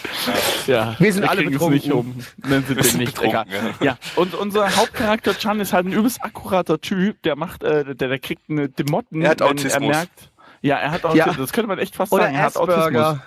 Ja, 0.67 0.97
Wir 0.99 1.13
sind 1.15 1.25
alle 1.27 1.45
kriegen 1.45 1.55
es 1.55 1.59
betrunken. 1.61 1.75
nicht 1.79 1.93
um. 1.93 2.25
Nennen 2.51 2.65
Sie 2.69 2.77
Wir 2.77 2.83
den 2.83 2.91
sind 2.91 2.99
nicht. 3.01 3.15
betrunken, 3.15 3.41
Egal. 3.49 3.75
Ja, 3.81 3.97
und 4.17 4.35
unser 4.35 4.77
Hauptcharakter 4.77 5.35
Chan 5.39 5.61
ist 5.61 5.73
halt 5.73 5.87
ein 5.87 5.93
übelst 5.93 6.23
akkurater 6.23 6.79
Typ. 6.79 7.23
Der 7.23 7.37
macht, 7.37 7.63
äh, 7.63 7.95
der, 7.95 8.09
der 8.09 8.19
kriegt 8.19 8.51
eine 8.51 8.69
Demotten. 8.69 9.23
Er 9.23 9.31
hat 9.31 9.41
wenn 9.41 9.47
Autismus. 9.49 9.73
Er 9.73 9.81
merkt, 9.81 10.30
ja, 10.63 10.77
er 10.77 10.91
hat 10.91 11.05
Autismus. 11.05 11.37
Das 11.37 11.53
könnte 11.53 11.69
man 11.69 11.79
echt 11.79 11.95
fast 11.95 12.13
Oder 12.13 12.25
sagen. 12.25 12.35
Er 12.35 12.43
hat 12.43 12.57
Autismus. 12.57 12.85
Asperger. 12.85 13.23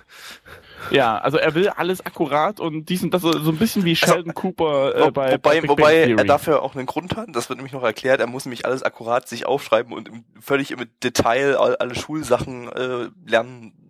Ja, 0.91 1.17
also 1.17 1.37
er 1.37 1.55
will 1.55 1.69
alles 1.69 2.05
akkurat 2.05 2.59
und 2.59 2.89
dies 2.89 3.03
und 3.03 3.13
das 3.13 3.21
so 3.21 3.31
so 3.31 3.51
ein 3.51 3.57
bisschen 3.57 3.85
wie 3.85 3.95
Sheldon 3.95 4.33
Cooper 4.33 5.07
äh, 5.07 5.11
bei, 5.11 5.37
bei 5.37 5.61
wobei, 5.61 5.61
Big 5.61 5.69
wobei 5.69 6.05
Bang 6.07 6.17
er 6.17 6.25
dafür 6.25 6.61
auch 6.61 6.75
einen 6.75 6.85
Grund 6.85 7.15
hat, 7.15 7.27
das 7.31 7.49
wird 7.49 7.57
nämlich 7.57 7.73
noch 7.73 7.83
erklärt, 7.83 8.19
er 8.19 8.27
muss 8.27 8.45
nämlich 8.45 8.65
alles 8.65 8.83
akkurat 8.83 9.27
sich 9.27 9.45
aufschreiben 9.45 9.93
und 9.93 10.09
im, 10.09 10.23
völlig 10.39 10.71
im 10.71 10.85
Detail 11.01 11.55
all, 11.55 11.75
alle 11.77 11.95
Schulsachen, 11.95 12.69
äh, 12.69 13.09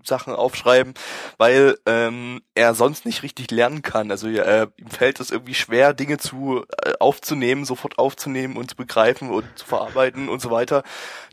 Lernsachen 0.04 0.36
aufschreiben, 0.36 0.94
weil 1.38 1.78
ähm, 1.86 2.42
er 2.56 2.76
sonst 2.76 3.06
nicht 3.06 3.24
richtig 3.24 3.52
lernen 3.52 3.82
kann. 3.82 4.12
Also 4.12 4.28
äh, 4.28 4.68
ihm 4.78 4.90
fällt 4.90 5.20
es 5.20 5.32
irgendwie 5.32 5.54
schwer, 5.54 5.94
Dinge 5.94 6.18
zu 6.18 6.66
äh, 6.84 6.94
aufzunehmen, 7.00 7.66
sofort 7.66 7.98
aufzunehmen 7.98 8.58
und 8.58 8.70
zu 8.70 8.76
begreifen 8.76 9.30
und 9.30 9.46
zu 9.56 9.66
verarbeiten 9.66 10.30
und 10.30 10.42
so 10.42 10.52
weiter. 10.52 10.84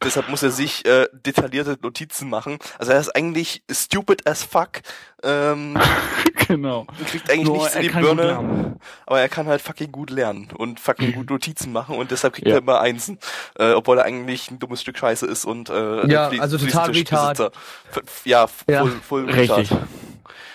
Deshalb 0.03 0.29
muss 0.29 0.43
er 0.43 0.51
sich 0.51 0.85
äh, 0.87 1.09
detaillierte 1.13 1.79
Notizen 1.83 2.29
machen. 2.31 2.59
Also 2.79 2.93
er 2.93 3.01
ist 3.01 3.15
eigentlich 3.15 3.63
stupid 3.71 4.27
as 4.27 4.43
fuck, 4.45 4.81
Ähm, 5.23 5.77
genau. 6.49 6.87
kriegt 7.11 7.31
eigentlich 7.31 7.45
Nur 7.47 7.59
nichts 7.59 7.75
in 7.75 7.83
die 7.83 7.89
Birne, 7.91 8.77
aber 9.07 9.21
er 9.21 9.29
kann 9.29 9.47
halt 9.47 9.61
fucking 9.61 9.93
gut 9.93 10.11
lernen 10.11 10.49
und 10.57 10.81
fucking 10.81 11.13
gut 11.13 11.29
Notizen 11.31 11.73
machen 11.73 11.97
und 11.97 12.11
deshalb 12.11 12.35
kriegt 12.35 12.49
Ja. 12.49 12.55
er 12.55 12.61
immer 12.61 12.81
Einsen, 12.81 13.19
äh, 13.59 13.73
obwohl 13.73 13.99
er 13.99 14.05
eigentlich 14.05 14.51
ein 14.51 14.59
dummes 14.59 14.81
Stück 14.81 14.97
Scheiße 14.99 15.27
ist 15.27 15.45
und 15.45 15.69
äh, 15.69 16.07
Ja, 16.11 16.29
also 16.39 16.57
total. 16.59 16.91
F- 16.95 18.23
Ja, 18.25 18.47
Ja. 18.69 18.81
full, 18.83 18.93
full 19.07 19.25
Richtig. 19.31 19.71
retard. 19.73 19.83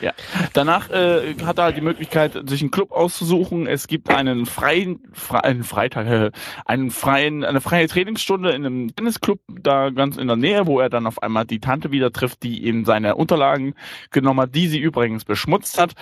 Ja. 0.01 0.13
Danach 0.53 0.89
äh, 0.89 1.35
hat 1.45 1.57
er 1.57 1.65
halt 1.65 1.77
die 1.77 1.81
Möglichkeit, 1.81 2.49
sich 2.49 2.61
einen 2.61 2.71
Club 2.71 2.91
auszusuchen. 2.91 3.67
Es 3.67 3.87
gibt 3.87 4.09
einen 4.09 4.45
freien, 4.45 5.01
fre 5.13 5.43
einen 5.43 5.63
Freitag, 5.63 6.07
äh, 6.07 6.31
einen 6.65 6.91
freien, 6.91 7.43
eine 7.43 7.61
freie 7.61 7.87
Trainingsstunde 7.87 8.51
in 8.51 8.65
einem 8.65 8.95
Tennisclub 8.95 9.39
da 9.47 9.89
ganz 9.89 10.17
in 10.17 10.27
der 10.27 10.35
Nähe, 10.35 10.67
wo 10.67 10.79
er 10.79 10.89
dann 10.89 11.07
auf 11.07 11.21
einmal 11.23 11.45
die 11.45 11.59
Tante 11.59 11.91
wieder 11.91 12.11
trifft, 12.11 12.43
die 12.43 12.65
ihm 12.65 12.85
seine 12.85 13.15
Unterlagen 13.15 13.73
genommen 14.11 14.41
hat, 14.41 14.55
die 14.55 14.67
sie 14.67 14.79
übrigens 14.79 15.25
beschmutzt 15.25 15.79
hat. 15.79 15.93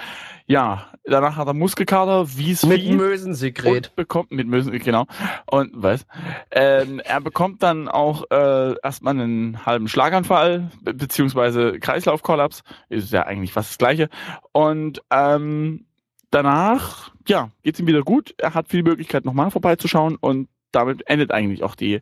Ja, 0.45 0.87
danach 1.05 1.37
hat 1.37 1.47
er 1.47 1.53
Muskelkater, 1.53 2.37
wie 2.37 2.51
es 2.51 2.65
Mit 2.65 2.81
wie 2.81 2.93
Mösensekret. 2.93 3.95
bekommt 3.95 4.31
mit 4.31 4.47
Mösen, 4.47 4.77
genau. 4.79 5.05
Und 5.45 5.71
was? 5.73 6.05
Ähm, 6.51 6.99
er 6.99 7.21
bekommt 7.21 7.63
dann 7.63 7.87
auch 7.87 8.25
äh, 8.29 8.75
erstmal 8.83 9.13
einen 9.13 9.65
halben 9.65 9.87
Schlaganfall 9.87 10.69
be 10.81 10.93
beziehungsweise 10.93 11.79
Kreislaufkollaps. 11.79 12.63
Ist 12.89 13.13
ja 13.13 13.23
eigentlich 13.23 13.53
fast 13.53 13.71
das 13.71 13.77
Gleiche. 13.77 14.09
Und 14.51 15.01
ähm, 15.11 15.85
danach, 16.29 17.11
ja, 17.27 17.49
geht's 17.63 17.79
ihm 17.79 17.87
wieder 17.87 18.01
gut. 18.01 18.35
Er 18.37 18.53
hat 18.53 18.67
viel 18.67 18.83
Möglichkeit, 18.83 19.23
nochmal 19.23 19.49
vorbeizuschauen 19.49 20.17
und 20.17 20.49
damit 20.73 21.07
endet 21.07 21.31
eigentlich 21.31 21.63
auch 21.63 21.75
die 21.75 22.01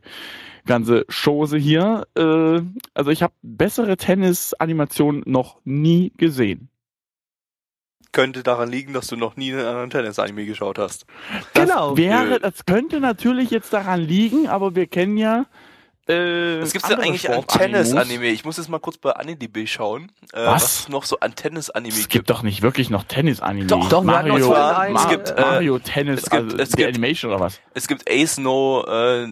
ganze 0.66 1.04
Chose 1.08 1.58
hier. 1.58 2.06
Äh, 2.16 2.62
also 2.94 3.10
ich 3.10 3.22
habe 3.22 3.34
bessere 3.42 3.96
Tennis-Animationen 3.96 5.22
noch 5.26 5.60
nie 5.64 6.12
gesehen. 6.16 6.71
Könnte 8.12 8.42
daran 8.42 8.70
liegen, 8.70 8.92
dass 8.92 9.06
du 9.06 9.16
noch 9.16 9.36
nie 9.36 9.52
einen 9.52 9.64
anderen 9.64 9.88
Tennis-Anime 9.90 10.44
geschaut 10.44 10.78
hast. 10.78 11.06
Das 11.54 11.66
Genau. 11.68 11.96
Wäre, 11.96 12.38
das 12.40 12.66
könnte 12.66 13.00
natürlich 13.00 13.50
jetzt 13.50 13.72
daran 13.72 14.00
liegen, 14.00 14.48
aber 14.48 14.74
wir 14.74 14.86
kennen 14.86 15.16
ja. 15.16 15.46
Äh, 16.08 16.60
Was 16.60 16.72
gibt's 16.72 16.88
denn 16.88 16.98
eigentlich 16.98 17.30
an. 17.30 17.46
Tennis-Anime? 17.46 18.26
Ich 18.26 18.44
muss 18.44 18.56
jetzt 18.58 18.68
mal 18.68 18.80
kurz 18.80 18.98
bei 18.98 19.12
AniDB 19.12 19.66
schauen, 19.68 20.10
äh, 20.32 20.44
Was? 20.44 20.54
was 20.62 20.80
es 20.80 20.88
noch 20.88 21.04
so 21.04 21.20
an 21.20 21.34
Tennis-Anime 21.36 21.94
Es 21.94 22.08
gibt 22.08 22.28
doch 22.28 22.42
nicht 22.42 22.60
wirklich 22.60 22.90
noch 22.90 23.04
Tennis-Anime. 23.04 23.66
Doch, 23.68 23.88
doch, 23.88 24.02
Mario, 24.02 24.52
einen, 24.52 24.92
Ma 24.94 25.02
es 25.04 25.08
gibt, 25.08 25.30
äh, 25.30 25.40
Mario 25.40 25.78
Tennis, 25.78 26.24
es 26.24 26.30
gibt- 26.30 26.42
also 26.42 26.56
es 26.58 26.68
die 26.70 26.76
gibt- 26.76 26.88
Animation 26.88 27.30
oder 27.30 27.40
was? 27.40 27.60
Es 27.74 27.86
gibt 27.86 28.10
Ace 28.10 28.38
No 28.38 28.84
äh, 28.86 29.26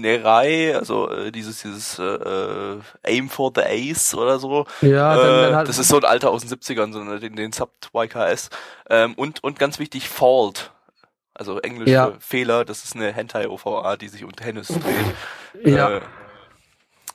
Nerai, 0.00 0.74
also 0.76 1.10
äh, 1.10 1.30
dieses 1.32 1.62
dieses 1.62 1.98
äh, 1.98 2.02
äh, 2.04 2.80
Aim 3.04 3.28
for 3.28 3.52
the 3.54 3.62
Ace 3.62 4.14
oder 4.14 4.38
so. 4.38 4.66
Ja, 4.80 5.16
dann, 5.16 5.26
äh, 5.26 5.42
dann 5.42 5.54
hat, 5.56 5.68
das 5.68 5.78
ist 5.78 5.88
so 5.88 5.96
ein 5.96 6.04
Alter 6.04 6.30
aus 6.30 6.44
den 6.44 6.50
70ern, 6.50 6.92
so 6.92 7.18
den, 7.18 7.36
den 7.36 7.52
Sub 7.52 7.72
YKS. 7.94 8.50
Ähm, 8.88 9.14
und 9.14 9.42
und 9.44 9.58
ganz 9.58 9.78
wichtig 9.78 10.08
Fault. 10.08 10.72
Also 11.34 11.58
englische 11.60 11.92
Ja. 11.92 12.12
Fehler, 12.20 12.64
das 12.64 12.84
ist 12.84 12.96
eine 12.96 13.12
Hentai 13.12 13.48
OVA, 13.48 13.96
die 13.96 14.08
sich 14.08 14.24
um 14.24 14.32
Tennis 14.32 14.68
dreht. 14.68 15.74
ja, 15.74 15.88
Äh, 15.96 16.00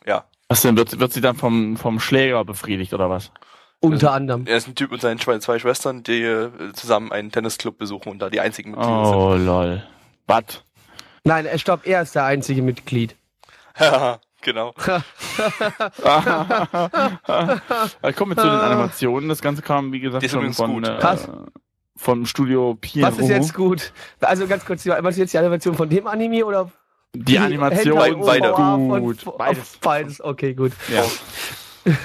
ja. 0.07 0.25
Was 0.47 0.61
denn, 0.61 0.77
wird, 0.77 0.99
wird 0.99 1.11
sie 1.13 1.21
dann 1.21 1.36
vom, 1.36 1.75
vom 1.77 1.99
Schläger 1.99 2.43
befriedigt 2.45 2.93
oder 2.93 3.09
was? 3.09 3.31
unter 3.81 4.13
anderem. 4.13 4.47
Er 4.47 4.57
ist 4.57 4.67
ein 4.67 4.73
Typ 4.73 4.91
mit 4.91 5.01
seinen 5.01 5.19
zwei, 5.19 5.38
zwei 5.38 5.59
Schwestern, 5.59 6.01
die 6.01 6.47
zusammen 6.73 7.11
einen 7.11 7.31
Tennisclub 7.31 7.77
besuchen 7.77 8.09
und 8.09 8.19
da 8.19 8.31
die 8.31 8.39
einzigen 8.39 8.71
Mitglieder 8.71 9.05
sind. 9.05 9.15
Oh, 9.15 9.36
lol. 9.36 9.83
Was? 10.25 10.63
Nein, 11.26 11.45
er 11.47 11.57
stopp, 11.57 11.86
er 11.86 12.03
ist 12.03 12.15
der 12.15 12.23
einzige 12.26 12.61
Mitglied. 12.61 13.15
Haha, 13.78 14.19
genau. 14.41 14.73
Ich 18.07 18.15
komme 18.15 18.36
zu 18.36 18.43
den 18.43 18.51
Animationen. 18.51 19.28
Das 19.28 19.41
Ganze 19.41 19.61
kam, 19.61 19.91
wie 19.91 19.99
gesagt, 19.99 20.23
Die 20.23 20.30
schon 20.30 20.53
von, 20.53 20.73
gut. 20.76 20.88
äh, 20.88 20.97
Krass. 20.99 21.28
vom 21.97 22.26
Studio 22.26 22.78
Pierre. 22.80 23.11
Was 23.11 23.17
ist 23.17 23.30
jetzt 23.30 23.53
gut? 23.53 23.91
Also 24.21 24.47
ganz 24.47 24.65
kurz, 24.65 24.86
was 24.86 25.15
ist 25.15 25.17
jetzt 25.17 25.34
die 25.34 25.38
Animation 25.39 25.76
von 25.76 25.89
dem 25.89 26.05
Anime 26.07 26.45
oder 26.45 26.71
Die 27.13 27.39
Animation 27.39 27.99
Hentai 27.99 28.09
ist 28.09 28.26
beide. 28.26 28.51
Gut. 29.01 29.38
Beides. 29.38 29.78
Beides, 29.82 30.23
okay, 30.23 30.53
gut. 30.53 30.71
Ja. 30.93 31.03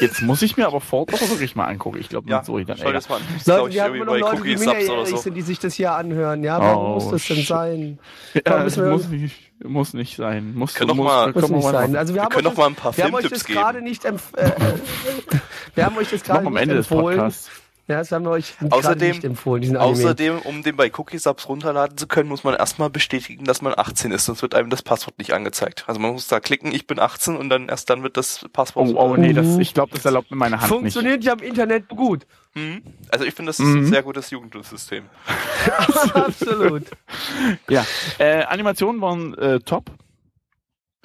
Jetzt 0.00 0.22
muss 0.22 0.42
ich 0.42 0.56
mir 0.56 0.66
aber 0.66 0.80
Ford 0.80 1.12
doch 1.12 1.20
wirklich 1.20 1.56
mal 1.56 1.64
angucken. 1.64 1.98
Ich 2.00 2.08
glaube, 2.08 2.28
Ja, 2.28 2.42
Zoe 2.42 2.64
dann 2.64 2.78
eher. 2.78 2.92
das 2.92 3.08
mal 3.08 3.16
an. 3.16 3.22
Das 3.38 3.46
Leute, 3.46 3.68
ich, 3.70 3.74
wir 3.76 3.84
haben 3.84 3.98
noch 3.98 4.16
Leute, 4.16 4.42
die 4.42 4.56
minderjährig 4.56 5.08
so. 5.08 5.16
sind, 5.16 5.34
die 5.34 5.42
sich 5.42 5.58
das 5.58 5.74
hier 5.74 5.92
anhören. 5.92 6.42
Ja, 6.44 6.58
warum 6.60 6.84
Oh, 6.86 6.94
muss 6.94 7.10
das 7.10 7.24
denn 7.26 7.42
sein? 7.44 7.98
Ja, 8.46 8.64
wir- 8.76 8.84
muss 8.90 9.08
nicht, 9.08 9.52
muss 9.64 9.94
nicht 9.94 10.16
sein. 10.16 10.54
Muss, 10.54 10.74
Können 10.74 10.96
muss, 10.96 11.04
mal- 11.06 11.32
Muss 11.32 11.48
nicht 11.50 11.62
mal- 11.64 11.72
sein. 11.72 11.96
Also 11.96 12.12
wir, 12.14 12.18
Wir 12.18 12.22
haben 12.24 12.30
können 12.30 12.46
euch 12.48 12.52
doch 12.54 12.58
mal 12.58 12.66
ein 12.66 12.74
paar 12.74 12.90
das, 12.92 12.98
wir 12.98 13.04
haben 13.04 13.14
euch 13.14 13.22
das 13.28 13.42
Filmtipps 13.42 13.54
gerade 13.54 13.78
geben. 13.78 13.88
nicht 13.88 14.04
empf 14.04 14.32
äh, 14.36 14.50
Wir 15.74 15.84
haben 15.86 15.96
euch 15.98 16.10
das 16.10 16.20
Noch 16.20 16.26
gerade 16.26 16.46
am 16.46 16.52
nicht 16.54 16.62
Ende 16.62 16.74
des 16.76 16.90
empfohlen. 16.90 17.16
Podcasts. 17.18 17.50
Ja, 17.88 17.98
das 17.98 18.10
haben 18.10 18.24
wir 18.24 18.32
euch 18.32 18.54
Außerdem- 18.68 19.08
nicht 19.14 19.24
empfohlen, 19.24 19.62
diesen 19.62 19.76
Anime. 19.76 19.92
Außerdem, 19.92 20.38
um 20.40 20.64
den 20.64 20.74
bei 20.74 20.90
Cookie 20.96 21.18
Subs 21.18 21.48
runterladen 21.48 21.96
zu 21.96 22.08
können, 22.08 22.28
muss 22.28 22.42
man 22.42 22.54
erstmal 22.54 22.90
bestätigen, 22.90 23.44
dass 23.44 23.62
man 23.62 23.74
18 23.76 24.10
ist, 24.10 24.24
sonst 24.24 24.42
wird 24.42 24.56
einem 24.56 24.70
das 24.70 24.82
Passwort 24.82 25.18
nicht 25.18 25.32
angezeigt. 25.32 25.84
Also 25.86 26.00
man 26.00 26.10
muss 26.10 26.26
da 26.26 26.40
klicken, 26.40 26.74
ich 26.74 26.88
bin 26.88 26.98
18 26.98 27.36
und 27.36 27.48
dann 27.48 27.68
erst 27.68 27.88
dann 27.88 28.02
wird 28.02 28.16
das 28.16 28.44
Passwort. 28.52 28.88
Oh, 28.88 28.98
oh 29.12 29.16
nee, 29.16 29.32
das, 29.32 29.46
Mhm. 29.46 29.60
ich 29.60 29.72
glaube, 29.72 29.92
das 29.94 30.04
erlaubt 30.04 30.32
mir 30.32 30.36
meine 30.36 30.58
Hand 30.60 30.68
Funktioniert 30.68 31.22
ja 31.22 31.34
im 31.34 31.38
Internet 31.38 31.88
gut. 31.88 32.26
Hm? 32.54 32.82
Also 33.10 33.24
ich 33.24 33.34
finde, 33.34 33.50
das 33.50 33.60
ist 33.60 33.66
ein 33.66 33.82
Mhm. 33.82 33.86
sehr 33.86 34.02
gutes 34.02 34.30
Jugendsystem. 34.30 35.04
Absolut. 36.14 36.80
nicht. 36.82 37.70
Ja, 37.70 37.86
äh, 38.18 38.42
Animationen 38.44 39.00
waren 39.00 39.34
äh, 39.38 39.60
top. 39.60 39.92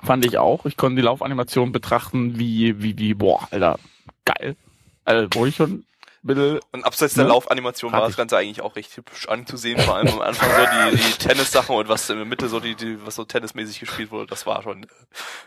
Fand 0.03 0.25
ich 0.25 0.39
auch. 0.39 0.65
Ich 0.65 0.77
konnte 0.77 0.95
die 0.95 1.03
Laufanimation 1.03 1.71
betrachten, 1.71 2.39
wie, 2.39 2.82
wie, 2.82 2.97
wie, 2.97 3.13
boah, 3.13 3.47
Alter, 3.51 3.77
geil. 4.25 4.55
Also, 5.05 5.27
wo 5.34 5.45
ich 5.45 5.55
schon 5.55 5.71
ein 5.71 5.86
bisschen 6.24 6.59
Und 6.72 6.84
abseits 6.84 7.13
der 7.15 7.24
Ne? 7.24 7.30
Laufanimation 7.30 7.91
war 7.91 8.01
das. 8.01 8.15
Ganze 8.15 8.38
eigentlich 8.38 8.61
auch 8.61 8.76
recht 8.76 8.95
hübsch 8.95 9.28
anzusehen, 9.28 9.80
vor 9.80 9.95
allem 9.95 10.07
am 10.09 10.22
Anfang 10.22 10.49
so 10.49 10.91
die, 10.91 10.97
die 10.97 11.11
Tennis-Sachen 11.17 11.76
und 11.76 11.89
was 11.89 12.09
in 12.09 12.17
der 12.17 12.26
Mitte 12.26 12.49
so 12.49 12.59
die, 12.59 12.76
die 12.76 13.05
was 13.05 13.15
so 13.15 13.24
tennismäßig 13.26 13.80
gespielt 13.80 14.11
wurde, 14.11 14.28
das 14.28 14.45
war 14.45 14.61
schon 14.63 14.84
äh, 14.84 14.88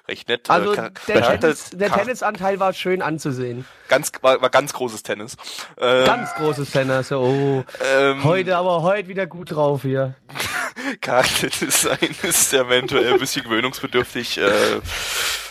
recht 0.09 0.29
nett. 0.29 0.51
Also 0.51 0.73
Äh, 0.75 0.91
der, 1.09 1.39
Tennis, 1.39 1.71
der 1.71 1.93
Tennisanteil 1.93 2.59
war 2.61 2.73
schön 2.73 3.03
anzusehen. 3.03 3.65
ganz 3.89 4.13
war, 4.23 4.41
war 4.41 4.51
ganz 4.51 4.73
großes 4.73 5.03
Tennis. 5.03 5.37
Ähm, 5.79 6.07
Ganz 6.07 6.35
großes 6.35 6.71
Tennis. 6.71 7.13
Oh, 7.13 7.65
ähm, 7.85 8.25
heute 8.25 8.57
aber 8.57 8.83
heute 8.83 9.09
wieder 9.09 9.27
gut 9.27 9.53
drauf 9.53 9.83
hier. 9.83 10.15
Charakterdesign 11.01 12.15
ist 12.23 12.53
eventuell 12.53 13.15
ein 13.15 13.19
bisschen 13.19 13.45
gewöhnungsbedürftig. 13.45 14.39
Äh, 14.39 14.81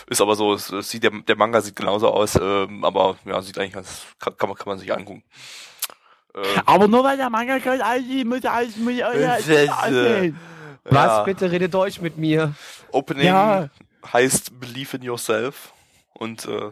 ist 0.08 0.20
aber 0.20 0.36
so, 0.36 0.52
es, 0.54 0.70
es 0.70 0.90
sieht 0.90 1.02
der, 1.02 1.10
der 1.10 1.36
Manga 1.36 1.60
sieht 1.60 1.76
genauso 1.76 2.08
aus, 2.08 2.36
ähm, 2.36 2.84
aber 2.84 3.16
ja, 3.24 3.40
sieht 3.42 3.58
eigentlich 3.58 3.72
ganz, 3.74 4.02
kann, 4.18 4.36
kann, 4.36 4.48
man, 4.48 4.58
kann 4.58 4.68
man 4.68 4.78
sich 4.78 4.92
angucken. 4.92 5.22
Äh, 6.34 6.40
Aber 6.66 6.88
nur 6.88 7.04
weil 7.04 7.16
der 7.16 7.30
Manga 7.30 7.58
kann, 7.60 7.80
also, 7.80 8.06
muss 8.24 8.44
alles, 8.44 8.76
muss 8.76 9.00
alles, 9.00 9.48
Äh, 9.48 9.68
alles. 9.68 10.34
Was? 10.84 10.94
ja, 11.06 11.22
Bitte 11.24 11.50
rede 11.50 11.68
Deutsch 11.68 12.00
mit 12.00 12.18
mir. 12.18 12.54
Opening 12.90 13.26
Ja. 13.26 13.68
heißt 14.12 14.60
Believe 14.60 14.96
in 14.96 15.02
Yourself 15.02 15.72
und 16.12 16.44
äh, 16.46 16.70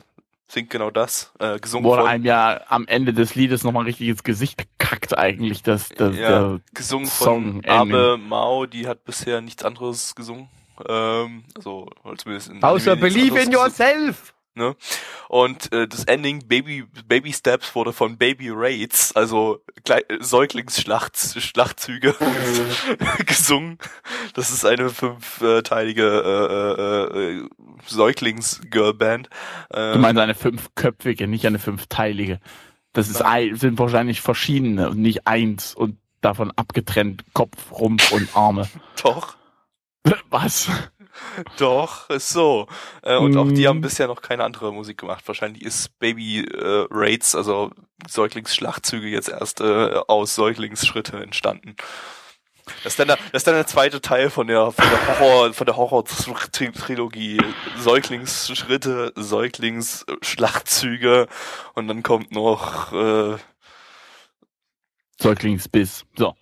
singt 0.49 0.69
genau 0.69 0.91
das, 0.91 1.33
äh, 1.39 1.59
gesungen 1.59 1.87
Wurde 1.87 2.03
von, 2.03 2.11
einem 2.11 2.25
ja 2.25 2.61
am 2.69 2.87
Ende 2.87 3.15
des 3.15 3.35
Liedes 3.35 3.65
nochmal 3.65 3.85
richtig 3.85 4.09
ins 4.09 4.23
Gesicht 4.23 4.59
gekackt 4.59 5.17
eigentlich, 5.17 5.63
das, 5.63 5.89
das, 5.89 6.15
ja, 6.15 6.29
der, 6.29 6.61
gesungen 6.75 7.07
Song, 7.07 7.63
von 7.63 7.71
Abe 7.71 8.19
Mao, 8.19 8.67
die 8.67 8.87
hat 8.87 9.05
bisher 9.05 9.41
nichts 9.41 9.65
anderes 9.65 10.15
gesungen. 10.15 10.49
Ähm, 10.89 11.45
also 11.55 11.89
zumindest 12.17 12.51
in 12.51 12.63
Außer 12.63 12.97
Believe 12.97 13.39
in 13.41 13.49
anderes 13.49 13.77
gesungen. 13.77 14.05
yourself. 14.07 14.35
Ne? 14.55 14.77
Und 15.29 15.73
äh, 15.73 15.89
das 15.89 16.05
Ending 16.05 16.47
Baby 16.47 16.85
Baby 17.07 17.33
Steps 17.33 17.75
wurde 17.75 17.95
von 17.95 18.19
Baby 18.19 18.51
Raids, 18.51 19.17
also 19.17 19.63
Klei 19.85 20.01
äh, 20.09 20.19
Säuglingsschlachtzüge 20.21 22.15
gesungen. 23.27 23.79
Das 24.35 24.51
ist 24.51 24.67
eine 24.67 24.91
fünfteilige 24.91 26.03
äh, 26.05 26.83
äh, 26.83 27.37
äh, 27.39 27.49
Säuglings-Girlband. 27.87 29.31
Äh, 29.71 29.95
du 29.95 29.99
meinst 29.99 30.21
eine 30.21 30.35
fünfköpfige, 30.35 31.27
nicht 31.29 31.47
eine 31.47 31.59
fünfteilige. 31.59 32.39
Das 32.93 33.09
ist 33.09 33.23
ein, 33.23 33.57
sind 33.57 33.79
wahrscheinlich 33.79 34.21
verschiedene 34.21 34.91
und 34.91 34.99
nicht 34.99 35.27
eins 35.27 35.75
und 35.75 35.97
davon 36.21 36.51
abgetrennt 36.51 37.25
Kopf, 37.33 37.73
Rumpf 37.73 38.13
und 38.13 38.37
Arme. 38.37 38.69
doch, 39.03 39.35
Was? 40.31 40.69
doch, 41.59 42.09
ist 42.11 42.31
so. 42.31 42.67
Äh, 43.03 43.17
und 43.17 43.37
auch 43.37 43.51
die 43.53 43.65
Mm. 43.65 43.69
haben 43.69 43.81
bisher 43.83 44.07
noch 44.07 44.23
keine 44.23 44.45
andere 44.45 44.73
Musik 44.73 44.97
gemacht. 44.99 45.25
Wahrscheinlich 45.27 45.63
ist 45.63 45.99
Baby 45.99 46.41
äh, 46.45 46.87
Raids, 46.91 47.35
also 47.35 47.71
Säuglingsschlachtzüge 48.09 49.09
jetzt 49.09 49.29
erst 49.29 49.61
äh, 49.61 50.01
aus 50.09 50.35
Säuglingsschritte 50.35 51.23
entstanden. 51.23 51.77
Das 52.85 52.93
ist 52.93 52.99
dann 52.99 53.09
der, 53.09 53.17
das 53.17 53.33
ist 53.41 53.47
dann 53.47 53.55
der 53.57 53.67
zweite 53.67 54.01
Teil 54.01 54.31
von 54.31 54.47
der 54.47 54.71
von 54.71 54.85
der 54.89 55.19
Horror 55.19 55.53
von 55.53 55.67
der 55.67 55.77
Horror 55.77 56.05
Trilogie 56.05 57.41
Säuglingsschritte, 57.79 59.13
Säuglingsschlachtzüge 59.17 61.27
und 61.75 61.89
dann 61.89 62.03
kommt 62.05 62.31
noch 62.33 62.93
äh, 62.93 63.37
Säuglingsbiss. 65.21 66.05
So. 66.17 66.37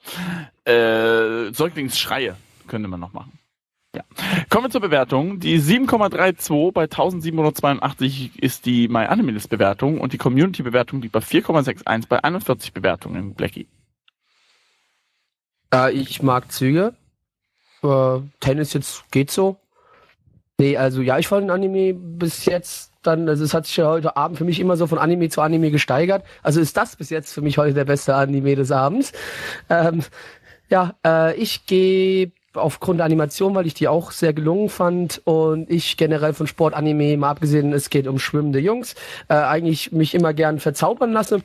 Äh, 0.65 1.53
Säuglingsschreie 1.53 2.37
könnte 2.69 2.89
man 2.89 3.01
noch 3.01 3.13
machen. 3.15 3.40
Kommen 4.49 4.67
wir 4.67 4.71
zur 4.71 4.81
Bewertung. 4.81 5.41
Die 5.41 5.61
7,32 5.61 6.73
bei 6.73 6.83
1782 6.83 8.41
ist 8.41 8.67
die 8.67 8.89
MyAnimalist-Bewertung 8.89 10.01
und 10.01 10.13
die 10.13 10.19
Community-Bewertung 10.19 11.03
liegt 11.03 11.13
bei 11.13 11.21
4,61 11.21 12.09
bei 12.09 12.23
41 12.23 12.73
Bewertungen. 12.73 13.35
Blackie. 13.35 13.67
Äh, 15.75 15.93
ich 15.93 16.23
mag 16.23 16.53
Züge. 16.53 16.95
Äh, 17.83 18.21
Tennis 18.41 18.73
jetzt 18.73 19.11
geht 19.11 19.31
so. 19.31 19.57
Nee, 20.59 20.77
also 20.77 21.01
ja, 21.01 21.19
ich 21.19 21.27
fand 21.27 21.45
den 21.45 21.51
Anime 21.51 21.95
bis 21.95 22.45
jetzt 22.45 22.93
dann, 23.03 23.29
also 23.29 23.45
es 23.45 23.55
hat 23.55 23.67
sich 23.67 23.79
ja 23.79 23.89
heute 23.89 24.17
Abend 24.17 24.37
für 24.37 24.45
mich 24.45 24.61
immer 24.61 24.77
so 24.77 24.87
von 24.87 24.99
Anime 24.99 25.31
zu 25.31 25.41
Anime 25.41 25.71
gesteigert. 25.71 26.25
Also 26.43 26.61
ist 26.61 26.77
das 26.77 26.97
bis 26.97 27.11
jetzt 27.11 27.33
für 27.33 27.41
mich 27.41 27.57
heute 27.57 27.73
der 27.73 27.87
beste 27.87 28.15
Anime 28.15 28.57
des 28.57 28.71
Abends. 28.71 29.13
Ähm, 29.71 30.03
ja, 30.69 30.95
äh, 31.05 31.35
ich 31.37 31.65
gebe 31.67 32.33
aufgrund 32.55 32.99
der 32.99 33.07
Animation, 33.07 33.55
weil 33.55 33.67
ich 33.67 33.75
die 33.75 33.89
auch 33.89 34.11
sehr 34.11 34.33
gelungen 34.33 34.69
fand 34.69 35.21
und 35.25 35.71
ich 35.71 35.97
generell 35.97 36.35
von 36.35 36.47
Sportanime, 36.47 37.17
mal 37.17 37.31
abgesehen, 37.31 37.73
es 37.73 37.91
geht 37.91 38.07
um 38.07 38.19
schwimmende 38.19 38.59
Jungs, 38.59 38.95
äh, 39.29 39.35
eigentlich 39.35 39.93
mich 39.93 40.15
immer 40.15 40.35
gern 40.35 40.59
verzaubern 40.59 41.13
lasse, 41.13 41.43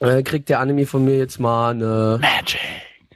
äh, 0.00 0.22
kriegt 0.22 0.48
der 0.48 0.60
Anime 0.60 0.86
von 0.86 1.04
mir 1.04 1.16
jetzt 1.16 1.40
mal 1.40 1.70
eine 1.70 2.18
Magic. 2.20 2.60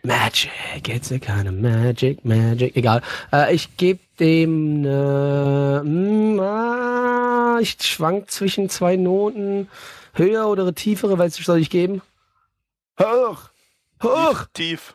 Magic, 0.03 0.89
it's 0.89 1.13
a 1.13 1.19
kind 1.19 1.47
of 1.47 1.53
magic, 1.53 2.25
magic, 2.25 2.75
egal. 2.75 3.03
Äh, 3.33 3.55
ich 3.55 3.77
gebe 3.77 4.01
dem 4.19 4.79
eine, 4.79 5.83
mm, 5.85 6.41
ah, 6.41 7.59
ich 7.61 7.77
schwank 7.81 8.31
zwischen 8.31 8.71
zwei 8.71 8.97
Noten, 8.97 9.69
höher 10.15 10.49
oder 10.49 10.75
tiefere, 10.75 11.19
was 11.19 11.35
soll 11.35 11.59
ich 11.59 11.69
geben? 11.69 12.01
Hoch, 12.99 13.51
hoch. 14.03 14.47
Tief. 14.55 14.95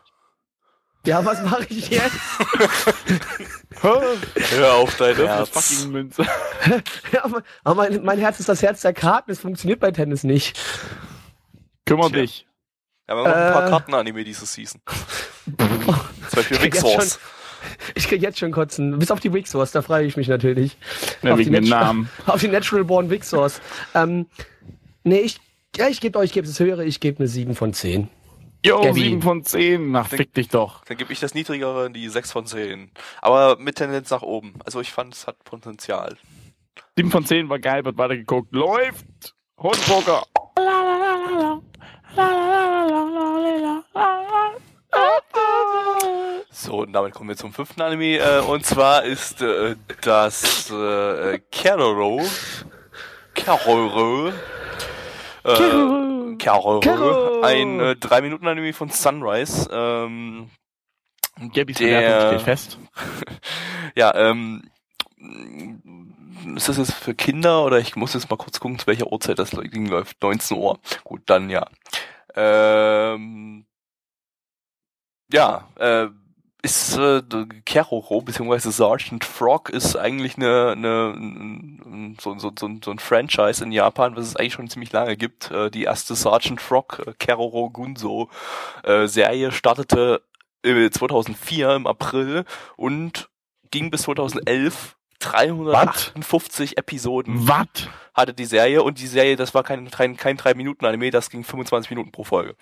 Ja, 1.06 1.24
was 1.24 1.42
mache 1.44 1.66
ich 1.70 1.90
jetzt? 1.90 2.16
Hör 3.82 4.74
auf 4.76 4.96
dein 4.98 5.16
Das 5.18 5.28
Herz. 5.28 5.50
fucking 5.50 5.92
Münze. 5.92 6.24
ja, 7.12 7.24
aber 7.64 7.76
mein, 7.76 8.04
mein 8.04 8.20
Herz 8.20 8.40
ist 8.40 8.50
das 8.50 8.62
Herz 8.62 8.82
der 8.82 8.94
Karten, 8.94 9.30
das 9.32 9.40
funktioniert 9.40 9.80
bei 9.80 9.92
Tennis 9.92 10.24
nicht. 10.24 10.60
Kümmer 11.86 12.10
Tja. 12.10 12.22
dich. 12.22 12.48
Ja, 13.08 13.16
wir 13.16 13.24
machen 13.24 13.34
ein 13.34 13.54
paar 13.54 13.68
Äh. 13.68 13.70
Karten-Anime 13.70 14.24
diese 14.24 14.46
Season. 14.46 14.82
Zum 15.46 16.36
Beispiel 16.36 16.58
jetzt 16.64 16.80
Source. 16.82 17.20
Ich 17.94 18.08
krieg 18.08 18.22
jetzt 18.22 18.40
schon 18.40 18.52
kotzen. 18.52 18.98
Bis 18.98 19.12
auf 19.12 19.20
die 19.20 19.34
Wixors, 19.34 19.72
da 19.72 19.82
freue 19.82 20.06
ich 20.06 20.18
mich 20.18 20.28
natürlich. 20.28 20.78
Ja, 21.22 21.34
Auf 21.34 21.40
wegen 21.40 21.54
Natu- 21.56 21.70
Namen. 21.70 22.10
Auf 22.26 22.40
die 22.42 22.48
Natural 22.48 22.84
Born 22.84 23.10
Wixors. 23.10 23.62
Ähm, 23.94 24.28
nee, 25.04 25.20
ich, 25.20 25.40
ja, 25.76 25.88
ich 25.88 26.00
gebe 26.00 26.18
euch, 26.20 26.26
ich 26.26 26.34
gebe 26.34 26.48
es 26.48 26.60
höhere, 26.60 26.84
ich 26.86 27.00
gebe 27.00 27.20
eine 27.20 27.28
7 27.28 27.56
von 27.56 27.74
10. 27.74 28.08
Jo, 28.66 28.82
Gabby. 28.82 29.02
7 29.02 29.22
von 29.22 29.44
10. 29.44 29.96
Ach, 29.96 30.08
fick 30.08 30.34
dich 30.34 30.48
doch. 30.48 30.84
Dann 30.86 30.98
gebe 30.98 31.14
ich 31.14 31.20
das 31.20 31.36
niedrigere, 31.36 31.92
die 31.92 32.10
6 32.10 32.32
von 32.32 32.48
10. 32.48 32.90
Aber 33.22 33.58
mit 33.60 33.76
Tendenz 33.76 34.10
nach 34.10 34.24
oben. 34.24 34.56
Also 34.66 34.82
ich 34.82 34.92
fand, 34.92 35.14
es 35.14 35.28
hat 35.28 35.44
Potenzial. 35.44 36.18
7 36.98 37.12
von 37.12 37.24
10 37.24 37.48
war 37.48 37.60
geil, 37.60 37.86
wird 37.86 38.00
weitergeguckt. 38.00 38.52
Läuft! 38.52 39.36
Hundpoker! 39.60 40.24
So, 46.50 46.82
und 46.82 46.94
damit 46.94 47.14
kommen 47.14 47.30
wir 47.30 47.38
zum 47.38 47.54
fünften 47.54 47.84
Anime. 47.84 48.18
Äh, 48.18 48.40
und 48.40 48.66
zwar 48.66 49.04
ist 49.04 49.44
äh, 49.44 49.76
das 50.02 50.72
äh, 50.72 51.38
Keroro. 51.52 52.26
Keroro. 53.36 54.32
Äh. 55.46 56.36
Kero. 56.38 56.80
Ein 57.44 57.80
äh, 57.80 57.96
3-Minuten-Anime 58.00 58.74
von 58.74 58.90
Sunrise. 58.90 59.70
Ähm, 59.72 60.50
Gabbys 61.54 61.78
Der- 61.78 62.00
Bewertung 62.00 62.28
steht 62.30 62.42
fest. 62.46 62.80
ja, 63.96 64.14
ähm, 64.16 64.64
ist 66.56 66.70
das 66.70 66.78
jetzt 66.78 66.94
für 66.94 67.16
Kinder 67.16 67.64
oder 67.66 67.80
ich 67.80 67.96
muss 67.96 68.14
jetzt 68.14 68.30
mal 68.30 68.38
kurz 68.38 68.60
gucken, 68.60 68.80
zu 68.80 68.88
welcher 68.88 69.12
Uhrzeit 69.12 69.40
das 69.40 69.52
Ding 69.52 69.88
läuft. 69.88 70.22
19 70.22 70.58
Uhr. 70.58 70.80
Gut, 71.04 71.22
dann 71.26 71.50
ja. 71.50 71.68
Ähm, 72.36 73.66
ja, 75.32 75.68
äh, 75.78 76.08
ist 76.66 76.98
äh, 76.98 77.22
Keroro 77.66 78.22
beziehungsweise 78.22 78.72
Sergeant 78.72 79.24
Frog 79.24 79.70
ist 79.70 79.96
eigentlich 79.96 80.36
eine, 80.38 80.72
eine 80.72 81.14
ein- 81.16 82.18
so, 82.20 82.38
so, 82.40 82.52
so, 82.58 82.70
so 82.84 82.92
ein 82.92 83.00
Franchise 83.00 83.64
in 83.64 83.72
Japan, 83.72 84.16
was 84.16 84.28
es 84.28 84.36
eigentlich 84.36 84.54
schon 84.54 84.70
ziemlich 84.70 84.92
lange 84.92 85.16
gibt. 85.16 85.52
Äh, 85.52 85.70
die 85.72 85.84
erste 85.84 86.16
Sergeant 86.16 86.60
Frog 86.62 87.04
äh, 87.06 87.14
Keroro 87.20 87.70
Gunso 87.70 88.30
äh, 88.84 89.08
Serie 89.08 89.52
startete 89.52 90.22
äh, 90.64 90.90
2004 90.90 91.76
im 91.76 91.88
April 91.88 92.46
und 92.76 93.30
ging 93.72 93.92
bis 93.92 94.02
2011 94.04 94.96
358 95.20 96.78
Episoden 96.78 97.48
Was? 97.48 97.68
hatte 98.14 98.34
die 98.34 98.46
Serie 98.46 98.84
und 98.84 99.00
die 99.00 99.08
Serie, 99.08 99.36
das 99.36 99.54
war 99.54 99.64
kein, 99.64 99.90
kein, 99.90 100.18
kein 100.18 100.38
3 100.38 100.54
Minuten 100.56 100.86
Anime, 100.86 101.10
das 101.12 101.30
ging 101.30 101.44
25 101.44 101.90
Minuten 101.90 102.12
pro 102.12 102.24
Folge. 102.24 102.56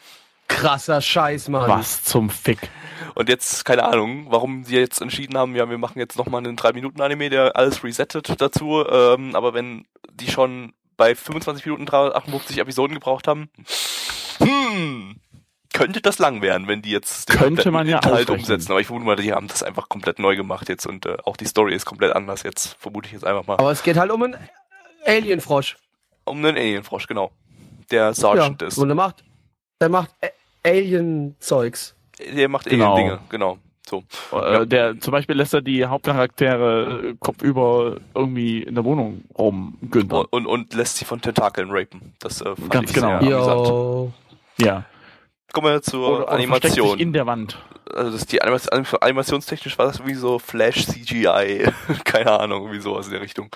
Krasser 0.56 1.02
Scheiß, 1.02 1.50
Mann. 1.50 1.70
Was 1.70 2.04
zum 2.04 2.30
Fick? 2.30 2.70
Und 3.16 3.30
jetzt, 3.30 3.66
keine 3.66 3.84
Ahnung, 3.84 4.28
warum 4.30 4.64
sie 4.64 4.76
jetzt 4.78 5.02
entschieden 5.02 5.38
haben, 5.38 5.56
ja, 5.56 5.70
wir 5.70 5.78
machen 5.78 6.00
jetzt 6.00 6.18
nochmal 6.18 6.40
einen 6.46 6.58
3-Minuten-Anime, 6.58 7.30
der 7.30 7.56
alles 7.56 7.84
resettet 7.84 8.42
dazu. 8.42 8.84
Ähm, 8.88 9.36
aber 9.36 9.54
wenn 9.54 9.86
die 10.14 10.32
schon 10.32 10.74
bei 10.98 11.16
25 11.16 11.66
Minuten 11.66 11.86
358 11.86 12.60
Episoden 12.60 12.96
gebraucht 12.96 13.28
haben, 13.28 13.50
hm, 14.40 15.20
könnte 15.74 16.02
das 16.02 16.20
lang 16.20 16.42
werden, 16.42 16.68
wenn 16.68 16.82
die 16.82 16.92
jetzt 16.92 17.30
den 17.30 17.38
Könnte 17.38 17.72
man 17.72 17.88
ja 17.88 18.00
Inhalt 18.00 18.30
umsetzen. 18.30 18.72
Aber 18.72 18.80
ich 18.80 18.88
vermute 18.88 19.06
mal, 19.06 19.16
die 19.16 19.34
haben 19.34 19.48
das 19.48 19.64
einfach 19.64 19.90
komplett 19.90 20.20
neu 20.20 20.36
gemacht 20.36 20.70
jetzt 20.70 20.86
und 20.86 21.06
äh, 21.06 21.18
auch 21.26 21.36
die 21.36 21.46
Story 21.46 21.74
ist 21.74 21.86
komplett 21.86 22.16
anders 22.16 22.44
jetzt, 22.44 22.76
vermute 22.80 23.08
ich 23.08 23.14
jetzt 23.14 23.26
einfach 23.26 23.46
mal. 23.46 23.58
Aber 23.58 23.72
es 23.72 23.84
geht 23.84 23.98
halt 23.98 24.12
um 24.12 24.24
einen 24.24 24.38
Alienfrosch. 25.06 25.78
Um 26.26 26.38
einen 26.38 26.58
Alienfrosch, 26.58 27.08
genau. 27.08 27.32
Der 27.92 28.14
Sergeant 28.14 28.62
ja, 28.62 28.68
ist. 28.68 28.78
Und 28.78 28.88
der 28.88 28.96
macht, 28.96 29.24
der 29.82 29.90
macht 29.90 30.12
A- 30.24 30.28
Alien-Zeugs. 30.66 31.96
Der 32.36 32.50
macht 32.50 32.66
Genau. 32.66 32.94
Alien-Dinge, 32.96 33.20
genau. 33.30 33.58
So. 33.86 34.04
Äh, 34.32 34.66
Der, 34.66 35.00
zum 35.00 35.12
Beispiel 35.12 35.36
lässt 35.36 35.54
er 35.54 35.62
die 35.62 35.86
Hauptcharaktere 35.86 37.10
äh, 37.10 37.16
kopfüber 37.20 37.98
irgendwie 38.16 38.64
in 38.64 38.76
der 38.76 38.86
Wohnung 38.86 39.24
rumgüntern. 39.38 40.20
Und, 40.20 40.28
und, 40.32 40.46
und 40.48 40.74
lässt 40.74 40.98
sie 40.98 41.06
von 41.06 41.20
Tentakeln 41.22 41.70
rapen. 41.70 42.14
Das 42.20 42.42
äh, 42.42 42.56
fand 42.56 42.70
Ganz 42.70 42.90
ich 42.92 42.96
genau. 42.96 43.20
sehr 43.22 43.38
amüsant. 43.38 44.14
Ja. 44.60 44.86
Kommen 45.52 45.68
wir 45.68 45.82
zur 45.82 46.08
Oder, 46.08 46.16
oder 46.16 46.26
versteckt 46.38 46.54
Animation. 46.66 46.92
sich 46.92 47.00
in 47.02 47.14
der 47.14 47.26
Wand. 47.28 47.58
also 47.94 48.12
das, 48.12 48.26
die 48.26 48.42
Anima 48.42 48.58
Anim- 48.72 48.98
animationstechnisch 49.02 49.78
war 49.78 49.86
das 49.88 49.98
irgendwie 49.98 50.16
so 50.16 50.40
Flash 50.40 50.88
CGI. 50.88 51.68
Keine 52.06 52.32
Ahnung, 52.40 52.62
irgendwie 52.64 52.80
sowas 52.82 53.06
in 53.08 53.12
der 53.12 53.22
Richtung. 53.22 53.50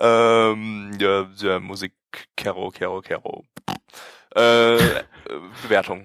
Ähm, 0.00 0.90
ja, 0.98 1.26
ja, 1.36 1.60
Musik, 1.60 1.92
Kero, 2.36 2.70
Kero, 2.70 3.00
Kero. 3.02 3.44
Äh, 4.34 4.74
äh, 4.76 4.80
Bewertung. 5.62 6.04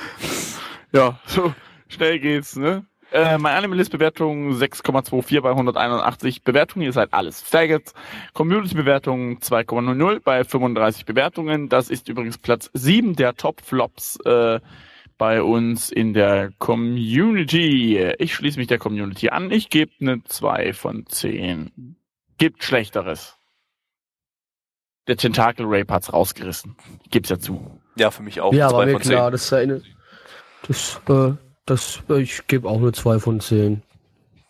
Ja, 0.92 1.20
so 1.24 1.54
schnell 1.86 2.18
geht's, 2.18 2.56
ne? 2.56 2.84
Äh, 3.12 3.38
meine 3.38 3.56
Animalist-Bewertung 3.56 4.52
6,24 4.52 5.40
bei 5.40 5.50
181 5.50 6.42
Bewertungen. 6.42 6.84
Ihr 6.84 6.92
seid 6.92 7.12
alles 7.12 7.40
Faggots. 7.40 7.92
Community-Bewertung 8.34 9.38
2,00 9.38 10.20
bei 10.20 10.44
35 10.44 11.06
Bewertungen. 11.06 11.68
Das 11.68 11.90
ist 11.90 12.08
übrigens 12.08 12.38
Platz 12.38 12.70
7 12.74 13.16
der 13.16 13.34
Top-Flops 13.34 14.18
äh, 14.24 14.60
bei 15.18 15.42
uns 15.42 15.90
in 15.90 16.14
der 16.14 16.50
Community. 16.58 17.98
Ich 18.18 18.34
schließe 18.34 18.58
mich 18.58 18.68
der 18.68 18.78
Community 18.78 19.28
an. 19.28 19.50
Ich 19.50 19.70
gebe 19.70 19.92
eine 20.00 20.22
2 20.24 20.72
von 20.72 21.04
10. 21.06 21.96
Gibt 22.38 22.62
Schlechteres. 22.62 23.36
Der 25.08 25.16
Tentacle 25.16 25.66
Rape 25.68 25.92
hat's 25.92 26.12
rausgerissen. 26.12 26.76
Ich 27.10 27.28
ja 27.28 27.38
zu. 27.38 27.80
Ja, 28.00 28.10
für 28.10 28.22
mich 28.22 28.40
auch. 28.40 28.52
Ja, 28.52 28.68
zwei 28.70 28.76
war 28.78 28.86
mir 28.86 28.92
von 28.92 29.02
zehn. 29.02 29.12
klar, 29.12 29.30
das 29.30 29.44
ist 29.44 29.52
eine. 29.52 29.82
Das, 30.66 31.00
äh, 31.08 31.32
das, 31.66 32.02
äh, 32.08 32.20
ich 32.22 32.46
gebe 32.46 32.68
auch 32.68 32.78
eine 32.78 32.92
2 32.92 33.18
von 33.18 33.40
10. 33.40 33.82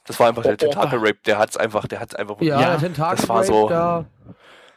Das 0.06 0.18
war 0.18 0.28
einfach 0.28 0.42
der 0.42 0.52
Oh, 0.52 0.54
oh. 0.54 0.56
Tentakel 0.70 0.98
Rape. 0.98 1.18
Der 1.26 1.38
hat's 1.38 1.56
einfach, 1.56 1.86
der 1.86 2.00
hat's 2.00 2.14
einfach. 2.14 2.40
Ja, 2.40 2.60
Ja, 2.60 2.70
der 2.70 2.78
Tentakel 2.78 3.16
das 3.18 3.28
war 3.28 3.44
so- 3.44 3.68
da, 3.68 4.06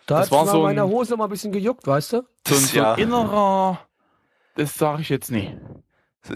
da 0.06 0.18
Das 0.18 0.26
hat 0.26 0.32
war 0.32 0.46
mal 0.46 0.52
so 0.52 0.58
ein- 0.58 0.64
meiner 0.64 0.88
Hose 0.88 1.16
mal 1.18 1.24
ein 1.26 1.30
bisschen 1.30 1.52
gejuckt, 1.52 1.88
weißt 1.88 2.14
du? 2.14 2.18
So, 2.18 2.22
ein- 2.22 2.28
Das, 2.44 2.72
so 2.72 2.80
ein 2.80 2.84
ja, 2.84 2.94
innerer, 2.96 3.80
das 4.56 4.76
sage 4.76 5.02
ich 5.02 5.10
jetzt 5.10 5.32
nicht. 5.32 5.56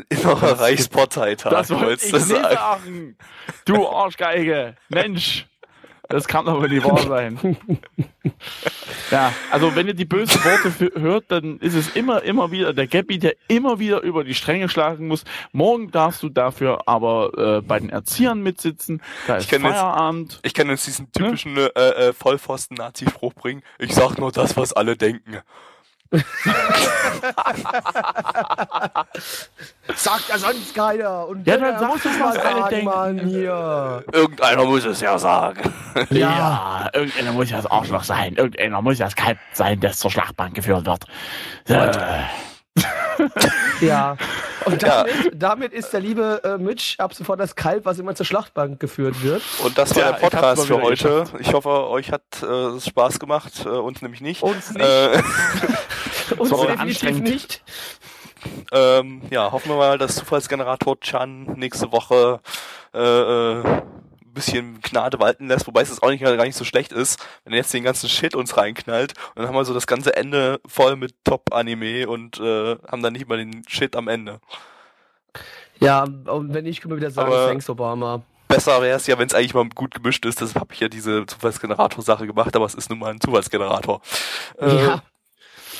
innerer 0.09 0.59
Reichsparteitag. 0.59 1.49
Das 1.51 1.69
wollte 1.69 1.85
wolltest 1.85 2.05
ich 2.07 2.11
du 2.11 2.19
sagen. 2.19 3.17
Du 3.65 3.87
Arschgeige. 3.87 4.75
Mensch. 4.89 5.47
Das 6.09 6.27
kann 6.27 6.45
doch 6.45 6.59
wohl 6.61 6.69
nicht 6.69 6.85
wahr 6.85 6.97
sein. 7.07 7.57
Ja, 9.11 9.33
also 9.51 9.75
wenn 9.75 9.87
ihr 9.87 9.93
die 9.93 10.05
bösen 10.05 10.41
Worte 10.43 10.99
hört, 10.99 11.25
dann 11.29 11.59
ist 11.59 11.73
es 11.75 11.89
immer, 11.95 12.21
immer 12.23 12.51
wieder 12.51 12.73
der 12.73 12.87
Gabby, 12.87 13.19
der 13.19 13.35
immer 13.47 13.79
wieder 13.79 14.01
über 14.01 14.23
die 14.23 14.33
Stränge 14.33 14.69
schlagen 14.69 15.07
muss. 15.07 15.23
Morgen 15.51 15.91
darfst 15.91 16.23
du 16.23 16.29
dafür 16.29 16.81
aber 16.87 17.57
äh, 17.57 17.61
bei 17.61 17.79
den 17.79 17.89
Erziehern 17.89 18.41
mitsitzen. 18.41 19.01
Da 19.27 19.37
ist 19.37 19.49
kenn 19.49 19.61
jetzt- 19.63 19.71
Feierabend. 19.73 20.39
Ich 20.43 20.53
kann 20.53 20.69
jetzt 20.69 20.87
diesen 20.87 21.11
typischen 21.11 21.57
äh, 21.57 21.67
äh, 21.69 22.13
Vollpfosten-Nazi-Spruch 22.13 23.33
bringen. 23.33 23.63
Ich 23.79 23.93
sag 23.93 24.17
nur 24.17 24.31
das, 24.31 24.55
was 24.57 24.73
alle 24.73 24.95
denken. 24.97 25.39
Sagt 29.97 30.29
ja 30.29 30.37
sonst 30.37 30.73
keiner. 30.75 31.27
Und 31.27 31.45
Ja, 31.47 31.57
der 31.57 31.73
dann 31.73 31.87
muss 31.87 32.05
es 32.05 32.17
mal 32.19 32.37
alle 32.37 32.41
sagen, 32.61 32.69
denken. 32.69 32.85
Mann, 32.85 33.19
hier. 33.19 34.03
Irgendeiner 34.13 34.63
muss 34.65 34.85
es 34.85 35.01
ja 35.01 35.17
sagen. 35.17 35.73
Ja, 36.11 36.89
irgendeiner 36.93 37.31
muss 37.33 37.49
ja 37.49 37.57
das 37.57 37.65
Arschloch 37.65 38.03
sein. 38.03 38.35
Irgendeiner 38.35 38.81
muss 38.81 38.99
ja 38.99 39.05
das 39.05 39.15
Kalb 39.15 39.39
sein, 39.53 39.79
das 39.79 39.97
zur 39.97 40.11
Schlachtbank 40.11 40.53
geführt 40.55 40.85
wird. 40.85 41.05
Äh, 41.67 41.91
Ja. 43.81 44.17
Und 44.65 44.81
Ja. 44.81 45.03
damit, 45.03 45.31
damit 45.33 45.73
ist 45.73 45.91
der 45.93 45.99
liebe 45.99 46.41
äh, 46.43 46.57
Mitch 46.57 46.95
ab 46.99 47.13
sofort 47.13 47.39
das 47.39 47.55
Kalb, 47.55 47.85
was 47.85 47.97
immer 47.99 48.13
zur 48.15 48.25
Schlachtbank 48.25 48.79
geführt 48.79 49.23
wird. 49.23 49.41
Und 49.63 49.77
das 49.77 49.95
war 49.95 50.03
Tja, 50.03 50.11
der 50.11 50.19
Podcast 50.19 50.65
für 50.67 50.81
heute. 50.81 51.23
Ich 51.39 51.53
hoffe, 51.53 51.87
euch 51.89 52.11
hat 52.11 52.21
äh, 52.43 52.45
es 52.45 52.87
Spaß 52.87 53.19
gemacht, 53.19 53.65
äh, 53.65 53.69
uns 53.69 54.01
nämlich 54.01 54.21
nicht. 54.21 54.43
Uns 54.43 54.71
nicht. 54.73 54.83
Äh, 54.85 55.21
Uns 56.37 56.51
war 56.51 56.57
definitiv 56.67 56.79
anstrengend. 56.81 57.23
nicht. 57.23 57.63
Ähm, 58.71 59.21
ja, 59.29 59.51
hoffen 59.51 59.69
wir 59.69 59.77
mal, 59.77 59.97
dass 59.97 60.15
Zufallsgenerator 60.15 60.99
Chan 60.99 61.43
nächste 61.55 61.91
Woche 61.91 62.39
äh, 62.93 62.99
äh, 62.99 63.63
ein 63.63 64.33
bisschen 64.33 64.81
Gnade 64.81 65.19
walten 65.19 65.47
lässt, 65.47 65.67
wobei 65.67 65.81
es 65.81 65.89
jetzt 65.89 66.03
auch 66.03 66.09
nicht, 66.09 66.23
gar 66.23 66.35
nicht 66.43 66.55
so 66.57 66.63
schlecht 66.65 66.91
ist, 66.91 67.19
wenn 67.43 67.53
er 67.53 67.59
jetzt 67.59 67.73
den 67.73 67.83
ganzen 67.83 68.09
Shit 68.09 68.35
uns 68.35 68.57
reinknallt 68.57 69.13
und 69.29 69.37
dann 69.37 69.47
haben 69.47 69.55
wir 69.55 69.65
so 69.65 69.73
das 69.73 69.87
ganze 69.87 70.15
Ende 70.15 70.59
voll 70.67 70.95
mit 70.95 71.13
Top-Anime 71.23 72.07
und 72.07 72.39
äh, 72.39 72.77
haben 72.89 73.01
dann 73.01 73.13
nicht 73.13 73.27
mal 73.27 73.37
den 73.37 73.63
Shit 73.67 73.95
am 73.95 74.07
Ende. 74.07 74.39
Ja, 75.79 76.03
und 76.03 76.53
wenn 76.53 76.63
nicht, 76.63 76.81
können 76.81 76.93
wir 76.93 76.97
wieder 76.97 77.11
sagen, 77.11 77.31
Aber- 77.31 77.47
thanks 77.47 77.69
Obama. 77.69 78.21
Besser 78.47 78.81
wäre 78.81 78.95
es 78.95 79.05
ja, 79.07 79.19
wenn 79.19 79.27
es 79.27 79.33
eigentlich 79.33 79.53
mal 79.53 79.67
gut 79.75 79.93
gemischt 79.93 80.25
ist. 80.25 80.39
Deshalb 80.39 80.61
habe 80.61 80.73
ich 80.73 80.79
ja 80.79 80.87
diese 80.87 81.25
Zufallsgenerator-Sache 81.25 82.25
gemacht, 82.25 82.55
aber 82.55 82.65
es 82.65 82.75
ist 82.75 82.89
nun 82.89 82.99
mal 82.99 83.11
ein 83.11 83.19
Zufallsgenerator. 83.19 83.99
Äh, 84.57 84.85
ja. 84.85 85.01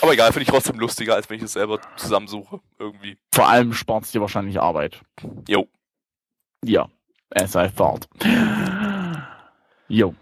Aber 0.02 0.14
egal, 0.14 0.32
finde 0.32 0.44
ich 0.44 0.50
trotzdem 0.50 0.80
lustiger, 0.80 1.16
als 1.16 1.30
wenn 1.30 1.38
ich 1.38 1.44
es 1.44 1.54
selber 1.54 1.80
zusammensuche. 1.96 2.60
Irgendwie. 2.80 3.18
vor 3.34 3.48
allem 3.48 3.74
spart 3.74 4.04
es 4.04 4.12
dir 4.12 4.22
wahrscheinlich 4.22 4.60
Arbeit. 4.60 5.02
Jo. 5.48 5.68
Ja, 6.64 6.90
es 7.30 7.52
sei 7.52 7.70
fort. 7.70 8.08
Jo. 9.88 10.14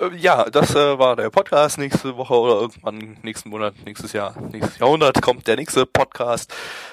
Äh, 0.00 0.16
ja, 0.16 0.44
das 0.44 0.74
äh, 0.74 0.98
war 0.98 1.16
der 1.16 1.30
Podcast. 1.30 1.78
Nächste 1.78 2.16
Woche 2.16 2.34
oder 2.34 2.60
irgendwann 2.60 3.18
nächsten 3.22 3.50
Monat, 3.50 3.74
nächstes 3.84 4.12
Jahr, 4.12 4.38
nächstes 4.40 4.78
Jahrhundert 4.78 5.22
kommt 5.22 5.46
der 5.46 5.56
nächste 5.56 5.86
Podcast. 5.86 6.52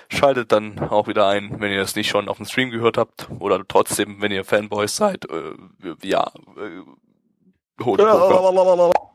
Schaltet 0.10 0.52
dann 0.52 0.80
auch 0.80 1.08
wieder 1.08 1.28
ein, 1.28 1.60
wenn 1.60 1.72
ihr 1.72 1.80
das 1.80 1.96
nicht 1.96 2.10
schon 2.10 2.30
auf 2.30 2.38
dem 2.38 2.46
Stream 2.46 2.70
gehört 2.70 2.98
habt. 2.98 3.28
Oder 3.40 3.64
trotzdem, 3.68 4.22
wenn 4.22 4.32
ihr 4.32 4.46
Fanboys 4.46 4.96
seid. 4.96 5.26
Äh, 5.30 5.54
ja. 6.04 6.32
Äh, 6.58 7.84
holt, 7.84 8.02
holt, 8.02 9.13